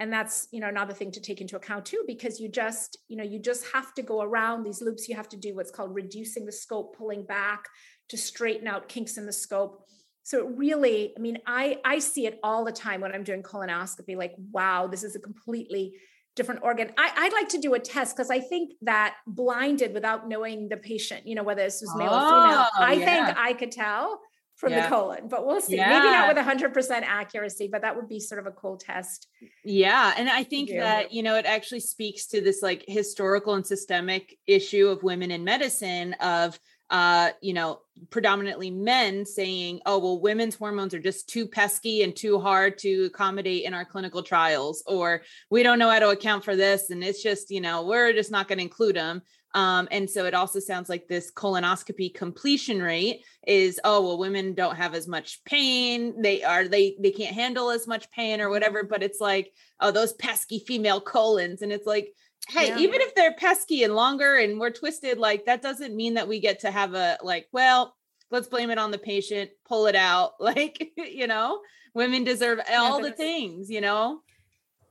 and 0.00 0.12
that's 0.12 0.48
you 0.52 0.60
know 0.60 0.68
another 0.68 0.94
thing 0.94 1.10
to 1.12 1.20
take 1.20 1.40
into 1.40 1.56
account 1.56 1.84
too 1.84 2.04
because 2.06 2.40
you 2.40 2.48
just 2.48 2.98
you 3.08 3.16
know 3.16 3.24
you 3.24 3.38
just 3.38 3.66
have 3.72 3.92
to 3.94 4.02
go 4.02 4.22
around 4.22 4.62
these 4.62 4.80
loops. 4.80 5.08
You 5.08 5.16
have 5.16 5.28
to 5.30 5.36
do 5.36 5.54
what's 5.54 5.70
called 5.70 5.94
reducing 5.94 6.46
the 6.46 6.52
scope 6.52 6.96
pulling 6.96 7.24
back 7.24 7.64
to 8.08 8.16
straighten 8.16 8.66
out 8.66 8.88
kinks 8.88 9.18
in 9.18 9.26
the 9.26 9.32
scope. 9.32 9.84
So 10.22 10.46
it 10.46 10.56
really 10.56 11.14
i 11.16 11.20
mean 11.20 11.38
i 11.46 11.78
i 11.84 11.98
see 11.98 12.26
it 12.26 12.38
all 12.42 12.62
the 12.64 12.72
time 12.72 13.00
when 13.00 13.12
i'm 13.12 13.24
doing 13.24 13.42
colonoscopy 13.42 14.14
like 14.14 14.34
wow 14.52 14.86
this 14.86 15.02
is 15.02 15.16
a 15.16 15.20
completely 15.20 15.94
different 16.36 16.62
organ. 16.62 16.92
I, 16.98 17.10
i'd 17.16 17.32
like 17.32 17.48
to 17.48 17.58
do 17.58 17.72
a 17.72 17.78
test 17.78 18.14
because 18.14 18.30
i 18.30 18.38
think 18.38 18.72
that 18.82 19.14
blinded 19.26 19.94
without 19.94 20.28
knowing 20.28 20.68
the 20.68 20.76
patient 20.76 21.26
you 21.26 21.34
know 21.34 21.42
whether 21.42 21.62
this 21.62 21.80
was 21.80 21.94
male 21.96 22.10
oh, 22.12 22.16
or 22.16 22.42
female 22.42 22.66
oh, 22.76 22.82
i 22.82 22.92
yeah. 22.92 23.26
think 23.26 23.38
i 23.38 23.52
could 23.54 23.72
tell 23.72 24.20
from 24.58 24.72
yeah. 24.72 24.82
the 24.82 24.88
colon, 24.88 25.28
but 25.28 25.46
we'll 25.46 25.60
see. 25.60 25.76
Yeah. 25.76 25.88
Maybe 25.88 26.10
not 26.10 26.34
with 26.34 26.74
100% 26.74 27.02
accuracy, 27.02 27.68
but 27.70 27.82
that 27.82 27.94
would 27.94 28.08
be 28.08 28.18
sort 28.18 28.40
of 28.40 28.46
a 28.46 28.50
cool 28.50 28.76
test. 28.76 29.28
Yeah. 29.64 30.12
And 30.16 30.28
I 30.28 30.42
think 30.42 30.70
that, 30.70 31.12
you 31.12 31.22
know, 31.22 31.36
it 31.36 31.46
actually 31.46 31.80
speaks 31.80 32.26
to 32.28 32.40
this 32.40 32.60
like 32.60 32.84
historical 32.88 33.54
and 33.54 33.64
systemic 33.64 34.36
issue 34.46 34.88
of 34.88 35.04
women 35.04 35.30
in 35.30 35.44
medicine 35.44 36.14
of, 36.14 36.58
uh, 36.90 37.30
you 37.40 37.52
know, 37.52 37.80
predominantly 38.10 38.70
men 38.70 39.26
saying, 39.26 39.80
oh, 39.84 39.98
well, 39.98 40.20
women's 40.20 40.54
hormones 40.54 40.94
are 40.94 41.00
just 41.00 41.28
too 41.28 41.46
pesky 41.46 42.02
and 42.02 42.14
too 42.14 42.38
hard 42.38 42.78
to 42.78 43.04
accommodate 43.06 43.64
in 43.64 43.74
our 43.74 43.84
clinical 43.84 44.22
trials, 44.22 44.82
or 44.86 45.22
we 45.50 45.62
don't 45.62 45.78
know 45.78 45.90
how 45.90 45.98
to 45.98 46.10
account 46.10 46.44
for 46.44 46.56
this. 46.56 46.90
And 46.90 47.02
it's 47.04 47.22
just, 47.22 47.50
you 47.50 47.60
know, 47.60 47.84
we're 47.84 48.12
just 48.12 48.30
not 48.30 48.48
going 48.48 48.58
to 48.58 48.64
include 48.64 48.96
them. 48.96 49.22
Um, 49.54 49.88
and 49.90 50.08
so 50.08 50.26
it 50.26 50.34
also 50.34 50.60
sounds 50.60 50.88
like 50.88 51.08
this 51.08 51.32
colonoscopy 51.32 52.14
completion 52.14 52.82
rate 52.82 53.24
is, 53.46 53.80
oh, 53.82 54.02
well, 54.02 54.18
women 54.18 54.54
don't 54.54 54.76
have 54.76 54.94
as 54.94 55.08
much 55.08 55.42
pain. 55.44 56.20
They 56.22 56.44
are, 56.44 56.68
they, 56.68 56.96
they 57.00 57.10
can't 57.10 57.34
handle 57.34 57.70
as 57.70 57.86
much 57.86 58.10
pain 58.10 58.40
or 58.40 58.50
whatever, 58.50 58.84
but 58.84 59.02
it's 59.02 59.20
like, 59.20 59.52
oh, 59.80 59.90
those 59.90 60.12
pesky 60.12 60.58
female 60.58 61.00
colons. 61.00 61.62
And 61.62 61.72
it's 61.72 61.86
like, 61.86 62.12
hey, 62.48 62.68
yeah. 62.68 62.78
even 62.78 63.00
if 63.00 63.14
they're 63.14 63.34
pesky 63.34 63.82
and 63.84 63.94
longer 63.94 64.36
and 64.36 64.56
more 64.56 64.70
twisted, 64.70 65.18
like 65.18 65.46
that 65.46 65.62
doesn't 65.62 65.94
mean 65.94 66.14
that 66.14 66.28
we 66.28 66.40
get 66.40 66.60
to 66.60 66.70
have 66.70 66.94
a, 66.94 67.18
like, 67.22 67.48
well, 67.52 67.94
let's 68.30 68.48
blame 68.48 68.70
it 68.70 68.78
on 68.78 68.90
the 68.90 68.98
patient, 68.98 69.50
pull 69.66 69.86
it 69.86 69.96
out. 69.96 70.32
Like, 70.40 70.92
you 70.96 71.26
know, 71.26 71.60
women 71.94 72.24
deserve 72.24 72.60
all 72.70 73.02
the 73.02 73.12
things, 73.12 73.70
you 73.70 73.80
know? 73.80 74.22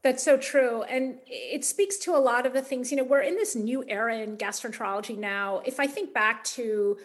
That's 0.03 0.24
so 0.24 0.38
true. 0.38 0.84
And 0.84 1.18
it 1.26 1.66
speaks 1.66 1.97
to 1.97 2.16
a 2.16 2.20
lot 2.20 2.45
of 2.45 2.53
the 2.53 2.62
things, 2.62 2.91
you 2.91 2.97
know, 2.97 3.03
we're 3.03 3.22
in 3.22 3.36
this 3.36 3.55
new 3.55 3.84
era 3.88 4.18
in 4.18 4.38
gastroenterology 4.38 5.18
now. 5.18 5.62
If 5.66 5.80
I 5.80 5.88
think 5.88 6.14
back 6.14 6.43
to 6.45 6.97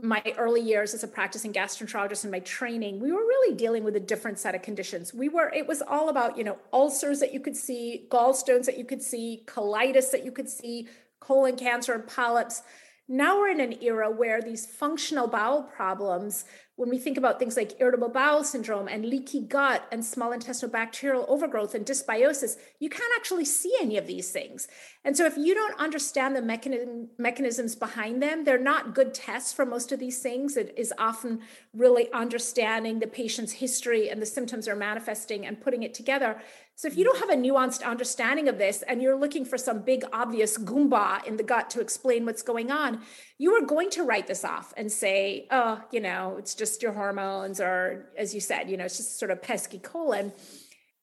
my 0.00 0.22
early 0.36 0.60
years 0.60 0.92
as 0.92 1.02
a 1.02 1.08
practicing 1.08 1.52
gastroenterologist 1.52 2.24
and 2.24 2.30
my 2.30 2.40
training, 2.40 3.00
we 3.00 3.12
were 3.12 3.20
really 3.20 3.56
dealing 3.56 3.82
with 3.82 3.96
a 3.96 4.00
different 4.00 4.38
set 4.38 4.54
of 4.54 4.60
conditions. 4.60 5.14
We 5.14 5.28
were, 5.30 5.50
it 5.54 5.66
was 5.66 5.80
all 5.80 6.10
about, 6.10 6.36
you 6.36 6.44
know, 6.44 6.58
ulcers 6.72 7.20
that 7.20 7.32
you 7.32 7.40
could 7.40 7.56
see, 7.56 8.06
gallstones 8.10 8.66
that 8.66 8.76
you 8.76 8.84
could 8.84 9.02
see, 9.02 9.42
colitis 9.46 10.10
that 10.10 10.24
you 10.24 10.32
could 10.32 10.50
see, 10.50 10.88
colon 11.20 11.56
cancer 11.56 11.94
and 11.94 12.06
polyps. 12.06 12.62
Now 13.08 13.38
we're 13.38 13.50
in 13.50 13.60
an 13.60 13.82
era 13.82 14.10
where 14.10 14.42
these 14.42 14.66
functional 14.66 15.28
bowel 15.28 15.62
problems 15.62 16.44
when 16.76 16.90
we 16.90 16.98
think 16.98 17.16
about 17.16 17.38
things 17.38 17.56
like 17.56 17.80
irritable 17.80 18.10
bowel 18.10 18.44
syndrome 18.44 18.86
and 18.86 19.06
leaky 19.06 19.40
gut 19.40 19.88
and 19.90 20.04
small 20.04 20.30
intestinal 20.30 20.70
bacterial 20.70 21.24
overgrowth 21.26 21.74
and 21.74 21.86
dysbiosis, 21.86 22.56
you 22.78 22.90
can't 22.90 23.12
actually 23.16 23.46
see 23.46 23.74
any 23.80 23.96
of 23.96 24.06
these 24.06 24.30
things. 24.30 24.68
And 25.02 25.16
so, 25.16 25.24
if 25.24 25.38
you 25.38 25.54
don't 25.54 25.78
understand 25.80 26.36
the 26.36 26.42
mechanism, 26.42 27.08
mechanisms 27.18 27.74
behind 27.74 28.22
them, 28.22 28.44
they're 28.44 28.58
not 28.58 28.94
good 28.94 29.14
tests 29.14 29.54
for 29.54 29.64
most 29.64 29.90
of 29.90 29.98
these 29.98 30.20
things. 30.20 30.56
It 30.56 30.74
is 30.76 30.92
often 30.98 31.40
really 31.72 32.12
understanding 32.12 32.98
the 32.98 33.06
patient's 33.06 33.52
history 33.52 34.10
and 34.10 34.20
the 34.20 34.26
symptoms 34.26 34.68
are 34.68 34.76
manifesting 34.76 35.46
and 35.46 35.60
putting 35.60 35.82
it 35.82 35.94
together 35.94 36.42
so 36.76 36.88
if 36.88 36.96
you 36.98 37.04
don't 37.04 37.18
have 37.18 37.30
a 37.30 37.36
nuanced 37.36 37.82
understanding 37.82 38.48
of 38.48 38.58
this 38.58 38.82
and 38.82 39.00
you're 39.00 39.18
looking 39.18 39.46
for 39.46 39.56
some 39.56 39.80
big 39.80 40.04
obvious 40.12 40.58
goomba 40.58 41.24
in 41.24 41.38
the 41.38 41.42
gut 41.42 41.70
to 41.70 41.80
explain 41.80 42.26
what's 42.26 42.42
going 42.42 42.70
on, 42.70 43.00
you 43.38 43.52
are 43.54 43.64
going 43.64 43.88
to 43.90 44.02
write 44.02 44.26
this 44.26 44.44
off 44.44 44.74
and 44.76 44.92
say, 44.92 45.46
oh, 45.50 45.80
you 45.90 46.00
know, 46.00 46.36
it's 46.38 46.54
just 46.54 46.82
your 46.82 46.92
hormones, 46.92 47.60
or 47.60 48.10
as 48.18 48.34
you 48.34 48.42
said, 48.42 48.68
you 48.68 48.76
know, 48.76 48.84
it's 48.84 48.98
just 48.98 49.18
sort 49.18 49.30
of 49.30 49.40
pesky 49.40 49.78
colon. 49.78 50.34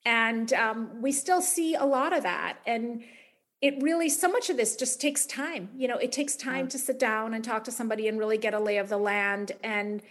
And 0.05 0.53
um, 0.53 1.01
we 1.01 1.11
still 1.11 1.41
see 1.41 1.73
a 1.73 1.85
lot 1.85 2.15
of 2.15 2.21
that. 2.21 2.59
And 2.67 3.03
it 3.59 3.81
really, 3.81 4.09
so 4.09 4.27
much 4.27 4.51
of 4.51 4.57
this 4.57 4.75
just 4.75 5.01
takes 5.01 5.25
time. 5.25 5.69
You 5.75 5.87
know, 5.87 5.97
it 5.97 6.11
takes 6.11 6.35
time 6.35 6.65
yeah. 6.65 6.69
to 6.69 6.77
sit 6.77 6.99
down 6.99 7.33
and 7.33 7.43
talk 7.43 7.63
to 7.63 7.71
somebody 7.71 8.07
and 8.07 8.19
really 8.19 8.37
get 8.37 8.53
a 8.53 8.59
lay 8.59 8.77
of 8.77 8.89
the 8.89 8.97
land. 8.97 9.53
And 9.63 10.03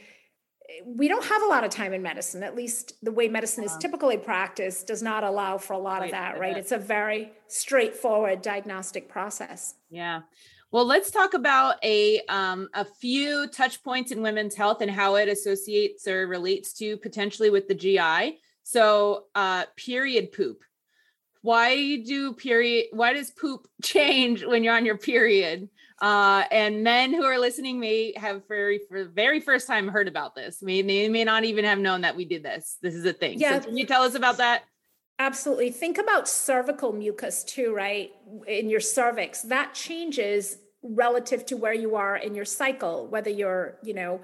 we 0.84 1.08
don't 1.08 1.24
have 1.24 1.42
a 1.42 1.46
lot 1.46 1.64
of 1.64 1.70
time 1.70 1.92
in 1.92 2.02
medicine 2.02 2.42
at 2.42 2.56
least 2.56 2.94
the 3.02 3.12
way 3.12 3.28
medicine 3.28 3.64
is 3.64 3.76
typically 3.78 4.16
practiced 4.16 4.86
does 4.86 5.02
not 5.02 5.24
allow 5.24 5.58
for 5.58 5.74
a 5.74 5.78
lot 5.78 6.00
right. 6.00 6.06
of 6.06 6.10
that 6.12 6.38
right? 6.38 6.56
it's 6.56 6.72
a 6.72 6.78
very 6.78 7.30
straightforward 7.48 8.42
diagnostic 8.42 9.08
process. 9.08 9.74
Yeah. 9.90 10.22
Well 10.70 10.86
let's 10.86 11.10
talk 11.10 11.34
about 11.34 11.76
a 11.84 12.20
um, 12.28 12.68
a 12.74 12.84
few 12.84 13.46
touch 13.48 13.82
points 13.82 14.10
in 14.10 14.22
women's 14.22 14.54
health 14.54 14.80
and 14.80 14.90
how 14.90 15.16
it 15.16 15.28
associates 15.28 16.08
or 16.08 16.26
relates 16.26 16.72
to 16.74 16.96
potentially 16.96 17.50
with 17.50 17.68
the 17.68 17.74
gi 17.74 18.38
so 18.62 19.24
uh, 19.34 19.64
period 19.76 20.32
poop. 20.32 20.62
Why 21.42 21.96
do 21.96 22.32
period 22.32 22.86
why 22.92 23.12
does 23.12 23.30
poop 23.30 23.68
change 23.82 24.44
when 24.44 24.64
you're 24.64 24.76
on 24.76 24.86
your 24.86 24.98
period 24.98 25.68
uh, 26.02 26.42
and 26.50 26.82
men 26.82 27.14
who 27.14 27.22
are 27.22 27.38
listening 27.38 27.78
may 27.78 28.12
have 28.16 28.42
very 28.48 28.80
for 28.88 29.04
the 29.04 29.10
very 29.10 29.40
first 29.40 29.68
time 29.68 29.86
heard 29.86 30.08
about 30.08 30.34
this. 30.34 30.60
May 30.60 30.82
they 30.82 31.08
may 31.08 31.22
not 31.22 31.44
even 31.44 31.64
have 31.64 31.78
known 31.78 32.00
that 32.00 32.16
we 32.16 32.24
did 32.24 32.42
this. 32.42 32.76
This 32.82 32.94
is 32.94 33.04
a 33.06 33.12
thing. 33.12 33.38
Yeah. 33.38 33.60
So 33.60 33.68
can 33.68 33.76
you 33.76 33.86
tell 33.86 34.02
us 34.02 34.14
about 34.14 34.38
that? 34.38 34.64
Absolutely. 35.20 35.70
Think 35.70 35.98
about 35.98 36.28
cervical 36.28 36.92
mucus 36.92 37.44
too, 37.44 37.72
right? 37.72 38.10
In 38.48 38.68
your 38.68 38.80
cervix. 38.80 39.42
That 39.42 39.74
changes 39.74 40.58
relative 40.82 41.46
to 41.46 41.56
where 41.56 41.72
you 41.72 41.94
are 41.94 42.16
in 42.16 42.34
your 42.34 42.44
cycle, 42.44 43.06
whether 43.06 43.30
you're, 43.30 43.78
you 43.84 43.94
know, 43.94 44.20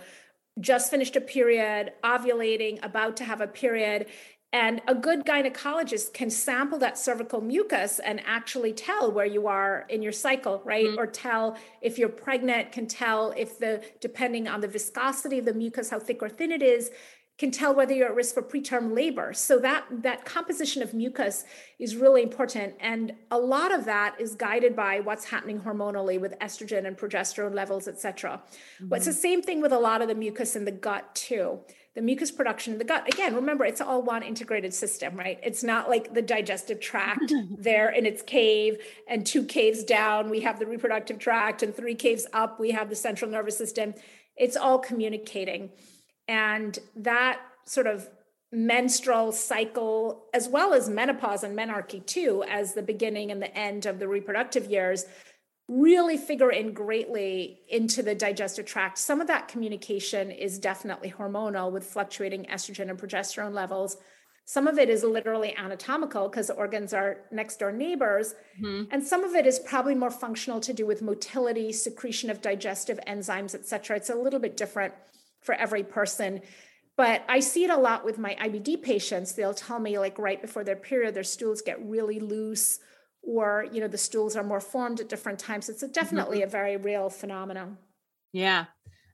just 0.59 0.91
finished 0.91 1.14
a 1.14 1.20
period, 1.20 1.93
ovulating, 2.03 2.85
about 2.85 3.16
to 3.18 3.24
have 3.24 3.41
a 3.41 3.47
period. 3.47 4.07
And 4.53 4.80
a 4.88 4.94
good 4.94 5.26
gynecologist 5.26 6.14
can 6.14 6.30
sample 6.30 6.78
that 6.78 6.96
cervical 6.96 7.42
mucus 7.42 7.99
and 7.99 8.22
actually 8.24 8.72
tell 8.72 9.12
where 9.12 9.26
you 9.26 9.46
are 9.46 9.84
in 9.90 10.03
your 10.03 10.12
cycle, 10.12 10.62
right? 10.64 10.86
Mm-hmm. 10.86 10.99
Or 10.99 11.07
tell 11.07 11.59
if 11.82 11.99
you're 11.99 12.09
pregnant, 12.09 12.72
can 12.72 12.86
tell 12.86 13.34
if 13.36 13.59
the, 13.59 13.82
depending 14.01 14.49
on 14.49 14.62
the 14.62 14.68
viscosity 14.68 15.40
of 15.40 15.44
the 15.44 15.53
mucus, 15.53 15.90
how 15.90 15.99
thick 15.99 16.22
or 16.22 16.30
thin 16.30 16.51
it 16.51 16.62
is, 16.62 16.90
can 17.36 17.51
tell 17.51 17.72
whether 17.74 17.94
you're 17.94 18.09
at 18.09 18.14
risk 18.16 18.34
for 18.34 18.42
preterm 18.42 18.94
labor. 18.94 19.32
So 19.32 19.59
that 19.61 19.84
that 19.90 20.24
composition 20.24 20.82
of 20.82 20.92
mucus 20.92 21.44
is 21.78 21.94
really 21.94 22.22
important 22.22 22.74
and 22.80 23.12
a 23.30 23.38
lot 23.38 23.72
of 23.72 23.84
that 23.84 24.16
is 24.18 24.34
guided 24.34 24.74
by 24.74 25.01
what's 25.01 25.26
happening 25.26 25.61
hormonally 25.61 26.20
with 26.20 26.36
estrogen 26.40 26.86
and 26.86 26.96
progesterone 26.96 27.55
levels, 27.55 27.86
et 27.86 28.01
cetera. 28.01 28.42
Mm-hmm. 28.42 28.88
But 28.88 28.96
it's 28.96 29.07
the 29.07 29.12
same 29.12 29.40
thing 29.40 29.61
with 29.61 29.72
a 29.72 29.78
lot 29.78 30.03
of 30.03 30.09
the 30.09 30.16
mucus 30.16 30.57
in 30.57 30.64
the 30.64 30.72
gut 30.72 31.14
too 31.14 31.61
the 31.99 32.05
mucus 32.05 32.30
production 32.30 32.74
in 32.74 32.78
the 32.78 32.84
gut. 32.84 33.12
Again 33.12 33.34
remember 33.34 33.64
it's 33.64 33.80
all 33.80 34.01
one 34.03 34.22
integrated 34.22 34.72
system 34.72 35.16
right? 35.16 35.40
It's 35.42 35.64
not 35.64 35.88
like 35.88 36.14
the 36.14 36.22
digestive 36.22 36.78
tract 36.78 37.32
there 37.59 37.90
in 37.90 38.07
its 38.07 38.22
cave 38.22 38.76
and 39.09 39.26
two 39.26 39.42
caves 39.42 39.82
down 39.82 40.30
we 40.30 40.38
have 40.42 40.61
the 40.61 40.66
reproductive 40.66 41.18
tract 41.18 41.64
and 41.64 41.74
three 41.74 41.96
caves 41.96 42.24
up 42.32 42.61
we 42.61 42.70
have 42.70 42.88
the 42.88 42.94
central 42.94 43.28
nervous 43.28 43.59
system. 43.59 43.94
It's 44.36 44.57
all 44.57 44.78
communicating. 44.78 45.70
And 46.28 46.78
that 46.94 47.40
sort 47.64 47.88
of 47.88 48.09
menstrual 48.53 49.32
cycle 49.32 50.26
as 50.32 50.49
well 50.49 50.74
as 50.74 50.88
menopause 50.88 51.42
and 51.42 51.59
menarche 51.59 52.07
too 52.07 52.44
as 52.49 52.74
the 52.74 52.82
beginning 52.82 53.32
and 53.32 53.42
the 53.42 53.59
end 53.59 53.86
of 53.86 53.99
the 53.99 54.07
reproductive 54.07 54.70
years 54.70 55.05
really 55.69 56.16
figure 56.16 56.51
in 56.51 56.73
greatly 56.73 57.61
into 57.69 58.03
the 58.03 58.14
digestive 58.14 58.64
tract. 58.64 58.97
Some 58.97 59.21
of 59.21 59.27
that 59.27 59.49
communication 59.49 60.31
is 60.31 60.59
definitely 60.59 61.12
hormonal 61.12 61.71
with 61.71 61.85
fluctuating 61.85 62.47
estrogen 62.47 62.89
and 62.89 62.99
progesterone 62.99 63.53
levels. 63.53 63.99
Some 64.47 64.66
of 64.66 64.79
it 64.79 64.89
is 64.89 65.05
literally 65.05 65.55
anatomical 65.55 66.31
because 66.31 66.47
the 66.47 66.55
organs 66.55 66.95
are 66.95 67.19
next 67.31 67.59
door 67.59 67.71
neighbors. 67.71 68.35
Mm-hmm. 68.59 68.91
And 68.91 69.07
some 69.07 69.25
of 69.25 69.35
it 69.35 69.47
is 69.47 69.59
probably 69.59 69.95
more 69.95 70.11
functional 70.11 70.59
to 70.61 70.73
do 70.73 70.87
with 70.87 71.03
motility, 71.03 71.71
secretion 71.71 72.31
of 72.31 72.41
digestive 72.41 72.99
enzymes, 73.07 73.55
et 73.55 73.66
cetera. 73.66 73.99
It's 73.99 74.09
a 74.09 74.14
little 74.14 74.41
bit 74.41 74.57
different 74.57 74.95
for 75.43 75.55
every 75.55 75.83
person. 75.83 76.41
But 76.97 77.25
I 77.29 77.41
see 77.41 77.64
it 77.64 77.71
a 77.71 77.77
lot 77.77 78.07
with 78.07 78.16
my 78.16 78.37
IBD 78.41 78.83
patients. 78.83 79.33
They'll 79.33 79.53
tell 79.53 79.79
me, 79.79 79.99
like, 79.99 80.19
right 80.19 80.41
before 80.41 80.64
their 80.64 80.77
period, 80.77 81.14
their 81.14 81.25
stools 81.25 81.61
get 81.61 81.79
really 81.87 82.19
loose 82.19 82.81
or 83.35 83.66
you 83.72 83.81
know 83.83 83.89
the 83.89 83.99
stools 84.09 84.33
are 84.39 84.45
more 84.53 84.61
formed 84.61 84.99
at 85.01 85.09
different 85.09 85.39
times 85.39 85.68
it's 85.68 85.83
a 85.83 85.89
definitely 85.89 86.39
mm-hmm. 86.39 86.49
a 86.49 86.59
very 86.59 86.76
real 86.76 87.07
phenomenon 87.11 87.76
yeah 88.33 88.64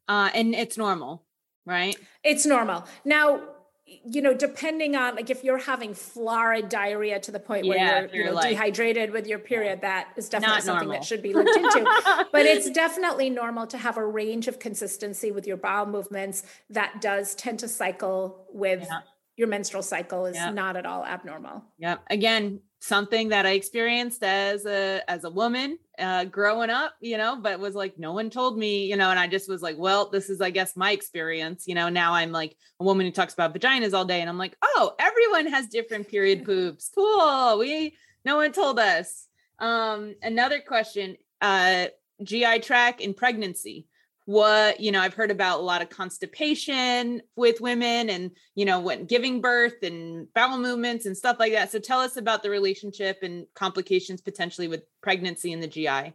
uh, 0.09 0.29
and 0.35 0.55
it's 0.55 0.77
normal 0.79 1.23
right? 1.67 1.97
It's 2.23 2.45
normal. 2.45 2.85
Now, 3.07 3.41
you 3.87 4.21
know, 4.21 4.35
depending 4.35 4.97
on 4.97 5.15
like 5.15 5.31
if 5.31 5.43
you're 5.45 5.65
having 5.73 5.95
florid 5.95 6.69
diarrhea 6.69 7.19
to 7.21 7.31
the 7.33 7.41
point 7.41 7.67
where 7.67 7.79
Yeah, 7.79 7.97
you're, 7.97 8.05
if 8.05 8.13
you 8.13 8.19
you're 8.21 8.29
know, 8.31 8.35
like- 8.35 8.51
dehydrated 8.51 9.11
with 9.13 9.27
your 9.27 9.39
period, 9.39 9.81
that 9.81 10.09
is 10.17 10.29
definitely 10.29 10.61
something 10.61 10.89
normal. 10.89 11.01
that 11.01 11.07
should 11.07 11.23
be 11.23 11.33
looked 11.33 11.57
into. 11.57 11.85
but 12.33 12.45
it's 12.45 12.69
definitely 12.71 13.31
normal 13.31 13.67
to 13.69 13.79
have 13.79 13.97
a 13.97 14.05
range 14.07 14.47
of 14.47 14.59
consistency 14.59 15.31
with 15.31 15.47
your 15.47 15.57
bowel 15.57 15.87
movements 15.87 16.43
that 16.69 17.01
does 17.01 17.35
tend 17.35 17.61
to 17.61 17.69
cycle 17.69 18.47
with 18.53 18.83
Yeah. 18.83 19.01
your 19.37 19.49
menstrual 19.49 19.83
cycle 19.83 20.27
is 20.27 20.37
Yeah. 20.37 20.51
not 20.51 20.77
at 20.77 20.85
all 20.85 21.03
abnormal. 21.05 21.65
yeah 21.79 21.97
Again, 22.11 22.61
something 22.85 23.31
that 23.31 23.47
I 23.47 23.53
experienced 23.53 24.23
as 24.23 24.67
a 24.67 25.01
as 25.09 25.25
a 25.25 25.31
woman 25.31 25.79
uh 25.99 26.25
growing 26.25 26.69
up, 26.69 26.95
you 27.01 27.17
know, 27.17 27.37
but 27.41 27.59
was 27.59 27.75
like 27.75 27.99
no 27.99 28.13
one 28.13 28.29
told 28.29 28.59
me, 28.59 28.85
you 28.85 28.97
know, 28.97 29.09
and 29.09 29.19
I 29.19 29.27
just 29.27 29.49
was 29.49 29.63
like, 29.63 29.79
well, 29.79 30.11
this 30.11 30.29
is 30.29 30.43
I 30.43 30.51
guess 30.51 30.77
my 30.77 30.93
experience, 30.93 31.65
you 31.67 31.75
know. 31.75 31.89
Now 31.89 32.13
I'm 32.13 32.31
like 32.31 32.57
a 32.81 32.85
woman 32.85 33.07
who 33.07 33.13
talks 33.13 33.33
about 33.33 33.55
vaginas 33.55 33.95
all 33.95 34.05
day 34.05 34.21
and 34.21 34.29
I'm 34.29 34.37
like, 34.37 34.57
"Oh, 34.63 34.95
everyone 34.99 35.47
has 35.47 35.67
different 35.69 36.09
period 36.09 36.45
poops. 36.51 36.91
Cool. 36.95 37.59
We 37.59 37.97
no 38.25 38.37
one 38.37 38.53
told 38.53 38.79
us." 38.79 39.29
Um 39.61 40.15
another 40.23 40.61
question, 40.61 41.17
uh 41.41 41.87
GI 42.23 42.61
tract 42.61 43.01
in 43.01 43.15
pregnancy 43.15 43.87
what 44.27 44.81
you 44.81 44.91
know 44.91 45.01
i've 45.01 45.13
heard 45.13 45.31
about 45.31 45.61
a 45.61 45.63
lot 45.63 45.83
of 45.83 45.91
constipation 45.91 47.21
with 47.37 47.61
women 47.61 48.09
and 48.09 48.31
you 48.55 48.65
know 48.65 48.81
when 48.81 49.05
giving 49.05 49.41
birth 49.41 49.83
and 49.83 50.33
bowel 50.35 50.59
movements 50.59 51.07
and 51.07 51.17
stuff 51.17 51.37
like 51.39 51.53
that. 51.53 51.71
So 51.71 51.79
tell 51.79 52.01
us 52.01 52.17
about 52.17 52.43
the 52.43 52.51
relationship 52.51 53.19
and 53.23 53.47
complications 53.55 54.21
potentially 54.21 54.69
with 54.69 54.83
pregnancy 55.03 55.53
in 55.53 55.61
the 55.61 55.67
gi 55.67 56.13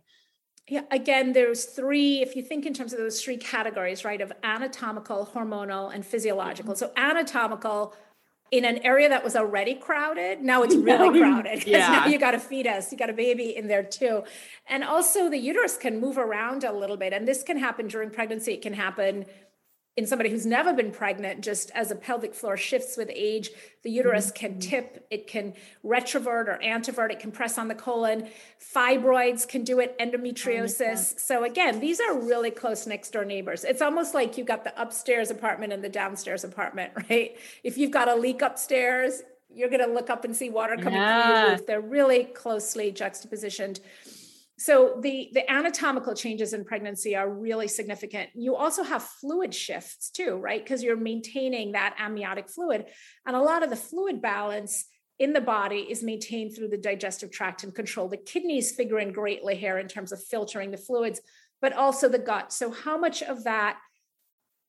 Yeah, 0.68 0.82
again, 0.92 1.34
there's 1.34 1.66
three, 1.66 2.22
if 2.22 2.36
you 2.36 2.44
think 2.44 2.66
in 2.66 2.74
terms 2.74 2.94
of 2.94 3.00
those 3.00 3.22
three 3.22 3.38
categories, 3.38 4.06
right, 4.06 4.22
of 4.22 4.32
anatomical, 4.44 5.30
hormonal, 5.34 5.94
and 5.94 6.06
physiological. 6.06 6.74
Mm-hmm. 6.74 6.86
So, 6.86 6.92
anatomical 6.96 7.96
in 8.52 8.66
an 8.66 8.80
area 8.80 9.10
that 9.10 9.24
was 9.24 9.36
already 9.36 9.76
crowded, 9.76 10.42
now 10.42 10.64
it's 10.64 10.76
really 10.90 11.20
crowded 11.20 11.66
Yeah. 11.68 11.90
now 11.90 12.06
you 12.08 12.18
got 12.18 12.34
a 12.34 12.40
fetus, 12.40 12.92
you 12.92 12.98
got 12.98 13.10
a 13.10 13.14
baby 13.14 13.56
in 13.56 13.68
there 13.68 13.84
too. 13.84 14.24
And 14.68 14.84
also, 14.84 15.30
the 15.30 15.38
uterus 15.38 15.78
can 15.78 16.00
move 16.00 16.18
around 16.18 16.64
a 16.64 16.72
little 16.72 16.98
bit. 16.98 17.14
And 17.14 17.28
this 17.28 17.44
can 17.44 17.58
happen 17.58 17.88
during 17.88 18.10
pregnancy, 18.10 18.54
it 18.54 18.62
can 18.62 18.74
happen 18.74 19.26
in 20.00 20.08
somebody 20.08 20.30
who's 20.30 20.46
never 20.46 20.72
been 20.74 20.92
pregnant, 20.92 21.42
just 21.42 21.72
as 21.76 21.92
a 21.92 21.96
pelvic 21.96 22.34
floor 22.34 22.56
shifts 22.56 22.96
with 22.96 23.12
age, 23.14 23.50
the 23.84 23.92
uterus 23.92 24.28
mm-hmm. 24.28 24.36
can 24.38 24.60
tip, 24.60 25.06
it 25.12 25.28
can 25.28 25.54
retrovert 25.84 26.48
or 26.48 26.58
antevert, 26.64 27.12
it 27.12 27.20
can 27.20 27.34
press 27.34 27.58
on 27.58 27.68
the 27.68 27.76
colon. 27.76 28.30
Fibroids 28.74 29.46
can 29.46 29.66
do 29.66 29.82
it, 29.82 30.00
endometriosis. 30.00 31.20
So, 31.20 31.44
again, 31.44 31.82
these 31.82 32.00
are 32.00 32.18
really 32.18 32.50
close 32.50 32.88
next 32.88 33.12
door 33.12 33.26
neighbors. 33.26 33.66
It's 33.66 33.82
almost 33.82 34.14
like 34.14 34.38
you've 34.38 34.48
got 34.48 34.64
the 34.64 34.82
upstairs 34.82 35.32
apartment 35.32 35.74
and 35.74 35.84
the 35.84 35.90
downstairs 35.90 36.46
apartment, 36.46 36.94
right? 37.10 37.38
If 37.66 37.78
you've 37.78 37.92
got 37.92 38.08
a 38.08 38.16
leak 38.16 38.42
upstairs, 38.42 39.22
you're 39.54 39.70
going 39.70 39.86
to 39.86 39.94
look 39.94 40.10
up 40.10 40.24
and 40.24 40.34
see 40.34 40.50
water 40.50 40.78
coming 40.78 40.94
through 40.94 41.02
Yeah. 41.02 41.42
your 41.42 41.52
roof. 41.52 41.68
They're 41.68 41.82
really 41.82 42.24
closely 42.24 42.94
juxtapositioned. 42.94 43.82
So 44.60 45.00
the 45.02 45.30
the 45.34 45.50
anatomical 45.50 46.14
changes 46.14 46.54
in 46.54 46.66
pregnancy 46.66 47.16
are 47.16 47.30
really 47.30 47.70
significant. 47.70 48.30
You 48.36 48.56
also 48.56 48.84
have 48.84 49.04
fluid 49.04 49.56
shifts 49.56 50.10
too, 50.10 50.36
right? 50.36 50.64
Because 50.64 50.84
you're 50.84 50.98
maintaining 50.98 51.72
that 51.72 51.96
amniotic 51.98 52.50
fluid, 52.50 52.86
and 53.26 53.36
a 53.36 53.42
lot 53.42 53.64
of 53.64 53.70
the 53.70 53.76
fluid 53.76 54.22
balance 54.22 54.86
in 55.18 55.34
the 55.34 55.42
body 55.42 55.88
is 55.90 56.04
maintained 56.04 56.56
through 56.56 56.70
the 56.70 56.78
digestive 56.78 57.32
tract 57.32 57.64
and 57.64 57.74
control. 57.74 58.10
The 58.10 58.18
kidneys 58.18 58.74
figure 58.74 59.00
in 59.00 59.12
greatly 59.14 59.56
here 59.56 59.78
in 59.78 59.88
terms 59.88 60.12
of 60.12 60.24
filtering 60.24 60.72
the 60.72 60.78
fluids, 60.78 61.22
but 61.62 61.74
also 61.74 62.10
the 62.10 62.20
gut. 62.20 62.54
So 62.54 62.72
how 62.72 62.98
much 62.98 63.22
of 63.24 63.46
that 63.46 63.78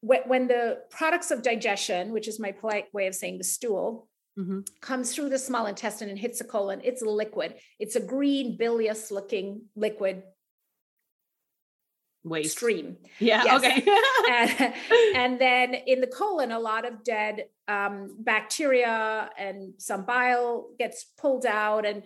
when, 0.02 0.48
the 0.48 0.78
products 0.90 1.30
of 1.30 1.42
digestion, 1.42 2.12
which 2.12 2.26
is 2.26 2.40
my 2.40 2.52
polite 2.52 2.86
way 2.92 3.06
of 3.06 3.14
saying 3.14 3.38
the 3.38 3.44
stool, 3.44 4.08
Mhm. 4.40 4.80
comes 4.80 5.14
through 5.14 5.28
the 5.28 5.38
small 5.38 5.66
intestine 5.66 6.08
and 6.08 6.18
hits 6.18 6.38
the 6.38 6.44
colon, 6.44 6.80
it's 6.82 7.02
liquid. 7.02 7.50
It's 7.78 7.96
a 7.96 8.00
green 8.14 8.56
bilious 8.56 9.10
looking 9.10 9.46
liquid 9.76 10.22
waste 12.22 12.56
stream. 12.58 12.98
yeah 13.18 13.42
Yes. 13.44 13.58
okay 13.58 13.76
and, 14.30 14.74
and 15.16 15.40
then 15.40 15.74
in 15.74 16.00
the 16.00 16.06
colon, 16.06 16.52
a 16.52 16.58
lot 16.58 16.84
of 16.86 17.02
dead 17.02 17.46
um, 17.66 18.14
bacteria 18.18 19.30
and 19.38 19.74
some 19.78 20.04
bile 20.04 20.68
gets 20.78 21.04
pulled 21.18 21.46
out, 21.46 21.86
and 21.86 22.02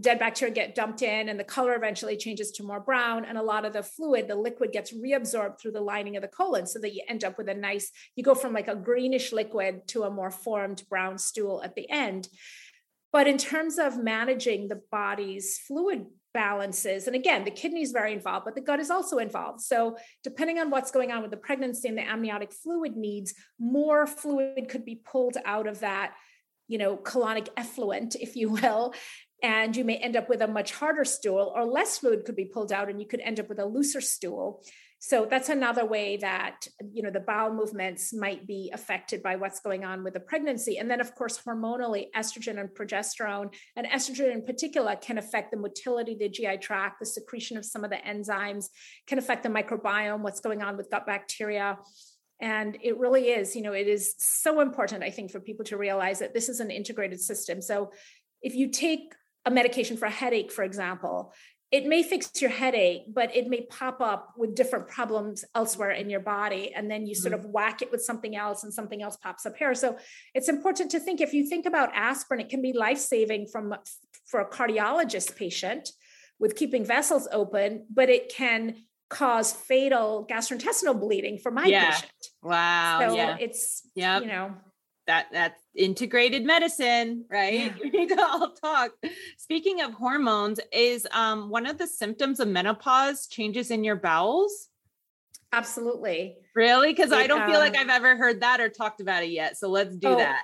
dead 0.00 0.18
bacteria 0.18 0.54
get 0.54 0.74
dumped 0.74 1.02
in, 1.02 1.28
and 1.28 1.40
the 1.40 1.44
color 1.44 1.74
eventually 1.74 2.16
changes 2.16 2.50
to 2.52 2.62
more 2.62 2.80
brown. 2.80 3.24
And 3.24 3.38
a 3.38 3.42
lot 3.42 3.64
of 3.64 3.72
the 3.72 3.82
fluid, 3.82 4.28
the 4.28 4.36
liquid, 4.36 4.72
gets 4.72 4.92
reabsorbed 4.92 5.60
through 5.60 5.72
the 5.72 5.80
lining 5.80 6.16
of 6.16 6.22
the 6.22 6.28
colon, 6.28 6.66
so 6.66 6.78
that 6.80 6.94
you 6.94 7.02
end 7.08 7.24
up 7.24 7.38
with 7.38 7.48
a 7.48 7.54
nice. 7.54 7.90
You 8.14 8.22
go 8.22 8.34
from 8.34 8.52
like 8.52 8.68
a 8.68 8.76
greenish 8.76 9.32
liquid 9.32 9.88
to 9.88 10.04
a 10.04 10.10
more 10.10 10.30
formed 10.30 10.82
brown 10.88 11.18
stool 11.18 11.62
at 11.62 11.74
the 11.74 11.88
end. 11.90 12.28
But 13.12 13.26
in 13.26 13.38
terms 13.38 13.78
of 13.78 14.02
managing 14.02 14.68
the 14.68 14.82
body's 14.90 15.58
fluid 15.58 16.06
balances, 16.34 17.06
and 17.06 17.16
again, 17.16 17.44
the 17.44 17.50
kidney 17.50 17.80
is 17.80 17.90
very 17.90 18.12
involved, 18.12 18.44
but 18.44 18.54
the 18.54 18.60
gut 18.60 18.80
is 18.80 18.90
also 18.90 19.16
involved. 19.16 19.62
So, 19.62 19.96
depending 20.22 20.58
on 20.58 20.68
what's 20.68 20.90
going 20.90 21.10
on 21.10 21.22
with 21.22 21.30
the 21.30 21.38
pregnancy 21.38 21.88
and 21.88 21.96
the 21.96 22.06
amniotic 22.06 22.52
fluid 22.52 22.96
needs, 22.96 23.32
more 23.58 24.06
fluid 24.06 24.68
could 24.68 24.84
be 24.84 25.00
pulled 25.02 25.38
out 25.46 25.66
of 25.66 25.80
that, 25.80 26.14
you 26.68 26.76
know, 26.76 26.98
colonic 26.98 27.48
effluent, 27.56 28.14
if 28.14 28.36
you 28.36 28.50
will. 28.50 28.92
And 29.42 29.76
you 29.76 29.84
may 29.84 29.96
end 29.96 30.16
up 30.16 30.28
with 30.28 30.42
a 30.42 30.48
much 30.48 30.72
harder 30.72 31.04
stool, 31.04 31.52
or 31.54 31.64
less 31.64 31.98
fluid 31.98 32.24
could 32.24 32.34
be 32.34 32.44
pulled 32.44 32.72
out, 32.72 32.88
and 32.88 33.00
you 33.00 33.06
could 33.06 33.20
end 33.20 33.38
up 33.38 33.48
with 33.48 33.60
a 33.60 33.66
looser 33.66 34.00
stool. 34.00 34.64
So 35.00 35.28
that's 35.30 35.48
another 35.48 35.84
way 35.84 36.16
that 36.16 36.66
you 36.92 37.04
know 37.04 37.10
the 37.10 37.20
bowel 37.20 37.54
movements 37.54 38.12
might 38.12 38.48
be 38.48 38.70
affected 38.74 39.22
by 39.22 39.36
what's 39.36 39.60
going 39.60 39.84
on 39.84 40.02
with 40.02 40.14
the 40.14 40.20
pregnancy. 40.20 40.78
And 40.78 40.90
then, 40.90 41.00
of 41.00 41.14
course, 41.14 41.40
hormonally, 41.40 42.06
estrogen 42.16 42.58
and 42.58 42.68
progesterone, 42.68 43.54
and 43.76 43.86
estrogen 43.86 44.32
in 44.32 44.44
particular, 44.44 44.96
can 44.96 45.18
affect 45.18 45.52
the 45.52 45.56
motility 45.56 46.16
the 46.18 46.28
GI 46.28 46.58
tract, 46.58 46.98
the 46.98 47.06
secretion 47.06 47.56
of 47.56 47.64
some 47.64 47.84
of 47.84 47.90
the 47.90 47.96
enzymes, 47.96 48.70
can 49.06 49.18
affect 49.18 49.44
the 49.44 49.48
microbiome, 49.48 50.22
what's 50.22 50.40
going 50.40 50.62
on 50.62 50.76
with 50.76 50.90
gut 50.90 51.06
bacteria. 51.06 51.78
And 52.40 52.76
it 52.82 52.98
really 52.98 53.28
is, 53.28 53.54
you 53.54 53.62
know, 53.62 53.72
it 53.72 53.88
is 53.88 54.14
so 54.18 54.60
important, 54.60 55.02
I 55.02 55.10
think, 55.10 55.30
for 55.30 55.40
people 55.40 55.64
to 55.66 55.76
realize 55.76 56.20
that 56.20 56.34
this 56.34 56.48
is 56.48 56.60
an 56.60 56.70
integrated 56.70 57.20
system. 57.20 57.60
So 57.60 57.92
if 58.42 58.54
you 58.54 58.70
take 58.70 59.14
a 59.48 59.50
medication 59.50 59.96
for 59.96 60.04
a 60.04 60.10
headache, 60.10 60.52
for 60.52 60.62
example, 60.62 61.32
it 61.70 61.86
may 61.86 62.02
fix 62.02 62.30
your 62.40 62.50
headache, 62.50 63.02
but 63.08 63.34
it 63.34 63.46
may 63.48 63.62
pop 63.62 64.00
up 64.00 64.34
with 64.36 64.54
different 64.54 64.88
problems 64.88 65.44
elsewhere 65.54 65.90
in 65.90 66.08
your 66.08 66.20
body. 66.20 66.72
And 66.74 66.90
then 66.90 67.06
you 67.06 67.14
sort 67.14 67.34
mm-hmm. 67.34 67.46
of 67.46 67.50
whack 67.50 67.82
it 67.82 67.90
with 67.90 68.02
something 68.02 68.36
else 68.36 68.62
and 68.64 68.72
something 68.72 69.02
else 69.02 69.16
pops 69.16 69.46
up 69.46 69.56
here. 69.56 69.74
So 69.74 69.96
it's 70.34 70.48
important 70.48 70.90
to 70.92 71.00
think 71.00 71.20
if 71.20 71.32
you 71.32 71.46
think 71.46 71.66
about 71.66 71.90
aspirin, 71.94 72.40
it 72.40 72.50
can 72.50 72.62
be 72.62 72.72
life 72.72 72.98
saving 72.98 73.48
from 73.52 73.74
for 74.26 74.40
a 74.40 74.48
cardiologist 74.48 75.36
patient 75.36 75.90
with 76.38 76.56
keeping 76.56 76.84
vessels 76.84 77.26
open, 77.32 77.86
but 77.92 78.08
it 78.10 78.30
can 78.34 78.76
cause 79.08 79.52
fatal 79.52 80.26
gastrointestinal 80.30 80.98
bleeding 81.00 81.38
for 81.38 81.50
my 81.50 81.64
Yeah. 81.64 81.90
patient. 81.90 82.12
wow 82.42 83.00
So 83.00 83.16
yeah 83.16 83.36
it's, 83.40 83.82
Yep. 83.94 84.22
you 84.22 84.28
know, 84.28 84.54
that 85.08 85.26
that's 85.32 85.60
integrated 85.74 86.44
medicine 86.44 87.24
right? 87.28 87.74
We 87.82 87.90
need 87.90 88.10
to 88.10 88.22
all 88.22 88.52
talk. 88.52 88.92
Speaking 89.36 89.80
of 89.82 89.92
hormones 89.92 90.60
is 90.72 91.06
um 91.12 91.50
one 91.50 91.66
of 91.66 91.78
the 91.78 91.86
symptoms 91.88 92.38
of 92.38 92.46
menopause 92.46 93.26
changes 93.26 93.72
in 93.72 93.82
your 93.82 93.96
bowels? 93.96 94.68
Absolutely. 95.52 96.36
really? 96.54 96.92
Because 96.92 97.10
i 97.10 97.26
don't 97.26 97.50
feel 97.50 97.58
like 97.58 97.76
um, 97.76 97.84
i've 97.84 97.96
ever 97.96 98.16
heard 98.16 98.40
that 98.42 98.60
or 98.60 98.68
talked 98.68 99.00
about 99.00 99.22
it 99.24 99.30
yet 99.30 99.56
so 99.56 99.68
let's 99.68 99.96
do 99.96 100.08
Oh, 100.08 100.16
that 100.18 100.42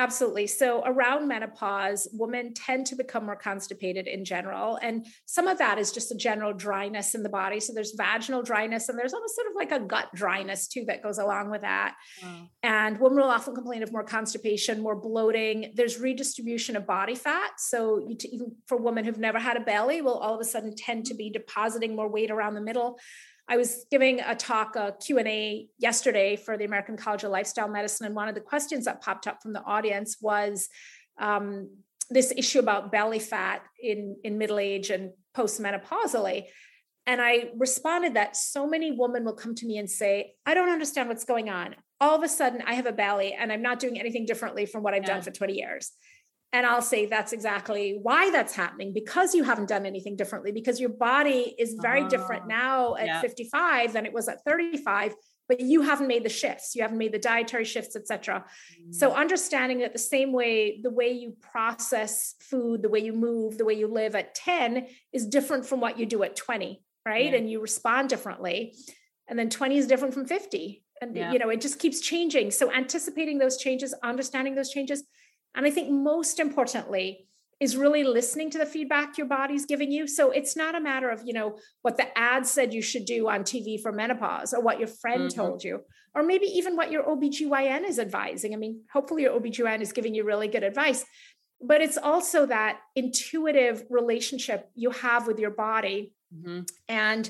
Absolutely. 0.00 0.46
So 0.46 0.82
around 0.86 1.28
menopause, 1.28 2.08
women 2.14 2.54
tend 2.54 2.86
to 2.86 2.96
become 2.96 3.26
more 3.26 3.36
constipated 3.36 4.06
in 4.06 4.24
general. 4.24 4.78
And 4.80 5.06
some 5.26 5.46
of 5.46 5.58
that 5.58 5.78
is 5.78 5.92
just 5.92 6.10
a 6.10 6.14
general 6.14 6.54
dryness 6.54 7.14
in 7.14 7.22
the 7.22 7.28
body. 7.28 7.60
So 7.60 7.74
there's 7.74 7.92
vaginal 7.92 8.42
dryness 8.42 8.88
and 8.88 8.98
there's 8.98 9.12
almost 9.12 9.34
sort 9.34 9.48
of 9.48 9.56
like 9.56 9.72
a 9.72 9.84
gut 9.84 10.08
dryness 10.14 10.68
too 10.68 10.86
that 10.86 11.02
goes 11.02 11.18
along 11.18 11.50
with 11.50 11.60
that. 11.60 11.96
And 12.62 12.98
women 12.98 13.18
will 13.18 13.28
often 13.28 13.54
complain 13.54 13.82
of 13.82 13.92
more 13.92 14.02
constipation, 14.02 14.80
more 14.80 14.96
bloating. 14.96 15.70
There's 15.74 16.00
redistribution 16.00 16.76
of 16.76 16.86
body 16.86 17.14
fat. 17.14 17.50
So 17.58 17.98
you 17.98 18.16
t- 18.16 18.30
even 18.32 18.56
for 18.68 18.78
women 18.78 19.04
who've 19.04 19.18
never 19.18 19.38
had 19.38 19.58
a 19.58 19.60
belly, 19.60 20.00
will 20.00 20.16
all 20.16 20.34
of 20.34 20.40
a 20.40 20.44
sudden 20.44 20.74
tend 20.74 21.04
to 21.06 21.14
be 21.14 21.28
depositing 21.28 21.94
more 21.94 22.08
weight 22.08 22.30
around 22.30 22.54
the 22.54 22.62
middle. 22.62 22.98
I 23.50 23.56
was 23.56 23.84
giving 23.90 24.20
a 24.20 24.36
talk, 24.36 24.76
a 24.76 24.94
Q&A 25.04 25.66
yesterday 25.76 26.36
for 26.36 26.56
the 26.56 26.64
American 26.64 26.96
College 26.96 27.24
of 27.24 27.32
Lifestyle 27.32 27.68
Medicine. 27.68 28.06
And 28.06 28.14
one 28.14 28.28
of 28.28 28.36
the 28.36 28.40
questions 28.40 28.84
that 28.84 29.02
popped 29.02 29.26
up 29.26 29.42
from 29.42 29.52
the 29.52 29.62
audience 29.64 30.18
was 30.20 30.68
um, 31.18 31.68
this 32.10 32.32
issue 32.36 32.60
about 32.60 32.92
belly 32.92 33.18
fat 33.18 33.62
in, 33.82 34.16
in 34.22 34.38
middle 34.38 34.60
age 34.60 34.90
and 34.90 35.10
postmenopausally. 35.36 36.44
And 37.08 37.20
I 37.20 37.50
responded 37.56 38.14
that 38.14 38.36
so 38.36 38.68
many 38.68 38.92
women 38.92 39.24
will 39.24 39.34
come 39.34 39.56
to 39.56 39.66
me 39.66 39.78
and 39.78 39.90
say, 39.90 40.34
I 40.46 40.54
don't 40.54 40.70
understand 40.70 41.08
what's 41.08 41.24
going 41.24 41.50
on. 41.50 41.74
All 42.00 42.14
of 42.14 42.22
a 42.22 42.28
sudden, 42.28 42.62
I 42.64 42.74
have 42.74 42.86
a 42.86 42.92
belly 42.92 43.32
and 43.32 43.52
I'm 43.52 43.62
not 43.62 43.80
doing 43.80 43.98
anything 43.98 44.26
differently 44.26 44.64
from 44.64 44.84
what 44.84 44.94
I've 44.94 45.02
Yeah. 45.02 45.14
done 45.14 45.22
for 45.22 45.32
20 45.32 45.54
years. 45.54 45.90
And 46.52 46.66
I'll 46.66 46.82
say 46.82 47.06
that's 47.06 47.32
exactly 47.32 47.98
why 48.02 48.30
that's 48.32 48.54
happening 48.54 48.92
because 48.92 49.34
you 49.36 49.44
haven't 49.44 49.68
done 49.68 49.86
anything 49.86 50.16
differently, 50.16 50.50
because 50.50 50.80
your 50.80 50.88
body 50.90 51.54
is 51.58 51.76
very 51.80 52.08
different 52.08 52.42
Oh, 52.44 52.48
now 52.48 52.96
at 52.96 53.06
yeah. 53.06 53.20
55 53.20 53.92
than 53.92 54.04
it 54.04 54.12
was 54.12 54.28
at 54.28 54.44
35. 54.44 55.14
but 55.50 55.60
you 55.60 55.82
haven't 55.82 56.06
made 56.06 56.24
the 56.24 56.28
shifts 56.28 56.76
you 56.76 56.82
haven't 56.82 56.96
made 56.96 57.12
the 57.12 57.18
dietary 57.18 57.64
shifts 57.64 57.96
etc 57.96 58.44
mm. 58.44 58.94
so 58.94 59.12
understanding 59.12 59.80
that 59.80 59.92
the 59.92 59.98
same 59.98 60.32
way 60.32 60.80
the 60.80 60.90
way 60.90 61.10
you 61.10 61.36
process 61.52 62.36
food 62.40 62.82
the 62.82 62.88
way 62.88 63.00
you 63.00 63.12
move 63.12 63.58
the 63.58 63.64
way 63.64 63.74
you 63.74 63.88
live 63.88 64.14
at 64.14 64.34
10 64.34 64.86
is 65.12 65.26
different 65.26 65.66
from 65.66 65.80
what 65.80 65.98
you 65.98 66.06
do 66.06 66.22
at 66.22 66.36
20 66.36 66.80
right 67.04 67.30
yeah. 67.30 67.36
and 67.36 67.50
you 67.50 67.60
respond 67.60 68.08
differently 68.08 68.74
and 69.28 69.38
then 69.38 69.50
20 69.50 69.76
is 69.76 69.86
different 69.86 70.14
from 70.14 70.24
50 70.24 70.84
and 71.02 71.16
yeah. 71.16 71.32
you 71.32 71.38
know 71.40 71.50
it 71.50 71.60
just 71.60 71.78
keeps 71.80 72.00
changing 72.00 72.50
so 72.52 72.72
anticipating 72.72 73.38
those 73.38 73.56
changes 73.56 73.92
understanding 74.04 74.54
those 74.54 74.70
changes 74.70 75.02
and 75.54 75.66
i 75.66 75.70
think 75.70 75.90
most 75.90 76.38
importantly 76.38 77.26
is 77.60 77.76
really 77.76 78.02
listening 78.04 78.48
to 78.50 78.58
the 78.58 78.64
feedback 78.64 79.18
your 79.18 79.26
body's 79.26 79.66
giving 79.66 79.92
you. 79.92 80.06
So 80.06 80.30
it's 80.30 80.56
not 80.56 80.74
a 80.74 80.80
matter 80.80 81.10
of, 81.10 81.22
you 81.26 81.34
know, 81.34 81.58
what 81.82 81.98
the 81.98 82.18
ad 82.18 82.46
said 82.46 82.72
you 82.72 82.80
should 82.80 83.04
do 83.04 83.28
on 83.28 83.42
TV 83.44 83.80
for 83.80 83.92
menopause 83.92 84.54
or 84.54 84.62
what 84.62 84.78
your 84.78 84.88
friend 84.88 85.28
mm-hmm. 85.28 85.40
told 85.40 85.62
you, 85.62 85.80
or 86.14 86.22
maybe 86.22 86.46
even 86.46 86.74
what 86.74 86.90
your 86.90 87.04
OBGYN 87.04 87.86
is 87.86 87.98
advising. 87.98 88.54
I 88.54 88.56
mean, 88.56 88.80
hopefully 88.90 89.22
your 89.22 89.38
OBGYN 89.38 89.82
is 89.82 89.92
giving 89.92 90.14
you 90.14 90.24
really 90.24 90.48
good 90.48 90.62
advice, 90.62 91.04
but 91.60 91.82
it's 91.82 91.98
also 91.98 92.46
that 92.46 92.80
intuitive 92.96 93.84
relationship 93.90 94.70
you 94.74 94.90
have 94.90 95.26
with 95.26 95.38
your 95.38 95.50
body. 95.50 96.14
Mm-hmm. 96.34 96.60
And 96.88 97.28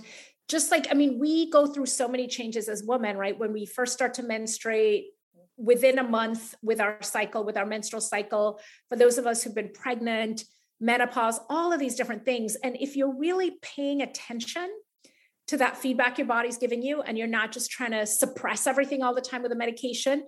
just 0.49 0.71
like, 0.71 0.87
I 0.93 0.95
mean, 0.95 1.19
we 1.19 1.51
go 1.51 1.67
through 1.67 1.87
so 1.87 2.07
many 2.07 2.29
changes 2.29 2.69
as 2.69 2.85
women, 2.85 3.17
right? 3.17 3.37
When 3.37 3.53
we 3.53 3.67
first 3.67 3.93
start 3.93 4.15
to 4.15 4.23
menstruate, 4.23 5.07
within 5.61 5.99
a 5.99 6.03
month 6.03 6.55
with 6.63 6.81
our 6.81 6.97
cycle, 7.03 7.45
with 7.45 7.57
our 7.57 7.67
menstrual 7.67 8.01
cycle, 8.01 8.59
for 8.89 8.97
those 8.97 9.19
of 9.19 9.27
us 9.27 9.43
who've 9.43 9.55
been 9.55 9.73
pregnant, 9.73 10.45
menopause, 10.81 11.39
all 11.51 11.73
of 11.73 11.79
these 11.79 11.95
different 11.95 12.25
things. 12.25 12.57
And 12.65 12.77
if 12.81 12.97
you're 12.97 13.15
really 13.15 13.59
paying 13.61 14.01
attention 14.01 14.71
to 15.49 15.59
that 15.59 15.77
feedback 15.77 16.17
your 16.17 16.27
body's 16.27 16.57
giving 16.57 16.83
you, 16.83 17.03
and 17.03 17.19
you're 17.19 17.27
not 17.27 17.53
just 17.53 17.71
trying 17.71 17.91
to 17.91 18.07
suppress 18.07 18.67
everything 18.67 19.03
all 19.03 19.15
the 19.15 19.21
time 19.21 19.43
with 19.43 19.53
a 19.53 19.57
medication, 19.57 20.25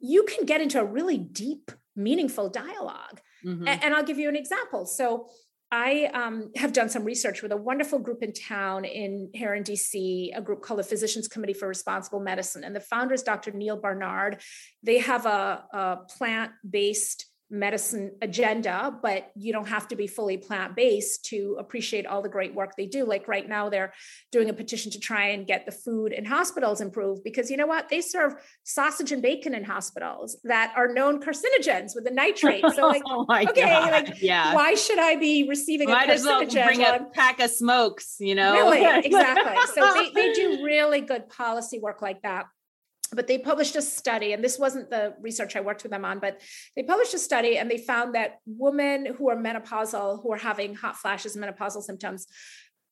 you 0.00 0.24
can 0.24 0.44
get 0.44 0.60
into 0.60 0.80
a 0.80 0.84
really 0.84 1.16
deep, 1.18 1.70
meaningful 1.96 2.48
dialog 2.48 3.18
mm-hmm. 3.44 3.66
And 3.66 3.94
I'll 3.94 4.04
give 4.04 4.18
you 4.18 4.28
an 4.28 4.36
example. 4.36 4.86
So 4.86 5.28
I 5.70 6.10
um, 6.14 6.50
have 6.56 6.72
done 6.72 6.88
some 6.88 7.04
research 7.04 7.42
with 7.42 7.52
a 7.52 7.56
wonderful 7.56 7.98
group 7.98 8.22
in 8.22 8.32
town 8.32 8.86
in 8.86 9.30
here 9.34 9.54
in 9.54 9.62
DC, 9.62 10.30
a 10.34 10.40
group 10.40 10.62
called 10.62 10.80
the 10.80 10.84
Physicians 10.84 11.28
Committee 11.28 11.52
for 11.52 11.68
Responsible 11.68 12.20
Medicine. 12.20 12.64
And 12.64 12.74
the 12.74 12.80
founder 12.80 13.12
is 13.12 13.22
Dr. 13.22 13.50
Neal 13.50 13.76
Barnard. 13.76 14.40
They 14.82 14.98
have 14.98 15.26
a, 15.26 15.64
a 15.72 15.96
plant 16.16 16.52
based 16.68 17.27
medicine 17.50 18.12
agenda, 18.20 18.94
but 19.02 19.30
you 19.34 19.52
don't 19.52 19.68
have 19.68 19.88
to 19.88 19.96
be 19.96 20.06
fully 20.06 20.36
plant 20.36 20.76
based 20.76 21.24
to 21.26 21.56
appreciate 21.58 22.06
all 22.06 22.20
the 22.20 22.28
great 22.28 22.54
work 22.54 22.72
they 22.76 22.86
do. 22.86 23.04
Like 23.04 23.26
right 23.26 23.48
now, 23.48 23.70
they're 23.70 23.94
doing 24.30 24.50
a 24.50 24.52
petition 24.52 24.92
to 24.92 25.00
try 25.00 25.28
and 25.28 25.46
get 25.46 25.64
the 25.64 25.72
food 25.72 26.12
in 26.12 26.24
hospitals 26.24 26.80
improved 26.80 27.24
because 27.24 27.50
you 27.50 27.56
know 27.56 27.66
what? 27.66 27.88
They 27.88 28.00
serve 28.00 28.34
sausage 28.64 29.12
and 29.12 29.22
bacon 29.22 29.54
in 29.54 29.64
hospitals 29.64 30.36
that 30.44 30.74
are 30.76 30.92
known 30.92 31.20
carcinogens 31.20 31.92
with 31.94 32.04
the 32.04 32.10
nitrate. 32.10 32.64
So, 32.74 32.86
like, 32.86 33.02
oh 33.06 33.24
okay, 33.30 33.62
God. 33.62 33.92
like, 33.92 34.22
yeah, 34.22 34.54
why 34.54 34.74
should 34.74 34.98
I 34.98 35.16
be 35.16 35.48
receiving 35.48 35.88
Might 35.88 36.10
a 36.10 36.12
carcinogen? 36.12 36.14
As 36.16 36.54
well 36.54 36.66
bring 36.66 36.82
a 36.82 37.06
pack 37.14 37.40
of 37.40 37.50
smokes, 37.50 38.16
you 38.20 38.34
know? 38.34 38.52
Really, 38.52 38.84
exactly. 39.06 39.56
So 39.74 39.94
they, 39.94 40.10
they 40.10 40.32
do 40.34 40.64
really 40.64 41.00
good 41.00 41.28
policy 41.30 41.78
work 41.78 42.02
like 42.02 42.22
that 42.22 42.46
but 43.14 43.26
they 43.26 43.38
published 43.38 43.76
a 43.76 43.82
study 43.82 44.32
and 44.32 44.42
this 44.42 44.58
wasn't 44.58 44.88
the 44.90 45.14
research 45.20 45.56
i 45.56 45.60
worked 45.60 45.82
with 45.82 45.92
them 45.92 46.04
on 46.04 46.18
but 46.18 46.40
they 46.76 46.82
published 46.82 47.14
a 47.14 47.18
study 47.18 47.58
and 47.58 47.70
they 47.70 47.78
found 47.78 48.14
that 48.14 48.38
women 48.46 49.06
who 49.16 49.28
are 49.28 49.36
menopausal 49.36 50.22
who 50.22 50.32
are 50.32 50.38
having 50.38 50.74
hot 50.74 50.96
flashes 50.96 51.36
and 51.36 51.44
menopausal 51.44 51.82
symptoms 51.82 52.26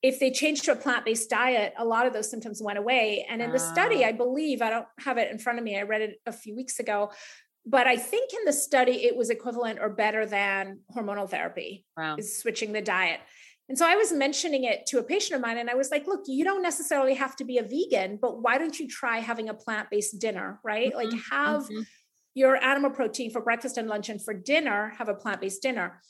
if 0.02 0.20
they 0.20 0.30
changed 0.30 0.64
to 0.64 0.72
a 0.72 0.76
plant-based 0.76 1.28
diet 1.28 1.74
a 1.78 1.84
lot 1.84 2.06
of 2.06 2.12
those 2.12 2.30
symptoms 2.30 2.62
went 2.62 2.78
away. 2.78 3.26
And 3.28 3.40
in 3.40 3.50
the 3.50 3.58
study 3.58 4.04
ah. 4.04 4.08
i 4.08 4.12
believe 4.12 4.62
i 4.62 4.70
don't 4.70 4.86
have 5.00 5.18
it 5.18 5.30
in 5.30 5.38
front 5.38 5.58
of 5.58 5.64
me 5.64 5.78
i 5.78 5.82
read 5.82 6.02
it 6.02 6.20
a 6.26 6.32
few 6.32 6.54
weeks 6.54 6.78
ago 6.78 7.10
but 7.64 7.86
i 7.86 7.96
think 7.96 8.32
in 8.32 8.44
the 8.44 8.52
study 8.52 9.04
it 9.04 9.16
was 9.16 9.30
equivalent 9.30 9.78
or 9.80 9.88
better 9.88 10.24
than 10.26 10.80
hormonal 10.94 11.28
therapy 11.28 11.84
wow. 11.96 12.16
is 12.16 12.38
switching 12.38 12.72
the 12.72 12.82
diet 12.82 13.20
and 13.68 13.76
so 13.76 13.86
I 13.86 13.96
was 13.96 14.12
mentioning 14.12 14.64
it 14.64 14.86
to 14.86 14.98
a 14.98 15.02
patient 15.02 15.34
of 15.36 15.42
mine, 15.42 15.58
and 15.58 15.68
I 15.68 15.74
was 15.74 15.90
like, 15.90 16.06
look, 16.06 16.22
you 16.26 16.44
don't 16.44 16.62
necessarily 16.62 17.14
have 17.14 17.34
to 17.36 17.44
be 17.44 17.58
a 17.58 17.64
vegan, 17.64 18.18
but 18.20 18.40
why 18.40 18.58
don't 18.58 18.78
you 18.78 18.86
try 18.86 19.18
having 19.18 19.48
a 19.48 19.54
plant 19.54 19.90
based 19.90 20.20
dinner, 20.20 20.60
right? 20.64 20.94
Mm-hmm. 20.94 21.10
Like, 21.10 21.22
have 21.30 21.64
mm-hmm. 21.64 21.82
your 22.34 22.62
animal 22.62 22.90
protein 22.90 23.30
for 23.32 23.40
breakfast 23.40 23.76
and 23.76 23.88
lunch, 23.88 24.08
and 24.08 24.22
for 24.22 24.34
dinner, 24.34 24.92
have 24.98 25.08
a 25.08 25.14
plant 25.14 25.40
based 25.40 25.62
dinner. 25.62 26.00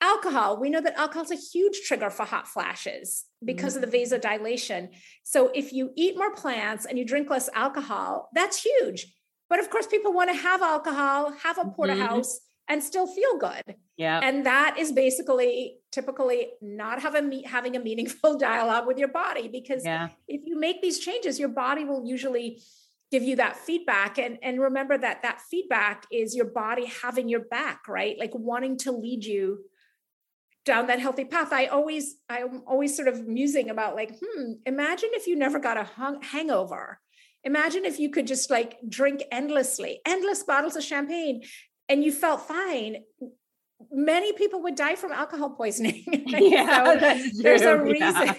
Alcohol, 0.00 0.60
we 0.60 0.70
know 0.70 0.80
that 0.80 0.96
alcohol 0.96 1.24
is 1.24 1.32
a 1.32 1.34
huge 1.34 1.80
trigger 1.86 2.08
for 2.08 2.24
hot 2.24 2.46
flashes 2.46 3.24
because 3.44 3.74
mm-hmm. 3.74 3.84
of 3.84 3.90
the 3.90 3.98
mm-hmm. 3.98 4.14
vasodilation. 4.14 4.90
So, 5.24 5.50
if 5.52 5.72
you 5.72 5.90
eat 5.96 6.16
more 6.16 6.32
plants 6.32 6.86
and 6.86 6.96
you 6.96 7.04
drink 7.04 7.30
less 7.30 7.48
alcohol, 7.52 8.28
that's 8.32 8.62
huge. 8.62 9.12
But 9.48 9.58
of 9.58 9.70
course, 9.70 9.88
people 9.88 10.12
want 10.12 10.30
to 10.30 10.36
have 10.36 10.62
alcohol, 10.62 11.32
have 11.42 11.58
a 11.58 11.64
porterhouse 11.64 12.36
mm-hmm 12.36 12.46
and 12.70 12.82
still 12.82 13.06
feel 13.06 13.36
good. 13.36 13.74
Yeah. 13.96 14.20
And 14.22 14.46
that 14.46 14.76
is 14.78 14.92
basically 14.92 15.78
typically 15.90 16.52
not 16.62 17.02
have 17.02 17.16
a 17.16 17.42
having 17.44 17.76
a 17.76 17.80
meaningful 17.80 18.38
dialogue 18.48 18.86
with 18.86 18.96
your 18.96 19.08
body 19.08 19.48
because 19.48 19.84
yeah. 19.84 20.08
if 20.28 20.42
you 20.46 20.58
make 20.58 20.80
these 20.80 21.00
changes, 21.00 21.38
your 21.38 21.48
body 21.48 21.84
will 21.84 22.06
usually 22.06 22.62
give 23.10 23.24
you 23.24 23.34
that 23.36 23.56
feedback 23.56 24.18
and 24.18 24.38
and 24.40 24.60
remember 24.60 24.96
that 24.96 25.22
that 25.22 25.40
feedback 25.50 26.06
is 26.12 26.36
your 26.36 26.46
body 26.46 26.86
having 27.02 27.28
your 27.28 27.40
back, 27.40 27.88
right? 27.88 28.16
Like 28.18 28.30
wanting 28.34 28.78
to 28.78 28.92
lead 28.92 29.24
you 29.24 29.64
down 30.64 30.86
that 30.86 31.00
healthy 31.00 31.24
path. 31.24 31.52
I 31.52 31.66
always 31.66 32.14
I'm 32.28 32.62
always 32.68 32.94
sort 32.94 33.08
of 33.08 33.26
musing 33.26 33.68
about 33.68 33.96
like, 33.96 34.16
hmm, 34.22 34.52
imagine 34.64 35.10
if 35.14 35.26
you 35.26 35.34
never 35.34 35.58
got 35.58 35.76
a 35.76 35.84
hung- 35.84 36.22
hangover. 36.22 37.00
Imagine 37.42 37.86
if 37.86 37.98
you 37.98 38.10
could 38.10 38.26
just 38.26 38.48
like 38.50 38.76
drink 38.88 39.22
endlessly, 39.32 40.00
endless 40.06 40.44
bottles 40.44 40.76
of 40.76 40.84
champagne 40.84 41.42
and 41.90 42.02
you 42.02 42.12
felt 42.12 42.48
fine 42.48 42.96
many 43.90 44.32
people 44.32 44.62
would 44.62 44.74
die 44.74 44.94
from 44.94 45.12
alcohol 45.12 45.50
poisoning. 45.50 46.04
yeah, 46.26 46.84
so 46.84 47.20
there's 47.42 47.62
a 47.62 47.78
reason. 47.78 48.00
Yeah. 48.02 48.34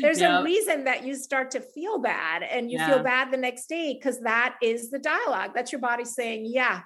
There's 0.00 0.20
yep. 0.20 0.40
a 0.40 0.44
reason 0.44 0.84
that 0.84 1.04
you 1.04 1.14
start 1.14 1.50
to 1.52 1.60
feel 1.60 1.98
bad 1.98 2.42
and 2.42 2.70
you 2.70 2.78
yeah. 2.78 2.88
feel 2.88 3.02
bad 3.02 3.30
the 3.30 3.36
next 3.36 3.68
day 3.68 3.94
because 3.94 4.20
that 4.20 4.56
is 4.62 4.90
the 4.90 4.98
dialogue. 4.98 5.52
That's 5.54 5.72
your 5.72 5.80
body 5.80 6.04
saying, 6.04 6.46
"Yeah, 6.46 6.80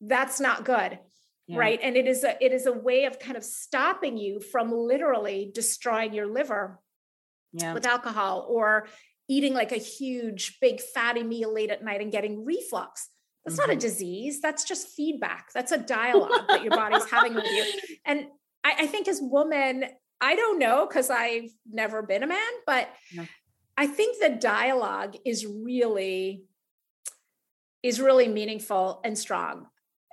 that's 0.00 0.40
not 0.40 0.64
good." 0.64 0.98
Yeah. 1.46 1.58
Right? 1.58 1.80
And 1.82 1.96
it 1.96 2.06
is 2.06 2.24
a 2.24 2.42
it 2.44 2.52
is 2.52 2.66
a 2.66 2.72
way 2.72 3.04
of 3.06 3.18
kind 3.18 3.36
of 3.36 3.44
stopping 3.44 4.18
you 4.18 4.40
from 4.40 4.70
literally 4.70 5.50
destroying 5.54 6.12
your 6.12 6.26
liver 6.26 6.78
with 7.54 7.86
alcohol 7.86 8.46
or 8.48 8.86
eating 9.26 9.54
like 9.54 9.72
a 9.72 9.78
huge 9.78 10.58
big 10.60 10.80
fatty 10.80 11.22
meal 11.22 11.52
late 11.52 11.70
at 11.70 11.82
night 11.82 12.02
and 12.02 12.12
getting 12.12 12.44
reflux 12.44 13.08
that's 13.48 13.60
mm-hmm. 13.60 13.70
not 13.70 13.74
a 13.74 13.78
mm-hmm. 13.78 13.88
disease. 13.88 14.40
That's 14.40 14.64
just 14.64 14.88
feedback. 14.88 15.48
That's 15.54 15.72
a 15.72 15.78
dialogue 15.78 16.48
that 16.48 16.62
your 16.62 16.76
body's 16.76 17.08
having 17.10 17.34
with 17.34 17.46
you. 17.46 17.64
And 18.04 18.26
I, 18.62 18.74
I 18.80 18.86
think 18.86 19.08
as 19.08 19.20
women, 19.22 19.84
I 20.20 20.34
don't 20.34 20.58
know 20.58 20.86
because 20.86 21.08
I've 21.08 21.50
never 21.70 22.02
been 22.02 22.22
a 22.22 22.26
man, 22.26 22.52
but 22.66 22.88
yeah. 23.10 23.24
I 23.76 23.86
think 23.86 24.20
the 24.20 24.30
dialogue 24.30 25.16
is 25.24 25.46
really 25.46 26.44
is 27.82 28.00
really 28.00 28.28
meaningful 28.28 29.00
and 29.04 29.16
strong 29.16 29.66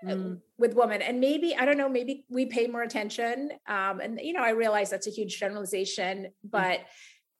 uh, 0.07 0.11
mm. 0.11 0.39
with 0.59 0.75
women 0.75 1.01
and 1.01 1.19
maybe 1.19 1.55
i 1.55 1.65
don't 1.65 1.79
know 1.79 1.89
maybe 1.89 2.23
we 2.29 2.45
pay 2.45 2.67
more 2.67 2.83
attention 2.83 3.49
um, 3.67 3.99
and 3.99 4.19
you 4.21 4.33
know 4.33 4.43
i 4.43 4.51
realize 4.51 4.91
that's 4.91 5.07
a 5.07 5.09
huge 5.09 5.39
generalization 5.39 6.25
mm. 6.25 6.29
but 6.43 6.81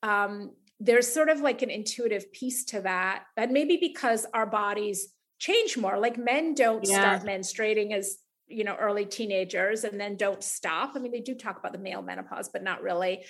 um, 0.02 0.52
there's 0.80 1.08
sort 1.08 1.30
of 1.30 1.42
like 1.42 1.62
an 1.62 1.70
intuitive 1.70 2.34
piece 2.34 2.66
to 2.66 2.82
that 2.82 3.24
and 3.38 3.52
maybe 3.52 3.78
because 3.78 4.26
our 4.34 4.48
bodies 4.48 5.10
change 5.40 5.78
more. 5.78 5.98
Like 6.00 6.18
men 6.18 6.54
don't 6.54 6.88
yeah. 6.88 7.18
start 7.18 7.30
menstruating 7.30 7.92
as 7.94 8.18
you 8.48 8.64
know 8.64 8.76
early 8.76 9.06
teenagers 9.06 9.84
and 9.84 10.00
then 10.00 10.18
don't 10.18 10.44
stop. 10.44 10.94
I 10.96 11.00
mean, 11.00 11.12
they 11.12 11.22
do 11.22 11.36
talk 11.36 11.60
about 11.60 11.72
the 11.72 11.80
male 11.80 12.02
menopause, 12.02 12.50
but 12.50 12.64
not 12.64 12.82
really. 12.82 13.24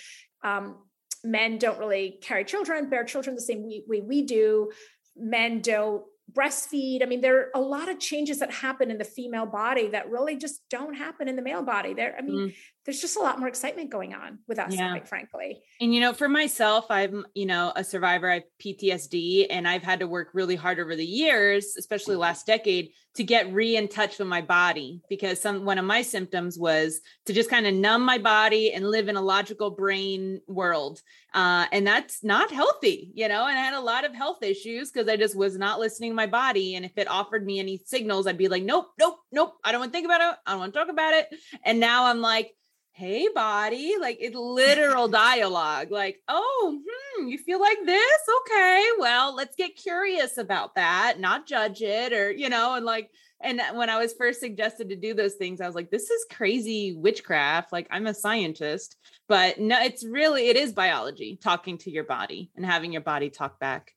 Um, 0.44 0.78
men 1.24 1.58
don't 1.58 1.80
really 1.80 2.20
carry 2.22 2.46
children, 2.46 2.90
bear 2.90 3.04
children 3.04 3.36
the 3.36 3.42
same 3.42 3.64
way 3.64 3.84
we, 3.88 4.02
we 4.02 4.22
do. 4.22 4.72
Men 5.16 5.62
don't 5.62 6.04
breastfeed. 6.32 7.04
I 7.04 7.06
mean, 7.06 7.22
there 7.22 7.40
are 7.40 7.50
a 7.56 7.60
lot 7.60 7.90
of 7.90 8.00
changes 8.00 8.40
that 8.40 8.52
happen 8.52 8.90
in 8.90 8.98
the 8.98 9.04
female 9.04 9.46
body 9.46 9.88
that 9.90 10.10
really 10.10 10.36
just 10.36 10.62
don't 10.70 10.94
happen 10.96 11.28
in 11.28 11.36
the 11.36 11.42
male 11.42 11.62
body. 11.62 11.94
There, 11.94 12.16
I 12.18 12.22
mean, 12.22 12.50
mm. 12.50 12.56
there's 12.86 13.00
just 13.00 13.18
a 13.18 13.22
lot 13.22 13.40
more 13.40 13.48
excitement 13.48 13.92
going 13.92 14.14
on 14.14 14.40
with 14.48 14.60
us, 14.60 14.74
yeah. 14.76 14.90
quite 14.90 15.08
frankly. 15.08 15.62
And 15.80 15.94
you 15.94 16.02
know, 16.02 16.14
for 16.14 16.28
myself, 16.28 16.86
I'm, 16.90 17.26
you 17.36 17.46
know, 17.46 17.72
a 17.76 17.84
survivor 17.84 18.32
of 18.32 18.44
PTSD 18.64 19.48
and 19.50 19.68
I've 19.68 19.84
had 19.84 20.00
to 20.00 20.08
work 20.08 20.30
really 20.34 20.56
hard 20.56 20.80
over 20.80 20.96
the 20.96 21.06
years, 21.06 21.76
especially 21.78 22.16
last 22.16 22.46
decade, 22.46 22.90
to 23.16 23.24
get 23.24 23.52
re 23.54 23.76
in 23.76 23.88
touch 23.88 24.20
with 24.20 24.28
my 24.28 24.42
body 24.42 25.02
because 25.10 25.42
some 25.42 25.66
one 25.66 25.78
of 25.78 25.86
my 25.86 26.02
symptoms 26.02 26.58
was 26.60 27.02
to 27.26 27.34
just 27.34 27.50
kind 27.50 27.66
of 27.66 27.74
numb 27.74 28.04
my 28.04 28.18
body 28.18 28.74
and 28.74 28.90
live 28.90 29.08
in 29.08 29.16
a 29.16 29.22
logical 29.22 29.72
brain 29.72 30.42
world. 30.48 31.02
Uh, 31.34 31.66
and 31.72 31.86
that's 31.86 32.24
not 32.24 32.50
healthy 32.50 33.12
you 33.14 33.28
know 33.28 33.46
and 33.46 33.58
i 33.58 33.62
had 33.62 33.74
a 33.74 33.80
lot 33.80 34.06
of 34.06 34.16
health 34.16 34.42
issues 34.42 34.90
because 34.90 35.10
i 35.10 35.18
just 35.18 35.36
was 35.36 35.58
not 35.58 35.80
listening 35.80 36.12
to 36.12 36.16
my 36.16 36.28
body. 36.28 36.76
And 36.76 36.86
if 36.86 36.98
it 36.98 37.10
offered 37.10 37.46
me 37.46 37.60
any 37.60 37.82
signals 37.86 38.28
i'd 38.28 38.38
be 38.38 38.48
like 38.48 38.64
nope 38.64 38.88
nope 38.98 39.18
nope 39.32 39.56
i 39.64 39.72
don't 39.72 39.82
want 39.82 39.92
to 39.92 39.98
think 39.98 40.06
about 40.06 40.22
it 40.22 40.38
i 40.46 40.52
don't 40.52 40.60
want 40.60 40.74
to 40.74 40.80
talk 40.80 40.90
about 40.90 41.14
it. 41.14 41.28
And 41.64 41.80
now 41.80 42.06
i'm 42.06 42.22
like 42.22 42.54
hey 42.96 43.28
body 43.36 43.96
like 44.00 44.18
it's 44.22 44.38
literal 44.38 45.10
dialogue 45.10 45.92
like 45.92 46.22
oh 46.30 46.80
hmm, 46.88 47.28
you 47.28 47.38
feel 47.38 47.60
like 47.60 47.78
this 47.86 48.22
okay 48.42 48.88
well 49.00 49.36
let's 49.36 49.58
get 49.58 49.76
curious 49.76 50.38
about 50.38 50.74
that 50.76 51.20
not 51.20 51.46
judge 51.46 51.82
it 51.82 52.14
or 52.14 52.32
you 52.32 52.48
know 52.48 52.76
and 52.76 52.86
like 52.86 53.10
and 53.42 53.62
when 53.74 53.90
i 53.90 53.98
was 53.98 54.14
first 54.14 54.40
suggested 54.40 54.88
to 54.88 54.96
do 54.96 55.14
those 55.14 55.34
things 55.34 55.60
i 55.60 55.66
was 55.66 55.76
like 55.76 55.92
this 55.92 56.10
is 56.10 56.26
crazy 56.32 56.94
witchcraft 56.94 57.74
like 57.74 57.86
i'm 57.92 58.08
a 58.08 58.14
scientist 58.14 58.96
but 59.28 59.60
no 59.60 59.78
it's 59.82 60.06
really 60.06 60.48
it 60.48 60.56
is 60.56 60.72
biology 60.72 61.38
talking 61.44 61.78
to 61.78 61.92
your 61.92 62.06
body 62.06 62.50
and 62.56 62.66
having 62.66 62.94
your 62.94 63.02
body 63.02 63.30
talk 63.30 63.60
back 63.60 63.92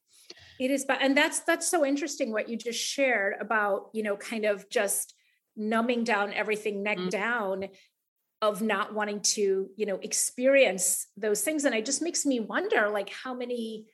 it 0.58 0.72
is 0.72 0.84
but 0.84 0.98
and 1.00 1.16
that's 1.16 1.38
that's 1.40 1.68
so 1.68 1.86
interesting 1.86 2.32
what 2.32 2.48
you 2.48 2.56
just 2.56 2.80
shared 2.80 3.34
about 3.40 3.90
you 3.92 4.02
know 4.02 4.16
kind 4.16 4.44
of 4.44 4.68
just 4.68 5.14
numbing 5.56 6.02
down 6.02 6.32
everything 6.32 6.82
neck 6.82 6.98
mm-hmm. 6.98 7.08
down 7.10 7.68
of 8.40 8.62
not 8.62 8.94
wanting 8.94 9.20
to 9.20 9.68
you 9.76 9.86
know 9.86 9.98
experience 10.02 11.06
those 11.16 11.42
things. 11.42 11.64
And 11.64 11.74
it 11.74 11.84
just 11.84 12.02
makes 12.02 12.24
me 12.24 12.40
wonder 12.40 12.88
like 12.88 13.10
how 13.10 13.34
many 13.34 13.86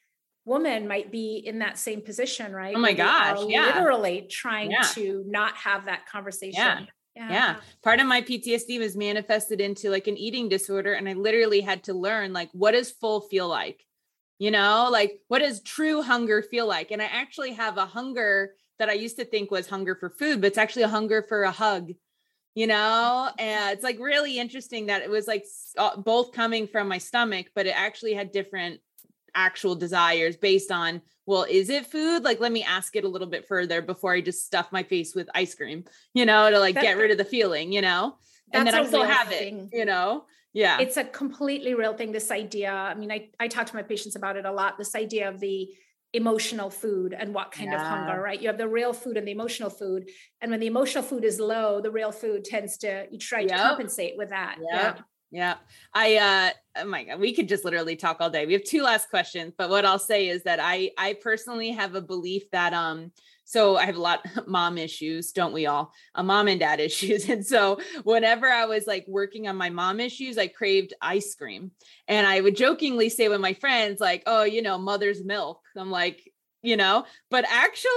women 0.45 0.87
might 0.87 1.11
be 1.11 1.43
in 1.45 1.61
that 1.61 1.79
same 1.79 2.03
position 2.03 2.53
right? 2.53 2.75
Oh 2.77 2.81
my 2.81 2.93
gosh 2.93 3.39
yeah. 3.49 3.67
literally 3.67 4.27
trying 4.31 4.71
yeah. 4.71 4.83
to 4.93 5.25
not 5.27 5.57
have 5.57 5.87
that 5.87 6.07
conversation. 6.07 6.61
Yeah. 6.61 6.87
yeah. 7.15 7.31
yeah. 7.31 7.57
Part 7.83 8.01
of 8.01 8.07
my 8.07 8.21
ptsd 8.21 8.79
was 8.79 8.97
manifested 8.97 9.61
into 9.61 9.91
like 9.91 10.07
an 10.07 10.19
eating 10.19 10.49
disorder 10.49 10.93
and 10.93 11.09
i 11.09 11.15
literally 11.15 11.63
had 11.63 11.85
to 11.85 11.95
learn 11.95 12.33
like 12.33 12.51
what 12.53 12.73
does 12.73 12.91
full 12.91 13.23
feel 13.23 13.49
like? 13.49 13.83
You 14.39 14.51
know 14.51 14.89
like 14.91 15.21
what 15.29 15.39
does 15.39 15.63
true 15.63 16.03
hunger 16.03 16.43
feel 16.43 16.67
like? 16.67 16.91
And 16.91 17.01
i 17.01 17.07
actually 17.07 17.53
have 17.55 17.79
a 17.79 17.87
hunger 17.87 18.53
that 18.79 18.91
i 18.91 18.93
used 18.93 19.17
to 19.17 19.25
think 19.25 19.51
was 19.51 19.69
hunger 19.69 19.95
for 19.95 20.11
food 20.11 20.43
but 20.43 20.49
it's 20.49 20.59
actually 20.59 20.83
a 20.83 20.89
hunger 20.89 21.25
for 21.27 21.45
a 21.45 21.51
hug 21.51 21.93
you 22.55 22.67
know? 22.67 23.31
And 23.39 23.73
it's 23.73 23.83
like 23.83 23.99
really 23.99 24.39
interesting 24.39 24.87
that 24.87 25.03
it 25.03 25.11
was 25.11 25.27
like 25.27 25.45
uh, 25.77 25.97
both 25.97 26.33
coming 26.33 26.67
from 26.67 26.89
my 26.89 26.99
stomach 26.99 27.47
but 27.55 27.67
it 27.67 27.75
actually 27.77 28.15
had 28.15 28.33
different 28.33 28.81
actual 29.35 29.75
desires 29.75 30.37
based 30.37 30.71
on 30.71 31.03
well 31.27 31.45
is 31.49 31.69
it 31.69 31.87
food? 31.87 32.23
Like 32.23 32.41
let 32.41 32.53
me 32.53 32.63
ask 32.63 32.95
it 32.97 33.05
a 33.05 33.09
little 33.09 33.27
bit 33.27 33.47
further 33.49 33.83
before 33.83 34.15
i 34.15 34.21
just 34.21 34.47
stuff 34.47 34.69
my 34.71 34.83
face 34.83 35.15
with 35.15 35.29
ice 35.35 35.55
cream 35.55 35.85
you 36.13 36.25
know 36.25 36.51
to 36.51 36.59
like 36.59 36.81
get 36.81 36.97
rid 36.97 37.11
of 37.11 37.19
the 37.19 37.25
feeling 37.25 37.73
you 37.73 37.83
know? 37.83 38.17
And 38.53 38.67
then 38.67 38.75
i 38.75 38.85
still 38.85 39.05
have 39.05 39.29
thing. 39.29 39.71
it 39.73 39.79
you 39.79 39.85
know? 39.85 40.25
Yeah. 40.53 40.79
It's 40.79 40.97
a 40.97 41.03
completely 41.03 41.75
real 41.75 41.95
thing 41.95 42.13
this 42.13 42.31
idea. 42.31 42.73
I 42.73 42.95
mean 42.95 43.11
i 43.11 43.29
i 43.41 43.49
talk 43.49 43.67
to 43.67 43.75
my 43.75 43.83
patients 43.83 44.15
about 44.15 44.37
it 44.37 44.45
a 44.45 44.53
lot 44.53 44.79
this 44.79 44.95
idea 44.95 45.29
of 45.29 45.41
the 45.41 45.69
emotional 46.15 46.71
food 46.71 47.13
and 47.13 47.35
what 47.35 47.51
kind 47.51 47.71
yeah. 47.71 47.81
of 47.81 47.87
hunger, 47.87 48.23
right? 48.23 48.41
You 48.41 48.49
have 48.49 48.57
the 48.57 48.69
real 48.69 48.93
food 48.93 49.17
and 49.17 49.27
the 49.27 49.33
emotional 49.33 49.69
food. 49.69 50.09
And 50.41 50.51
when 50.51 50.61
the 50.61 50.69
emotional 50.69 51.03
food 51.03 51.25
is 51.25 51.41
low, 51.41 51.81
the 51.81 51.91
real 51.91 52.13
food 52.13 52.45
tends 52.45 52.79
to 52.79 53.07
you 53.11 53.19
try 53.19 53.41
yep. 53.41 53.51
to 53.51 53.57
compensate 53.57 54.17
with 54.17 54.31
that. 54.31 54.57
Yep. 54.59 54.71
Yeah. 54.73 55.03
Yeah. 55.31 55.55
I 55.93 56.17
uh 56.17 56.83
oh 56.83 56.87
my 56.87 57.05
god, 57.05 57.21
we 57.21 57.35
could 57.35 57.49
just 57.49 57.65
literally 57.65 57.97
talk 57.97 58.19
all 58.21 58.31
day. 58.31 58.47
We 58.47 58.53
have 58.53 58.63
two 58.63 58.83
last 58.83 59.11
questions, 59.11 59.53
but 59.59 59.69
what 59.69 59.85
I'll 59.85 59.99
say 59.99 60.29
is 60.29 60.45
that 60.45 60.61
I 60.63 60.93
I 60.97 61.15
personally 61.21 61.73
have 61.73 61.97
a 61.97 62.01
belief 62.01 62.49
that 62.53 62.73
um 62.73 63.11
so 63.45 63.77
I 63.77 63.87
have 63.87 63.97
a 63.97 64.01
lot 64.01 64.27
mom 64.47 64.79
issues, 64.79 65.33
don't 65.33 65.53
we 65.53 65.67
all? 65.67 65.93
A 66.15 66.23
mom 66.23 66.49
and 66.49 66.59
dad 66.59 66.81
issues. 66.81 67.29
And 67.29 67.47
so 67.47 67.79
whenever 68.03 68.49
I 68.49 68.67
was 68.67 68.87
like 68.87 69.05
working 69.07 69.47
on 69.49 69.57
my 69.57 69.71
mom 69.71 70.01
issues, 70.01 70.39
I 70.39 70.49
craved 70.49 70.95
ice 71.01 71.35
cream. 71.35 71.71
And 72.09 72.27
I 72.27 72.41
would 72.41 72.57
jokingly 72.57 73.09
say 73.09 73.29
with 73.29 73.41
my 73.41 73.55
friends, 73.55 74.01
like, 74.01 74.23
oh, 74.27 74.45
you 74.45 74.63
know, 74.63 74.79
mother's 74.79 75.25
milk. 75.25 75.61
I'm 75.77 75.91
like, 75.91 76.33
you 76.63 76.79
know, 76.79 77.05
but 77.31 77.45
actually, 77.51 77.91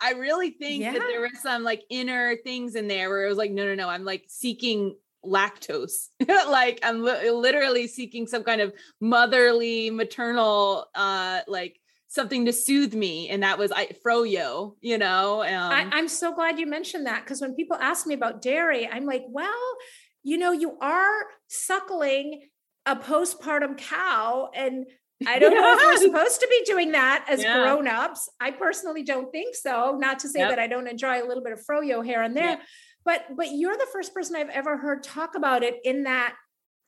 I 0.00 0.12
really 0.12 0.50
think 0.50 0.82
yeah. 0.82 0.92
that 0.94 1.02
there 1.02 1.20
was 1.20 1.38
some 1.42 1.62
like 1.62 1.82
inner 1.90 2.36
things 2.36 2.74
in 2.74 2.88
there 2.88 3.10
where 3.10 3.26
it 3.26 3.28
was 3.28 3.36
like, 3.36 3.50
no, 3.50 3.66
no, 3.66 3.74
no, 3.74 3.88
I'm 3.88 4.04
like 4.04 4.24
seeking 4.28 4.96
lactose 5.26 6.08
like 6.28 6.78
i'm 6.82 7.02
li- 7.02 7.30
literally 7.30 7.86
seeking 7.86 8.26
some 8.26 8.44
kind 8.44 8.60
of 8.60 8.74
motherly 9.00 9.88
maternal 9.88 10.84
uh 10.94 11.40
like 11.48 11.80
something 12.14 12.44
to 12.44 12.52
soothe 12.52 12.94
me 12.94 13.28
and 13.28 13.42
that 13.42 13.58
was 13.58 13.72
I 13.72 13.88
froyo 14.06 14.76
you 14.80 14.98
know 14.98 15.42
um, 15.42 15.90
I, 15.92 15.98
am 15.98 16.08
so 16.08 16.32
glad 16.32 16.60
you 16.60 16.66
mentioned 16.66 17.06
that 17.06 17.24
because 17.24 17.40
when 17.40 17.54
people 17.54 17.76
ask 17.76 18.06
me 18.06 18.14
about 18.14 18.40
dairy 18.40 18.88
i'm 18.90 19.04
like 19.04 19.24
well 19.28 19.76
you 20.22 20.38
know 20.38 20.52
you 20.52 20.78
are 20.80 21.24
suckling 21.48 22.48
a 22.86 22.94
postpartum 22.94 23.76
cow 23.76 24.50
and 24.54 24.86
I 25.26 25.38
don't 25.38 25.54
know 25.54 25.74
if 25.74 25.80
we're 25.80 26.08
supposed 26.08 26.40
to 26.40 26.48
be 26.48 26.64
doing 26.66 26.92
that 26.92 27.24
as 27.28 27.40
yeah. 27.40 27.62
grown-ups. 27.62 28.28
I 28.40 28.50
personally 28.50 29.04
don't 29.04 29.30
think 29.30 29.54
so. 29.54 29.96
Not 29.96 30.18
to 30.18 30.28
say 30.28 30.40
yep. 30.40 30.50
that 30.50 30.58
I 30.58 30.66
don't 30.66 30.88
enjoy 30.88 31.22
a 31.22 31.24
little 31.24 31.42
bit 31.42 31.52
of 31.52 31.60
froyo 31.64 32.04
here 32.04 32.20
and 32.20 32.36
there, 32.36 32.44
yep. 32.44 32.62
but 33.04 33.22
but 33.34 33.52
you're 33.52 33.76
the 33.76 33.86
first 33.92 34.12
person 34.12 34.34
I've 34.34 34.50
ever 34.50 34.76
heard 34.76 35.04
talk 35.04 35.36
about 35.36 35.62
it 35.62 35.76
in 35.84 36.02
that 36.02 36.34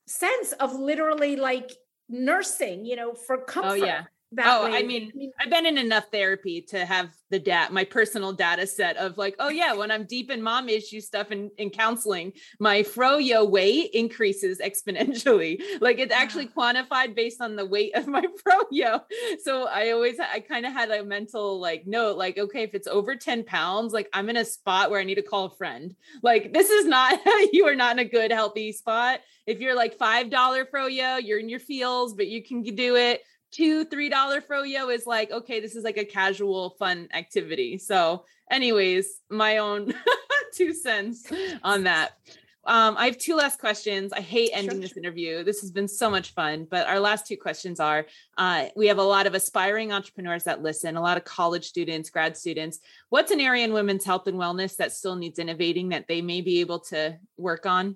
sense 0.07 0.51
of 0.51 0.75
literally 0.75 1.37
like 1.37 1.71
nursing, 2.09 2.85
you 2.85 2.97
know, 2.97 3.13
for 3.13 3.37
comfort. 3.45 3.69
Oh 3.69 3.73
yeah 3.73 4.03
oh 4.43 4.65
way. 4.65 4.77
i 4.77 4.83
mean 4.83 5.11
i've 5.39 5.49
been 5.49 5.65
in 5.65 5.77
enough 5.77 6.05
therapy 6.11 6.61
to 6.61 6.85
have 6.85 7.09
the 7.29 7.39
data 7.39 7.71
my 7.71 7.83
personal 7.83 8.33
data 8.33 8.67
set 8.67 8.97
of 8.97 9.17
like 9.17 9.35
oh 9.39 9.49
yeah 9.49 9.73
when 9.73 9.89
i'm 9.89 10.05
deep 10.05 10.29
in 10.29 10.41
mom 10.41 10.67
issue 10.69 10.99
stuff 10.99 11.31
and 11.31 11.51
in, 11.57 11.65
in 11.67 11.69
counseling 11.69 12.33
my 12.59 12.83
froyo 12.83 13.49
weight 13.49 13.91
increases 13.93 14.59
exponentially. 14.59 15.61
Like 15.79 15.99
it's 15.99 16.13
actually 16.13 16.47
quantified 16.47 17.15
based 17.15 17.41
on 17.41 17.55
the 17.55 17.65
weight 17.65 17.95
of 17.95 18.07
my 18.07 18.23
froyo. 18.71 19.01
So 19.41 19.67
i 19.67 19.91
always 19.91 20.19
i 20.19 20.39
kind 20.39 20.65
of 20.65 20.73
had 20.73 20.89
a 20.89 21.03
mental 21.03 21.59
like 21.59 21.85
note 21.85 22.17
like 22.17 22.37
okay 22.37 22.63
if 22.63 22.73
it's 22.73 22.87
over 22.87 23.15
10 23.15 23.43
pounds 23.43 23.93
like 23.93 24.09
i'm 24.13 24.29
in 24.29 24.37
a 24.37 24.45
spot 24.45 24.89
where 24.89 24.99
i 24.99 25.03
need 25.03 25.15
to 25.15 25.21
call 25.21 25.45
a 25.45 25.55
friend. 25.55 25.95
Like 26.23 26.53
this 26.53 26.69
is 26.69 26.85
not 26.85 27.19
you 27.53 27.67
are 27.67 27.75
not 27.75 27.93
in 27.93 27.99
a 27.99 28.09
good 28.09 28.31
healthy 28.31 28.71
spot. 28.71 29.19
If 29.45 29.59
you're 29.59 29.75
like 29.75 29.97
five 29.97 30.29
dollar 30.29 30.65
froyo 30.65 31.21
you're 31.23 31.39
in 31.39 31.49
your 31.49 31.59
feels 31.59 32.13
but 32.13 32.27
you 32.27 32.43
can 32.43 32.63
do 32.63 32.95
it 32.95 33.21
two 33.51 33.85
three 33.85 34.09
dollar 34.09 34.41
froyo 34.41 34.93
is 34.93 35.05
like 35.05 35.31
okay 35.31 35.59
this 35.59 35.75
is 35.75 35.83
like 35.83 35.97
a 35.97 36.05
casual 36.05 36.71
fun 36.71 37.07
activity 37.13 37.77
so 37.77 38.25
anyways 38.51 39.21
my 39.29 39.57
own 39.57 39.93
two 40.53 40.73
cents 40.73 41.25
on 41.63 41.83
that 41.83 42.13
um, 42.67 42.97
I 42.97 43.05
have 43.05 43.17
two 43.17 43.35
last 43.35 43.59
questions. 43.59 44.11
I 44.11 44.19
hate 44.19 44.51
ending 44.53 44.71
sure, 44.71 44.81
this 44.81 44.91
sure. 44.91 45.01
interview. 45.01 45.43
This 45.43 45.61
has 45.61 45.71
been 45.71 45.87
so 45.87 46.09
much 46.09 46.33
fun. 46.33 46.67
But 46.69 46.85
our 46.85 46.99
last 46.99 47.25
two 47.25 47.37
questions 47.37 47.79
are 47.79 48.05
uh, 48.37 48.65
we 48.75 48.87
have 48.87 48.97
a 48.97 49.03
lot 49.03 49.25
of 49.25 49.33
aspiring 49.33 49.93
entrepreneurs 49.93 50.43
that 50.43 50.61
listen, 50.61 50.97
a 50.97 51.01
lot 51.01 51.15
of 51.15 51.23
college 51.23 51.65
students, 51.65 52.09
grad 52.09 52.35
students. 52.35 52.79
What's 53.07 53.31
an 53.31 53.39
area 53.39 53.63
in 53.63 53.71
women's 53.71 54.03
health 54.03 54.27
and 54.27 54.37
wellness 54.37 54.75
that 54.75 54.91
still 54.91 55.15
needs 55.15 55.39
innovating 55.39 55.89
that 55.89 56.09
they 56.09 56.21
may 56.21 56.41
be 56.41 56.59
able 56.59 56.79
to 56.91 57.17
work 57.37 57.65
on? 57.65 57.95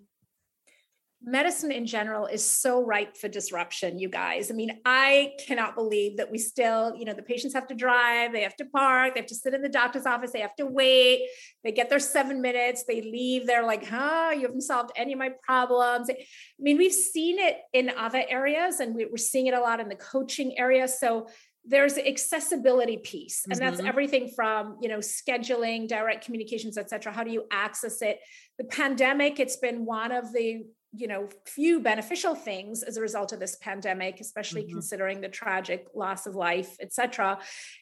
Medicine 1.24 1.72
in 1.72 1.86
general 1.86 2.26
is 2.26 2.44
so 2.44 2.84
ripe 2.84 3.16
for 3.16 3.28
disruption 3.28 4.00
you 4.00 4.10
guys. 4.10 4.50
I 4.50 4.56
mean 4.56 4.80
i 4.86 5.34
cannot 5.46 5.76
believe 5.76 6.18
that 6.18 6.32
we 6.32 6.38
still 6.38 6.96
you 6.96 7.06
know 7.06 7.14
the 7.14 7.22
patients 7.22 7.54
have 7.54 7.68
to 7.68 7.76
drive 7.76 8.34
they 8.34 8.42
have 8.42 8.56
to 8.58 8.66
park 8.66 9.14
they 9.14 9.20
have 9.20 9.28
to 9.28 9.36
sit 9.36 9.54
in 9.54 9.62
the 9.62 9.70
doctor's 9.70 10.06
office 10.06 10.32
they 10.32 10.40
have 10.40 10.56
to 10.56 10.66
wait 10.66 11.28
they 11.64 11.72
get 11.72 11.90
their 11.90 12.00
seven 12.00 12.42
minutes 12.42 12.86
they 12.88 13.02
leave 13.02 13.46
they're 13.46 13.66
like 13.66 13.86
huh 13.86 14.32
you 14.34 14.42
haven't 14.42 14.62
solved 14.62 14.92
any 14.96 15.14
of 15.14 15.20
my 15.20 15.32
problems. 15.44 16.10
I 16.10 16.16
mean 16.60 16.78
we've 16.78 16.94
seen 16.94 17.38
it 17.40 17.58
in 17.74 17.92
other 17.98 18.24
areas 18.28 18.80
and 18.80 18.96
we're 18.96 19.18
seeing 19.18 19.48
it 19.48 19.54
a 19.54 19.60
lot 19.60 19.80
in 19.80 19.90
the 19.90 19.96
coaching 19.96 20.58
area 20.58 20.88
so 20.88 21.28
there's 21.64 21.98
accessibility 21.98 22.98
piece 22.98 23.46
and 23.48 23.60
that's 23.60 23.78
mm-hmm. 23.78 23.88
everything 23.88 24.32
from 24.36 24.78
you 24.82 24.90
know 24.90 24.98
scheduling 24.98 25.88
direct 25.88 26.26
communications 26.26 26.78
et 26.78 26.90
cetera. 26.90 27.12
How 27.12 27.24
do 27.24 27.32
you 27.32 27.46
access 27.52 28.02
it? 28.02 28.20
The 28.58 28.64
pandemic 28.64 29.40
it's 29.40 29.58
been 29.58 29.86
one 29.86 30.12
of 30.12 30.34
the 30.34 30.64
you 30.94 31.08
know 31.08 31.30
few 31.46 31.80
beneficial 31.80 32.36
things 32.36 32.84
as 32.84 32.98
a 32.98 33.02
result 33.02 33.32
of 33.32 33.40
this 33.40 33.56
pandemic 33.58 34.20
especially 34.20 34.64
mm-hmm. 34.64 34.74
considering 34.74 35.22
the 35.22 35.30
tragic 35.30 35.88
loss 35.96 36.26
of 36.26 36.36
life 36.36 36.76
etc 36.82 37.40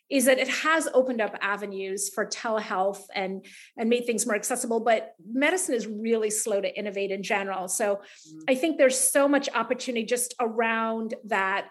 is 0.10 0.26
that 0.26 0.38
it 0.38 0.48
has 0.48 0.88
opened 0.94 1.20
up 1.20 1.36
avenues 1.42 2.10
for 2.10 2.26
telehealth 2.26 3.02
and 3.16 3.46
and 3.78 3.90
made 3.90 4.06
things 4.06 4.26
more 4.26 4.36
accessible 4.36 4.80
but 4.80 5.16
medicine 5.28 5.74
is 5.74 5.88
really 5.88 6.30
slow 6.30 6.62
to 6.62 6.78
innovate 6.78 7.10
in 7.10 7.24
general 7.24 7.68
so 7.68 7.96
mm-hmm. 7.96 8.40
i 8.48 8.56
think 8.56 8.78
there's 8.78 9.00
so 9.00 9.28
much 9.28 9.50
opportunity 9.56 10.06
just 10.06 10.36
around 10.40 11.16
that 11.26 11.70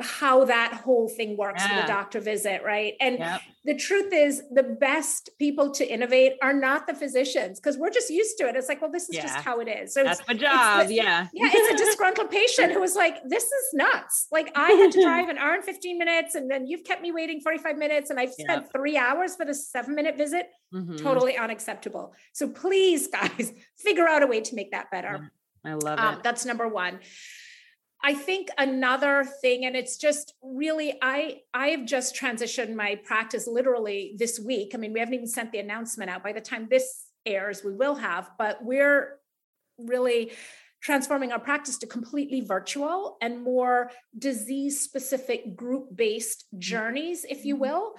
how 0.00 0.44
that 0.44 0.72
whole 0.72 1.08
thing 1.08 1.36
works 1.36 1.62
yeah. 1.64 1.76
with 1.76 1.84
a 1.84 1.88
doctor 1.88 2.20
visit, 2.20 2.62
right? 2.64 2.94
And 3.00 3.18
yep. 3.18 3.40
the 3.64 3.74
truth 3.74 4.12
is, 4.12 4.42
the 4.50 4.62
best 4.62 5.30
people 5.38 5.72
to 5.72 5.92
innovate 5.92 6.34
are 6.40 6.52
not 6.52 6.86
the 6.86 6.94
physicians 6.94 7.58
because 7.58 7.76
we're 7.76 7.90
just 7.90 8.08
used 8.08 8.38
to 8.38 8.48
it. 8.48 8.54
It's 8.54 8.68
like, 8.68 8.80
well, 8.80 8.92
this 8.92 9.08
is 9.08 9.16
yeah. 9.16 9.22
just 9.22 9.36
how 9.36 9.58
it 9.58 9.66
is. 9.66 9.94
So 9.94 10.04
that's 10.04 10.26
my 10.28 10.34
job. 10.34 10.86
The, 10.86 10.94
yeah. 10.94 11.26
Yeah. 11.34 11.50
It's 11.52 11.80
a 11.80 11.84
disgruntled 11.84 12.30
patient 12.30 12.72
who 12.72 12.80
was 12.80 12.94
like, 12.94 13.16
this 13.24 13.44
is 13.44 13.74
nuts. 13.74 14.28
Like, 14.30 14.52
I 14.54 14.70
had 14.70 14.92
to 14.92 15.02
drive 15.02 15.28
an 15.30 15.38
hour 15.38 15.54
and 15.54 15.64
15 15.64 15.98
minutes, 15.98 16.34
and 16.34 16.50
then 16.50 16.66
you've 16.66 16.84
kept 16.84 17.02
me 17.02 17.12
waiting 17.12 17.40
45 17.40 17.76
minutes, 17.76 18.10
and 18.10 18.18
I've 18.18 18.32
spent 18.32 18.62
yep. 18.62 18.72
three 18.72 18.96
hours 18.96 19.36
for 19.36 19.44
this 19.44 19.68
seven 19.68 19.94
minute 19.94 20.16
visit. 20.16 20.48
Mm-hmm. 20.72 20.96
Totally 20.96 21.36
unacceptable. 21.36 22.14
So 22.32 22.48
please, 22.48 23.06
guys, 23.12 23.52
figure 23.76 24.06
out 24.08 24.22
a 24.22 24.26
way 24.26 24.40
to 24.42 24.54
make 24.54 24.70
that 24.72 24.90
better. 24.90 25.30
I 25.64 25.74
love 25.74 25.98
um, 25.98 26.14
it. 26.14 26.22
That's 26.22 26.44
number 26.44 26.68
one. 26.68 27.00
I 28.02 28.14
think 28.14 28.48
another 28.58 29.24
thing, 29.40 29.64
and 29.64 29.74
it's 29.74 29.96
just 29.96 30.34
really, 30.42 30.98
I 31.02 31.40
I 31.52 31.68
have 31.68 31.84
just 31.84 32.14
transitioned 32.14 32.74
my 32.74 32.94
practice 33.04 33.46
literally 33.48 34.14
this 34.18 34.38
week. 34.38 34.72
I 34.74 34.78
mean, 34.78 34.92
we 34.92 35.00
haven't 35.00 35.14
even 35.14 35.26
sent 35.26 35.50
the 35.50 35.58
announcement 35.58 36.10
out. 36.10 36.22
By 36.22 36.32
the 36.32 36.40
time 36.40 36.68
this 36.70 37.06
airs, 37.26 37.64
we 37.64 37.72
will 37.72 37.96
have, 37.96 38.30
but 38.38 38.62
we're 38.62 39.18
really 39.78 40.32
transforming 40.80 41.32
our 41.32 41.40
practice 41.40 41.78
to 41.78 41.86
completely 41.86 42.40
virtual 42.40 43.16
and 43.20 43.42
more 43.42 43.90
disease 44.16 44.80
specific 44.80 45.56
group 45.56 45.88
based 45.94 46.44
journeys, 46.58 47.24
if 47.28 47.44
you 47.44 47.54
mm-hmm. 47.54 47.62
will. 47.62 47.94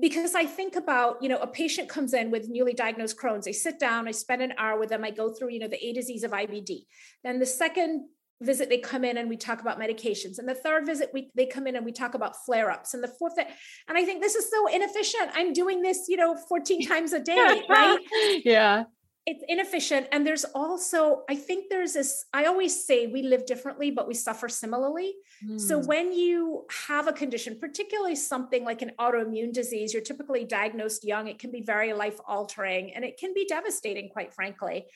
Because 0.00 0.34
I 0.34 0.46
think 0.46 0.74
about, 0.74 1.22
you 1.22 1.28
know, 1.28 1.38
a 1.38 1.46
patient 1.46 1.88
comes 1.88 2.14
in 2.14 2.30
with 2.30 2.48
newly 2.48 2.72
diagnosed 2.72 3.18
Crohn's. 3.18 3.46
I 3.46 3.50
sit 3.50 3.78
down, 3.78 4.08
I 4.08 4.12
spend 4.12 4.40
an 4.40 4.54
hour 4.56 4.78
with 4.78 4.88
them, 4.88 5.04
I 5.04 5.10
go 5.10 5.30
through, 5.30 5.50
you 5.50 5.58
know, 5.58 5.68
the 5.68 5.84
A 5.84 5.92
disease 5.92 6.24
of 6.24 6.30
IBD. 6.30 6.86
Then 7.22 7.38
the 7.38 7.46
second 7.46 8.08
visit 8.42 8.68
they 8.68 8.78
come 8.78 9.04
in 9.04 9.16
and 9.16 9.28
we 9.28 9.36
talk 9.36 9.60
about 9.60 9.80
medications. 9.80 10.38
And 10.38 10.48
the 10.48 10.54
third 10.54 10.86
visit 10.86 11.10
we 11.12 11.30
they 11.34 11.46
come 11.46 11.66
in 11.66 11.76
and 11.76 11.84
we 11.84 11.92
talk 11.92 12.14
about 12.14 12.36
flare-ups. 12.44 12.94
And 12.94 13.02
the 13.02 13.08
fourth 13.08 13.34
and 13.38 13.98
i 13.98 14.04
think 14.04 14.20
this 14.20 14.34
is 14.34 14.50
so 14.50 14.66
inefficient. 14.66 15.30
I'm 15.34 15.52
doing 15.52 15.82
this 15.82 16.06
you 16.08 16.16
know 16.16 16.36
14 16.36 16.86
times 16.86 17.12
a 17.12 17.20
day 17.20 17.62
right? 17.68 17.98
Yeah. 18.44 18.84
It's 19.24 19.44
inefficient. 19.46 20.08
And 20.10 20.26
there's 20.26 20.44
also 20.44 21.22
i 21.28 21.36
think 21.36 21.66
there's 21.70 21.92
this 21.92 22.24
i 22.32 22.44
always 22.46 22.84
say 22.84 23.06
we 23.06 23.22
live 23.22 23.46
differently 23.46 23.90
but 23.90 24.08
we 24.08 24.14
suffer 24.14 24.48
similarly. 24.48 25.14
Mm. 25.44 25.60
so 25.60 25.80
hmm. 25.80 25.86
when 25.86 26.12
you 26.12 26.66
have 26.88 27.06
a 27.08 27.12
condition 27.12 27.58
particularly 27.60 28.16
something 28.16 28.64
like 28.64 28.82
an 28.82 28.92
autoimmune 28.98 29.52
disease 29.52 29.92
you're 29.92 30.02
typically 30.02 30.44
diagnosed 30.44 31.04
young. 31.04 31.28
It 31.28 31.38
can 31.38 31.52
be 31.52 31.62
very 31.62 31.92
life 31.92 32.18
altering 32.26 32.94
and 32.94 33.04
it 33.04 33.16
can 33.18 33.32
be 33.34 33.46
devastating 33.46 34.08
quite 34.08 34.34
frankly. 34.34 34.86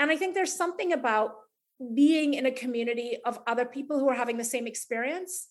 And 0.00 0.10
i 0.10 0.16
think 0.16 0.34
there's 0.34 0.52
something 0.52 0.92
about 0.92 1.34
being 1.94 2.34
in 2.34 2.46
a 2.46 2.52
community 2.52 3.18
of 3.24 3.38
other 3.46 3.64
people 3.64 3.98
who 3.98 4.08
are 4.08 4.14
having 4.14 4.36
the 4.36 4.44
same 4.44 4.66
experience 4.66 5.48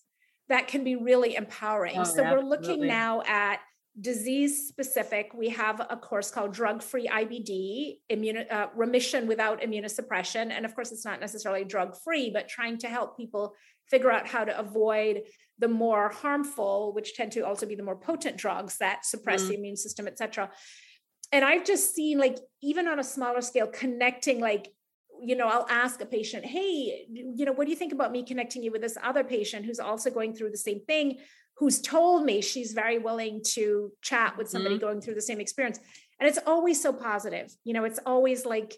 that 0.48 0.68
can 0.68 0.84
be 0.84 0.96
really 0.96 1.36
empowering 1.36 1.98
oh, 1.98 2.04
so 2.04 2.22
we're 2.22 2.40
looking 2.40 2.86
now 2.86 3.22
at 3.26 3.60
disease 4.00 4.68
specific, 4.68 5.32
we 5.34 5.50
have 5.50 5.80
a 5.90 5.96
course 5.96 6.30
called 6.30 6.52
Drug 6.52 6.82
Free 6.82 7.08
IBD, 7.08 7.98
immune, 8.08 8.46
uh, 8.50 8.68
remission 8.74 9.26
without 9.26 9.60
immunosuppression. 9.60 10.50
And 10.50 10.64
of 10.64 10.74
course, 10.74 10.92
it's 10.92 11.04
not 11.04 11.20
necessarily 11.20 11.64
drug 11.64 11.94
free, 12.02 12.30
but 12.30 12.48
trying 12.48 12.78
to 12.78 12.88
help 12.88 13.16
people 13.16 13.54
figure 13.90 14.10
out 14.10 14.26
how 14.26 14.44
to 14.44 14.58
avoid 14.58 15.22
the 15.58 15.68
more 15.68 16.08
harmful, 16.08 16.94
which 16.94 17.14
tend 17.14 17.32
to 17.32 17.42
also 17.42 17.66
be 17.66 17.74
the 17.74 17.82
more 17.82 17.96
potent 17.96 18.36
drugs 18.38 18.78
that 18.78 19.04
suppress 19.04 19.44
mm. 19.44 19.48
the 19.48 19.54
immune 19.56 19.76
system, 19.76 20.06
et 20.06 20.16
cetera. 20.16 20.50
And 21.30 21.44
I've 21.44 21.64
just 21.64 21.94
seen, 21.94 22.18
like, 22.18 22.38
even 22.62 22.88
on 22.88 22.98
a 22.98 23.04
smaller 23.04 23.42
scale, 23.42 23.66
connecting 23.66 24.40
like 24.40 24.68
you 25.24 25.36
know, 25.36 25.48
I'll 25.48 25.66
ask 25.70 26.00
a 26.00 26.06
patient, 26.06 26.44
hey, 26.44 27.06
you 27.10 27.44
know, 27.44 27.52
what 27.52 27.64
do 27.64 27.70
you 27.70 27.76
think 27.76 27.92
about 27.92 28.10
me 28.10 28.24
connecting 28.24 28.62
you 28.62 28.72
with 28.72 28.82
this 28.82 28.98
other 29.02 29.22
patient 29.22 29.64
who's 29.64 29.78
also 29.78 30.10
going 30.10 30.34
through 30.34 30.50
the 30.50 30.56
same 30.58 30.80
thing? 30.80 31.18
who's 31.56 31.80
told 31.80 32.24
me 32.24 32.40
she's 32.40 32.72
very 32.72 32.98
willing 32.98 33.40
to 33.44 33.92
chat 34.00 34.36
with 34.36 34.48
somebody 34.48 34.76
mm-hmm. 34.76 34.84
going 34.84 35.00
through 35.00 35.14
the 35.14 35.22
same 35.22 35.40
experience. 35.40 35.78
And 36.18 36.28
it's 36.28 36.38
always 36.46 36.82
so 36.82 36.92
positive. 36.92 37.54
You 37.64 37.72
know, 37.72 37.84
it's 37.84 38.00
always 38.06 38.46
like, 38.46 38.74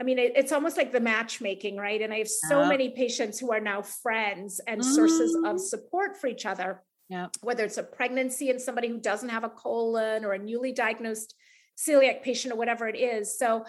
I 0.00 0.04
mean, 0.04 0.18
it, 0.18 0.32
it's 0.36 0.52
almost 0.52 0.76
like 0.76 0.92
the 0.92 1.00
matchmaking, 1.00 1.76
right? 1.76 2.00
And 2.00 2.12
I 2.12 2.18
have 2.18 2.28
so 2.28 2.62
yeah. 2.62 2.68
many 2.68 2.90
patients 2.90 3.38
who 3.38 3.52
are 3.52 3.60
now 3.60 3.82
friends 3.82 4.60
and 4.66 4.80
mm-hmm. 4.80 4.92
sources 4.92 5.34
of 5.34 5.42
mm-hmm. 5.42 5.58
support 5.58 6.16
for 6.16 6.26
each 6.26 6.46
other. 6.46 6.82
Yeah. 7.08 7.26
Whether 7.42 7.64
it's 7.64 7.78
a 7.78 7.82
pregnancy 7.82 8.50
and 8.50 8.60
somebody 8.60 8.88
who 8.88 8.98
doesn't 8.98 9.28
have 9.28 9.44
a 9.44 9.48
colon 9.48 10.24
or 10.24 10.32
a 10.32 10.38
newly 10.38 10.72
diagnosed 10.72 11.34
celiac 11.76 12.22
patient 12.22 12.52
or 12.52 12.56
whatever 12.56 12.88
it 12.88 12.96
is. 12.96 13.38
So 13.38 13.64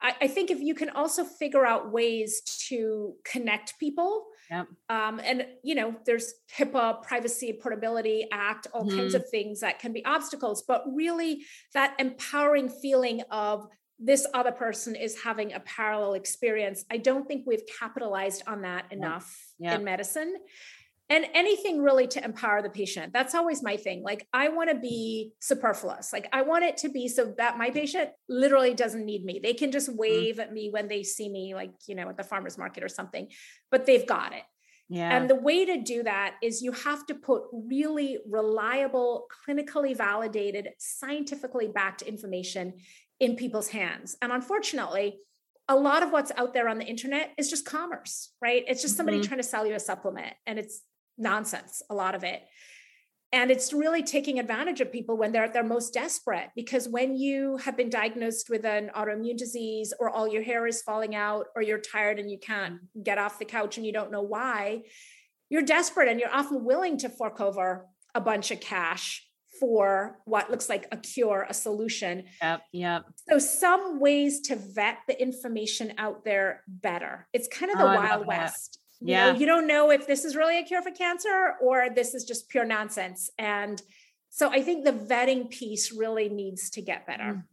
I, 0.00 0.14
I 0.22 0.28
think 0.28 0.50
if 0.50 0.60
you 0.60 0.74
can 0.74 0.90
also 0.90 1.24
figure 1.24 1.66
out 1.66 1.90
ways 1.90 2.42
to 2.68 3.14
connect 3.24 3.78
people 3.78 4.26
Yep. 4.50 4.68
Um, 4.88 5.20
and 5.24 5.46
you 5.62 5.74
know, 5.74 5.94
there's 6.04 6.34
HIPAA, 6.56 7.02
Privacy 7.02 7.58
Portability 7.60 8.26
Act, 8.32 8.66
all 8.72 8.84
mm-hmm. 8.84 8.96
kinds 8.96 9.14
of 9.14 9.28
things 9.28 9.60
that 9.60 9.78
can 9.78 9.92
be 9.92 10.04
obstacles, 10.04 10.62
but 10.66 10.84
really 10.92 11.44
that 11.74 11.94
empowering 11.98 12.68
feeling 12.68 13.22
of 13.30 13.66
this 13.98 14.26
other 14.34 14.52
person 14.52 14.94
is 14.94 15.22
having 15.22 15.54
a 15.54 15.60
parallel 15.60 16.14
experience. 16.14 16.84
I 16.90 16.98
don't 16.98 17.26
think 17.26 17.44
we've 17.46 17.62
capitalized 17.80 18.42
on 18.46 18.62
that 18.62 18.84
enough 18.92 19.34
in 19.58 19.84
medicine 19.84 20.34
and 21.08 21.24
anything 21.34 21.82
really 21.82 22.06
to 22.06 22.24
empower 22.24 22.62
the 22.62 22.70
patient 22.70 23.12
that's 23.12 23.34
always 23.34 23.62
my 23.62 23.76
thing 23.76 24.02
like 24.02 24.26
i 24.32 24.48
want 24.48 24.70
to 24.70 24.76
be 24.76 25.32
superfluous 25.40 26.12
like 26.12 26.28
i 26.32 26.42
want 26.42 26.64
it 26.64 26.76
to 26.76 26.88
be 26.88 27.08
so 27.08 27.32
that 27.38 27.58
my 27.58 27.70
patient 27.70 28.10
literally 28.28 28.74
doesn't 28.74 29.04
need 29.04 29.24
me 29.24 29.40
they 29.42 29.54
can 29.54 29.70
just 29.70 29.90
mm. 29.90 29.96
wave 29.96 30.36
mm. 30.36 30.40
at 30.40 30.52
me 30.52 30.68
when 30.70 30.88
they 30.88 31.02
see 31.02 31.28
me 31.28 31.54
like 31.54 31.72
you 31.86 31.94
know 31.94 32.08
at 32.08 32.16
the 32.16 32.24
farmers 32.24 32.58
market 32.58 32.82
or 32.82 32.88
something 32.88 33.28
but 33.70 33.86
they've 33.86 34.06
got 34.06 34.32
it 34.32 34.42
yeah. 34.88 35.16
And 35.16 35.28
the 35.28 35.34
way 35.34 35.64
to 35.64 35.82
do 35.82 36.04
that 36.04 36.36
is 36.42 36.62
you 36.62 36.70
have 36.70 37.06
to 37.06 37.14
put 37.14 37.42
really 37.52 38.18
reliable, 38.28 39.26
clinically 39.44 39.96
validated, 39.96 40.68
scientifically 40.78 41.66
backed 41.66 42.02
information 42.02 42.74
in 43.18 43.34
people's 43.34 43.68
hands. 43.68 44.16
And 44.22 44.30
unfortunately, 44.30 45.18
a 45.68 45.74
lot 45.74 46.04
of 46.04 46.12
what's 46.12 46.30
out 46.36 46.54
there 46.54 46.68
on 46.68 46.78
the 46.78 46.84
internet 46.84 47.32
is 47.36 47.50
just 47.50 47.64
commerce, 47.64 48.32
right? 48.40 48.62
It's 48.68 48.82
just 48.82 48.96
somebody 48.96 49.18
mm-hmm. 49.18 49.26
trying 49.26 49.40
to 49.40 49.48
sell 49.48 49.66
you 49.66 49.74
a 49.74 49.80
supplement 49.80 50.34
and 50.46 50.58
it's 50.58 50.82
nonsense, 51.18 51.82
a 51.90 51.94
lot 51.94 52.14
of 52.14 52.24
it. 52.24 52.42
And 53.32 53.50
it's 53.50 53.72
really 53.72 54.02
taking 54.02 54.38
advantage 54.38 54.80
of 54.80 54.92
people 54.92 55.16
when 55.16 55.32
they're 55.32 55.44
at 55.44 55.52
their 55.52 55.64
most 55.64 55.92
desperate. 55.92 56.50
Because 56.54 56.88
when 56.88 57.16
you 57.16 57.56
have 57.58 57.76
been 57.76 57.90
diagnosed 57.90 58.48
with 58.48 58.64
an 58.64 58.90
autoimmune 58.94 59.36
disease, 59.36 59.92
or 59.98 60.08
all 60.08 60.28
your 60.28 60.42
hair 60.42 60.66
is 60.66 60.80
falling 60.82 61.14
out, 61.14 61.46
or 61.56 61.62
you're 61.62 61.78
tired 61.78 62.18
and 62.18 62.30
you 62.30 62.38
can't 62.38 62.78
get 63.02 63.18
off 63.18 63.38
the 63.38 63.44
couch 63.44 63.76
and 63.76 63.84
you 63.84 63.92
don't 63.92 64.12
know 64.12 64.22
why, 64.22 64.82
you're 65.48 65.62
desperate 65.62 66.08
and 66.08 66.20
you're 66.20 66.32
often 66.32 66.64
willing 66.64 66.98
to 66.98 67.08
fork 67.08 67.40
over 67.40 67.86
a 68.14 68.20
bunch 68.20 68.50
of 68.50 68.60
cash 68.60 69.26
for 69.58 70.18
what 70.24 70.50
looks 70.50 70.68
like 70.68 70.86
a 70.92 70.96
cure, 70.96 71.46
a 71.48 71.54
solution. 71.54 72.24
Yep, 72.42 72.62
yep. 72.72 73.04
So 73.28 73.38
some 73.38 74.00
ways 74.00 74.40
to 74.42 74.56
vet 74.56 74.98
the 75.08 75.20
information 75.20 75.94
out 75.98 76.24
there 76.24 76.62
better. 76.68 77.26
It's 77.32 77.48
kind 77.48 77.72
of 77.72 77.78
the 77.78 77.84
oh, 77.84 77.94
Wild 77.94 78.26
West. 78.26 78.78
You 79.00 79.08
yeah. 79.08 79.32
Know, 79.32 79.38
you 79.38 79.46
don't 79.46 79.66
know 79.66 79.90
if 79.90 80.06
this 80.06 80.24
is 80.24 80.36
really 80.36 80.58
a 80.58 80.62
cure 80.62 80.82
for 80.82 80.90
cancer 80.90 81.54
or 81.60 81.88
this 81.94 82.14
is 82.14 82.24
just 82.24 82.48
pure 82.48 82.64
nonsense. 82.64 83.30
And 83.38 83.80
so 84.30 84.50
I 84.50 84.62
think 84.62 84.84
the 84.84 84.92
vetting 84.92 85.50
piece 85.50 85.92
really 85.92 86.28
needs 86.28 86.70
to 86.70 86.82
get 86.82 87.06
better. 87.06 87.22
Mm. 87.22 87.44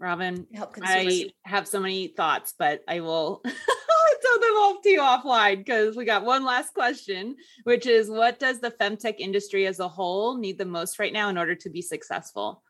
Robynne, 0.00 0.46
I 0.82 1.30
have 1.44 1.68
so 1.68 1.78
many 1.78 2.08
thoughts, 2.08 2.54
but 2.58 2.82
I 2.88 2.98
will 2.98 3.40
tell 4.22 4.40
them 4.40 4.50
off 4.50 4.82
to 4.82 4.88
you 4.90 5.00
offline 5.00 5.58
because 5.58 5.96
we 5.96 6.04
got 6.04 6.24
one 6.24 6.44
last 6.44 6.74
question, 6.74 7.36
which 7.62 7.86
is 7.86 8.10
what 8.10 8.40
does 8.40 8.60
the 8.60 8.72
femtech 8.72 9.16
industry 9.18 9.66
as 9.66 9.78
a 9.78 9.88
whole 9.88 10.36
need 10.36 10.58
the 10.58 10.64
most 10.64 10.98
right 10.98 11.12
now 11.12 11.28
in 11.28 11.38
order 11.38 11.54
to 11.54 11.70
be 11.70 11.82
successful? 11.82 12.64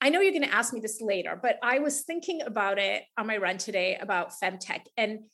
I 0.00 0.10
know 0.10 0.20
you're 0.20 0.32
going 0.32 0.42
to 0.48 0.54
ask 0.54 0.72
me 0.72 0.80
this 0.80 1.00
later, 1.00 1.38
but 1.40 1.58
I 1.62 1.80
was 1.80 2.02
thinking 2.02 2.42
about 2.42 2.78
it 2.78 3.02
on 3.18 3.26
my 3.26 3.36
run 3.38 3.58
today 3.58 3.98
about 4.00 4.32
femtech. 4.40 4.82
And 4.96 5.24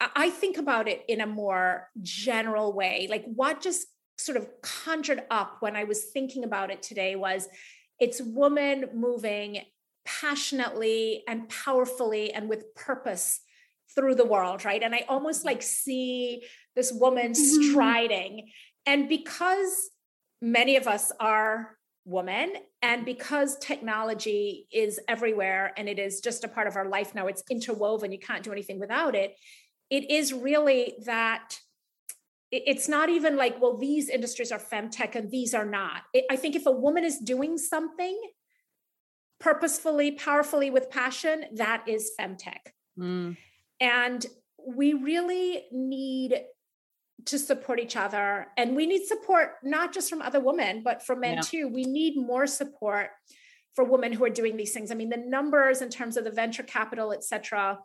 I 0.00 0.30
think 0.30 0.58
about 0.58 0.88
it 0.88 1.02
in 1.08 1.20
a 1.20 1.26
more 1.26 1.88
general 2.02 2.72
way. 2.72 3.06
Like 3.08 3.24
what 3.26 3.60
just 3.60 3.86
sort 4.18 4.36
of 4.36 4.48
conjured 4.62 5.22
up 5.30 5.56
when 5.60 5.76
I 5.76 5.84
was 5.84 6.04
thinking 6.04 6.44
about 6.44 6.70
it 6.70 6.82
today 6.82 7.16
was 7.16 7.48
it's 7.98 8.20
woman 8.20 8.86
moving 8.94 9.62
passionately 10.04 11.22
and 11.26 11.48
powerfully 11.48 12.32
and 12.32 12.48
with 12.48 12.74
purpose 12.74 13.40
through 13.94 14.14
the 14.14 14.24
world, 14.24 14.64
right? 14.64 14.82
And 14.82 14.94
I 14.94 15.04
almost 15.08 15.44
like 15.44 15.62
see 15.62 16.42
this 16.74 16.92
woman 16.92 17.32
mm-hmm. 17.32 17.70
striding. 17.70 18.50
And 18.86 19.08
because 19.08 19.90
many 20.42 20.76
of 20.76 20.86
us 20.86 21.12
are 21.20 21.76
women, 22.04 22.52
and 22.82 23.06
because 23.06 23.56
technology 23.58 24.66
is 24.70 25.00
everywhere 25.08 25.72
and 25.78 25.88
it 25.88 25.98
is 25.98 26.20
just 26.20 26.44
a 26.44 26.48
part 26.48 26.66
of 26.66 26.76
our 26.76 26.86
life 26.86 27.14
now, 27.14 27.28
it's 27.28 27.42
interwoven, 27.50 28.12
you 28.12 28.18
can't 28.18 28.42
do 28.42 28.52
anything 28.52 28.78
without 28.78 29.14
it 29.14 29.34
it 29.90 30.10
is 30.10 30.32
really 30.32 30.94
that 31.04 31.58
it's 32.50 32.88
not 32.88 33.08
even 33.08 33.36
like 33.36 33.60
well 33.60 33.76
these 33.76 34.08
industries 34.08 34.52
are 34.52 34.58
femtech 34.58 35.14
and 35.14 35.30
these 35.30 35.54
are 35.54 35.66
not. 35.66 36.02
I 36.30 36.36
think 36.36 36.54
if 36.54 36.66
a 36.66 36.72
woman 36.72 37.04
is 37.04 37.18
doing 37.18 37.58
something 37.58 38.20
purposefully 39.40 40.12
powerfully 40.12 40.70
with 40.70 40.90
passion 40.90 41.44
that 41.56 41.84
is 41.88 42.12
femtech. 42.18 42.60
Mm. 42.98 43.36
and 43.80 44.24
we 44.66 44.94
really 44.94 45.64
need 45.72 46.40
to 47.26 47.38
support 47.38 47.80
each 47.80 47.96
other. 47.96 48.46
And 48.56 48.76
we 48.76 48.86
need 48.86 49.04
support 49.06 49.54
not 49.62 49.92
just 49.92 50.08
from 50.08 50.22
other 50.22 50.40
women 50.40 50.82
but 50.84 51.04
from 51.04 51.20
men 51.20 51.34
yeah. 51.34 51.40
too. 51.40 51.68
We 51.68 51.84
need 51.84 52.16
more 52.16 52.46
support 52.46 53.08
for 53.74 53.84
women 53.84 54.12
who 54.12 54.24
are 54.24 54.30
doing 54.30 54.56
these 54.56 54.72
things. 54.72 54.90
I 54.90 54.94
mean 54.94 55.08
the 55.08 55.16
numbers 55.16 55.82
in 55.82 55.88
terms 55.88 56.16
of 56.16 56.24
the 56.24 56.30
venture 56.30 56.62
capital 56.62 57.12
et 57.12 57.24
cetera 57.24 57.78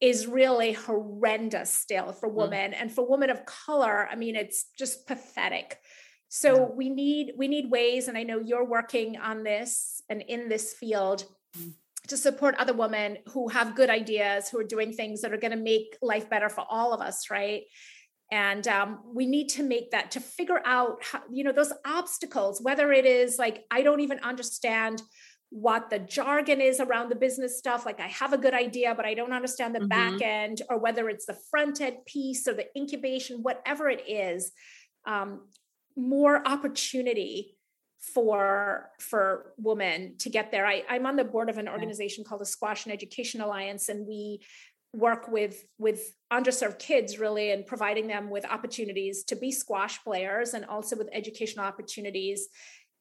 is 0.00 0.26
really 0.26 0.72
horrendous 0.72 1.72
still 1.72 2.12
for 2.12 2.28
mm. 2.28 2.34
women 2.34 2.72
mm. 2.72 2.76
and 2.78 2.92
for 2.92 3.08
women 3.08 3.30
of 3.30 3.44
color 3.46 4.08
i 4.10 4.14
mean 4.14 4.36
it's 4.36 4.66
just 4.78 5.06
pathetic 5.06 5.78
so 6.28 6.54
yeah. 6.54 6.66
we 6.74 6.90
need 6.90 7.32
we 7.36 7.48
need 7.48 7.70
ways 7.70 8.08
and 8.08 8.18
i 8.18 8.22
know 8.22 8.38
you're 8.38 8.66
working 8.66 9.16
on 9.16 9.44
this 9.44 10.02
and 10.08 10.22
in 10.22 10.48
this 10.48 10.74
field 10.74 11.24
mm. 11.58 11.72
to 12.08 12.16
support 12.16 12.54
other 12.56 12.74
women 12.74 13.18
who 13.28 13.48
have 13.48 13.76
good 13.76 13.90
ideas 13.90 14.48
who 14.48 14.58
are 14.58 14.64
doing 14.64 14.92
things 14.92 15.20
that 15.20 15.32
are 15.32 15.38
going 15.38 15.56
to 15.56 15.56
make 15.56 15.96
life 16.02 16.28
better 16.28 16.48
for 16.48 16.64
all 16.68 16.92
of 16.92 17.00
us 17.00 17.30
right 17.30 17.62
and 18.32 18.66
um, 18.68 19.00
we 19.14 19.26
need 19.26 19.50
to 19.50 19.62
make 19.62 19.90
that 19.90 20.10
to 20.12 20.20
figure 20.20 20.60
out 20.64 20.96
how 21.02 21.20
you 21.30 21.44
know 21.44 21.52
those 21.52 21.72
obstacles 21.86 22.60
whether 22.60 22.92
it 22.92 23.06
is 23.06 23.38
like 23.38 23.64
i 23.70 23.82
don't 23.82 24.00
even 24.00 24.18
understand 24.20 25.02
what 25.50 25.88
the 25.90 25.98
jargon 25.98 26.60
is 26.60 26.80
around 26.80 27.10
the 27.10 27.16
business 27.16 27.58
stuff 27.58 27.86
like 27.86 28.00
i 28.00 28.08
have 28.08 28.32
a 28.32 28.38
good 28.38 28.54
idea 28.54 28.94
but 28.94 29.04
i 29.04 29.14
don't 29.14 29.32
understand 29.32 29.74
the 29.74 29.78
mm-hmm. 29.78 29.88
back 29.88 30.22
end 30.22 30.62
or 30.68 30.78
whether 30.78 31.08
it's 31.08 31.26
the 31.26 31.36
front 31.50 31.80
end 31.80 31.96
piece 32.06 32.48
or 32.48 32.54
the 32.54 32.66
incubation 32.76 33.42
whatever 33.42 33.88
it 33.88 34.02
is 34.08 34.52
um, 35.06 35.42
more 35.96 36.46
opportunity 36.46 37.56
for 38.00 38.90
for 39.00 39.52
women 39.56 40.14
to 40.18 40.28
get 40.28 40.50
there. 40.50 40.66
I, 40.66 40.82
i'm 40.90 41.06
on 41.06 41.16
the 41.16 41.24
board 41.24 41.48
of 41.48 41.56
an 41.56 41.68
organization 41.68 42.24
called 42.24 42.40
the 42.40 42.46
squash 42.46 42.84
and 42.84 42.92
education 42.92 43.40
alliance 43.40 43.88
and 43.88 44.06
we 44.06 44.40
work 44.94 45.26
with 45.28 45.64
with 45.78 46.14
underserved 46.32 46.78
kids 46.78 47.18
really 47.18 47.50
and 47.50 47.66
providing 47.66 48.06
them 48.06 48.30
with 48.30 48.44
opportunities 48.46 49.24
to 49.24 49.36
be 49.36 49.50
squash 49.50 50.02
players 50.04 50.54
and 50.54 50.64
also 50.64 50.96
with 50.96 51.08
educational 51.12 51.64
opportunities. 51.64 52.48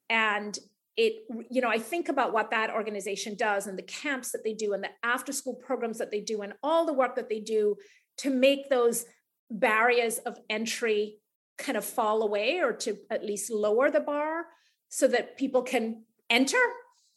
And 0.10 0.58
it 0.96 1.24
you 1.50 1.62
know 1.62 1.70
i 1.70 1.78
think 1.78 2.08
about 2.10 2.34
what 2.34 2.52
that 2.52 2.70
organization 2.70 3.36
does 3.36 3.68
and 3.68 3.78
the 3.78 3.84
camps 3.84 4.32
that 4.32 4.44
they 4.44 4.54
do 4.54 4.74
and 4.74 4.84
the 4.84 4.90
after 5.04 5.32
school 5.32 5.56
programs 5.56 5.98
that 5.98 6.12
they 6.12 6.22
do 6.22 6.42
and 6.42 6.54
all 6.62 6.86
the 6.86 6.94
work 6.94 7.16
that 7.16 7.30
they 7.30 7.40
do 7.40 7.76
to 8.18 8.30
make 8.30 8.70
those 8.70 9.06
barriers 9.50 10.20
of 10.20 10.38
entry 10.50 11.18
kind 11.58 11.78
of 11.78 11.86
fall 11.86 12.24
away 12.24 12.60
or 12.60 12.74
to 12.74 12.98
at 13.10 13.24
least 13.24 13.52
lower 13.52 13.90
the 13.90 14.00
bar 14.00 14.46
so 14.90 15.08
that 15.08 15.38
people 15.38 15.62
can 15.62 16.04
enter. 16.30 16.58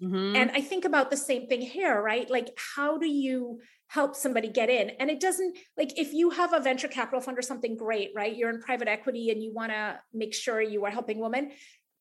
Mm-hmm. 0.03 0.37
and 0.37 0.51
i 0.51 0.61
think 0.61 0.85
about 0.85 1.11
the 1.11 1.17
same 1.17 1.47
thing 1.47 1.63
here 1.63 2.03
right? 2.03 2.29
Like 2.29 2.51
how 2.75 2.99
do 2.99 3.07
you 3.07 3.61
help 3.89 4.15
somebody 4.15 4.49
get 4.49 4.69
in? 4.69 4.91
And 5.01 5.09
it 5.09 5.21
doesn't 5.21 5.57
like 5.79 5.99
if 5.99 6.13
you 6.13 6.29
have 6.29 6.53
a 6.53 6.61
venture 6.61 6.87
capital 6.89 7.23
fund 7.23 7.39
or 7.39 7.43
something 7.43 7.79
great 7.79 8.11
right? 8.15 8.37
You're 8.37 8.51
in 8.51 8.61
private 8.61 8.89
equity 8.89 9.31
and 9.31 9.43
you 9.43 9.55
want 9.55 9.73
to 9.73 9.99
make 10.13 10.35
sure 10.35 10.61
you 10.61 10.85
are 10.85 10.91
helping 10.91 11.19
women 11.19 11.53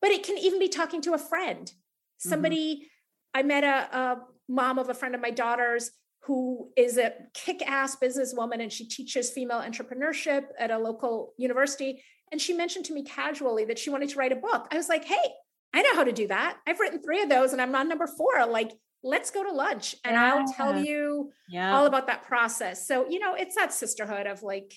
but 0.06 0.12
it 0.12 0.22
can 0.22 0.38
even 0.38 0.60
be 0.60 0.70
talking 0.70 1.02
to 1.02 1.14
a 1.14 1.18
friend 1.18 1.66
mm-hmm. 1.66 2.30
somebody 2.30 2.76
mm-hmm. 2.76 3.40
i 3.40 3.42
met 3.42 3.64
a, 3.64 3.98
a 3.98 4.22
mom 4.48 4.78
of 4.78 4.88
a 4.88 4.94
friend 4.94 5.16
of 5.16 5.22
my 5.22 5.32
daughter's 5.32 5.90
who 6.26 6.70
is 6.78 7.00
a 7.00 7.12
kick-ass 7.34 7.96
businesswoman 7.96 8.62
and 8.62 8.72
she 8.72 8.88
teaches 8.88 9.32
female 9.32 9.62
entrepreneurship 9.62 10.44
at 10.60 10.70
a 10.70 10.78
local 10.78 11.34
university 11.38 12.04
and 12.32 12.40
she 12.40 12.54
mentioned 12.54 12.86
to 12.86 12.94
me 12.94 13.04
casually 13.04 13.66
that 13.66 13.80
she 13.80 13.90
wanted 13.90 14.08
to 14.10 14.20
write 14.20 14.32
a 14.32 14.36
book 14.36 14.68
i 14.72 14.78
was 14.78 14.90
like 14.90 15.06
hey 15.06 15.26
i 15.74 15.82
know 15.82 15.96
how 15.96 16.04
to 16.04 16.12
do 16.12 16.28
that 16.28 16.58
i've 16.68 16.80
written 16.80 17.02
three 17.02 17.24
of 17.24 17.30
those 17.30 17.52
and 17.52 17.60
i'm 17.60 17.74
on 17.74 17.90
number 17.90 18.06
four 18.06 18.46
like 18.46 18.72
let's 19.02 19.32
go 19.32 19.44
to 19.44 19.52
lunch 19.52 19.96
and 20.06 20.14
yeah. 20.14 20.36
i'll 20.36 20.54
tell 20.54 20.84
you 20.84 21.32
yeah. 21.50 21.76
all 21.76 21.88
about 21.88 22.06
that 22.06 22.22
process 22.22 22.88
so 22.88 23.10
you 23.10 23.18
know 23.18 23.34
it's 23.34 23.56
that 23.56 23.74
sisterhood 23.74 24.28
of 24.28 24.44
like 24.44 24.72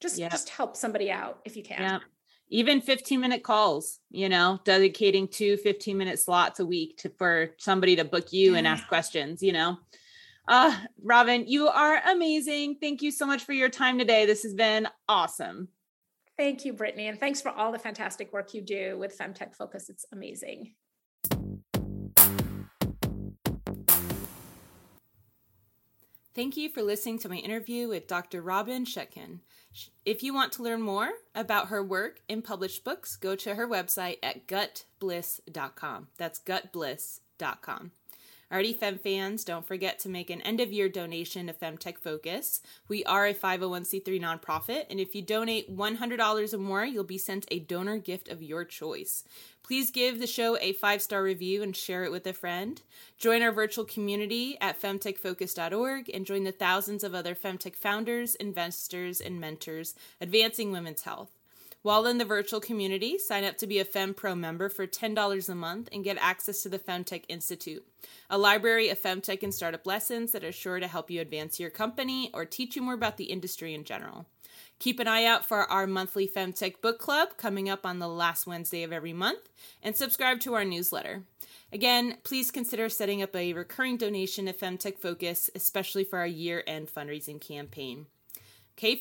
just 0.00 0.18
yep. 0.18 0.30
just 0.30 0.48
help 0.50 0.76
somebody 0.76 1.10
out 1.10 1.40
if 1.44 1.56
you 1.56 1.64
can 1.64 1.80
yeah 1.80 1.98
even 2.50 2.80
15 2.80 3.20
minute 3.20 3.42
calls 3.42 4.00
you 4.10 4.28
know 4.28 4.60
dedicating 4.64 5.28
two 5.28 5.56
15 5.58 5.96
minute 5.96 6.18
slots 6.18 6.60
a 6.60 6.66
week 6.66 6.96
to 6.98 7.10
for 7.10 7.54
somebody 7.58 7.96
to 7.96 8.04
book 8.04 8.32
you 8.32 8.54
and 8.54 8.66
ask 8.66 8.86
questions 8.88 9.42
you 9.42 9.52
know? 9.52 9.78
Uh 10.46 10.74
Robynne 11.04 11.44
you 11.46 11.68
are 11.68 12.00
amazing. 12.08 12.76
Thank 12.80 13.02
you 13.02 13.10
so 13.10 13.26
much 13.26 13.44
for 13.44 13.52
your 13.52 13.68
time 13.68 13.98
today. 13.98 14.26
This 14.26 14.42
has 14.42 14.54
been 14.54 14.88
awesome. 15.08 15.68
Thank 16.36 16.64
you 16.64 16.72
brittany 16.72 17.08
and 17.08 17.20
thanks 17.20 17.40
for 17.40 17.50
all 17.50 17.72
the 17.72 17.78
fantastic 17.78 18.32
work 18.32 18.54
you 18.54 18.62
do 18.62 18.96
with 18.98 19.16
femtech 19.16 19.54
focus. 19.54 19.88
It's 19.88 20.06
amazing 20.12 20.72
Thank 26.38 26.56
you 26.56 26.68
for 26.68 26.84
listening 26.84 27.18
to 27.18 27.28
my 27.28 27.34
interview 27.34 27.88
with 27.88 28.06
Dr. 28.06 28.40
Robynne 28.40 28.86
Chutkan. 28.86 29.40
If 30.04 30.22
you 30.22 30.32
want 30.32 30.52
to 30.52 30.62
learn 30.62 30.80
more 30.80 31.10
about 31.34 31.66
her 31.66 31.82
work 31.82 32.20
and 32.28 32.44
published 32.44 32.84
books, 32.84 33.16
go 33.16 33.34
to 33.34 33.56
her 33.56 33.66
website 33.66 34.18
at 34.22 34.46
gutbliss.com. 34.46 36.06
That's 36.16 36.38
gutbliss.com. 36.38 37.90
Alrighty, 38.50 38.74
Fem 38.74 38.96
fans, 38.96 39.44
don't 39.44 39.66
forget 39.66 39.98
to 39.98 40.08
make 40.08 40.30
an 40.30 40.40
end 40.40 40.58
of 40.58 40.72
year 40.72 40.88
donation 40.88 41.48
to 41.48 41.52
Femtech 41.52 41.98
Focus. 41.98 42.62
We 42.88 43.04
are 43.04 43.26
a 43.26 43.34
501c3 43.34 44.18
nonprofit, 44.18 44.86
and 44.88 44.98
if 44.98 45.14
you 45.14 45.20
donate 45.20 45.76
$100 45.76 46.54
or 46.54 46.58
more, 46.58 46.86
you'll 46.86 47.04
be 47.04 47.18
sent 47.18 47.44
a 47.50 47.58
donor 47.58 47.98
gift 47.98 48.28
of 48.28 48.42
your 48.42 48.64
choice. 48.64 49.22
Please 49.62 49.90
give 49.90 50.18
the 50.18 50.26
show 50.26 50.56
a 50.62 50.72
five 50.72 51.02
star 51.02 51.22
review 51.22 51.62
and 51.62 51.76
share 51.76 52.04
it 52.04 52.10
with 52.10 52.26
a 52.26 52.32
friend. 52.32 52.80
Join 53.18 53.42
our 53.42 53.52
virtual 53.52 53.84
community 53.84 54.56
at 54.62 54.80
femtechfocus.org 54.80 56.08
and 56.08 56.24
join 56.24 56.44
the 56.44 56.52
thousands 56.52 57.04
of 57.04 57.14
other 57.14 57.34
Femtech 57.34 57.76
founders, 57.76 58.34
investors, 58.36 59.20
and 59.20 59.38
mentors 59.38 59.94
advancing 60.22 60.72
women's 60.72 61.02
health. 61.02 61.37
While 61.82 62.06
in 62.06 62.18
the 62.18 62.24
virtual 62.24 62.60
community, 62.60 63.18
sign 63.18 63.44
up 63.44 63.56
to 63.58 63.66
be 63.66 63.78
a 63.78 63.84
FemPro 63.84 64.36
member 64.36 64.68
for 64.68 64.86
$10 64.86 65.48
a 65.48 65.54
month 65.54 65.88
and 65.92 66.02
get 66.02 66.18
access 66.20 66.62
to 66.62 66.68
the 66.68 66.78
Femtech 66.78 67.24
Institute, 67.28 67.86
a 68.28 68.36
library 68.36 68.88
of 68.88 69.00
Femtech 69.00 69.44
and 69.44 69.54
startup 69.54 69.86
lessons 69.86 70.32
that 70.32 70.42
are 70.42 70.50
sure 70.50 70.80
to 70.80 70.88
help 70.88 71.08
you 71.08 71.20
advance 71.20 71.60
your 71.60 71.70
company 71.70 72.30
or 72.34 72.44
teach 72.44 72.74
you 72.74 72.82
more 72.82 72.94
about 72.94 73.16
the 73.16 73.24
industry 73.24 73.74
in 73.74 73.84
general. 73.84 74.26
Keep 74.80 74.98
an 74.98 75.06
eye 75.06 75.24
out 75.24 75.44
for 75.44 75.70
our 75.70 75.86
monthly 75.86 76.26
Femtech 76.26 76.80
book 76.80 76.98
club 76.98 77.36
coming 77.36 77.68
up 77.68 77.86
on 77.86 78.00
the 78.00 78.08
last 78.08 78.46
Wednesday 78.46 78.82
of 78.82 78.92
every 78.92 79.12
month, 79.12 79.48
and 79.80 79.96
subscribe 79.96 80.40
to 80.40 80.54
our 80.54 80.64
newsletter. 80.64 81.22
Again, 81.72 82.18
please 82.24 82.50
consider 82.50 82.88
setting 82.88 83.22
up 83.22 83.36
a 83.36 83.52
recurring 83.52 83.98
donation 83.98 84.46
to 84.46 84.52
Femtech 84.52 84.98
Focus, 84.98 85.48
especially 85.54 86.02
for 86.02 86.18
our 86.18 86.26
year 86.26 86.64
end 86.66 86.88
fundraising 86.88 87.40
campaign. 87.40 88.06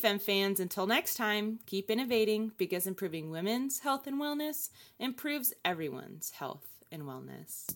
Fem 0.01 0.17
fans, 0.17 0.59
until 0.59 0.87
next 0.87 1.17
time, 1.17 1.59
keep 1.67 1.91
innovating 1.91 2.51
because 2.57 2.87
improving 2.87 3.29
women's 3.29 3.81
health 3.81 4.07
and 4.07 4.19
wellness 4.19 4.71
improves 4.97 5.53
everyone's 5.63 6.31
health 6.31 6.65
and 6.91 7.03
wellness. 7.03 7.67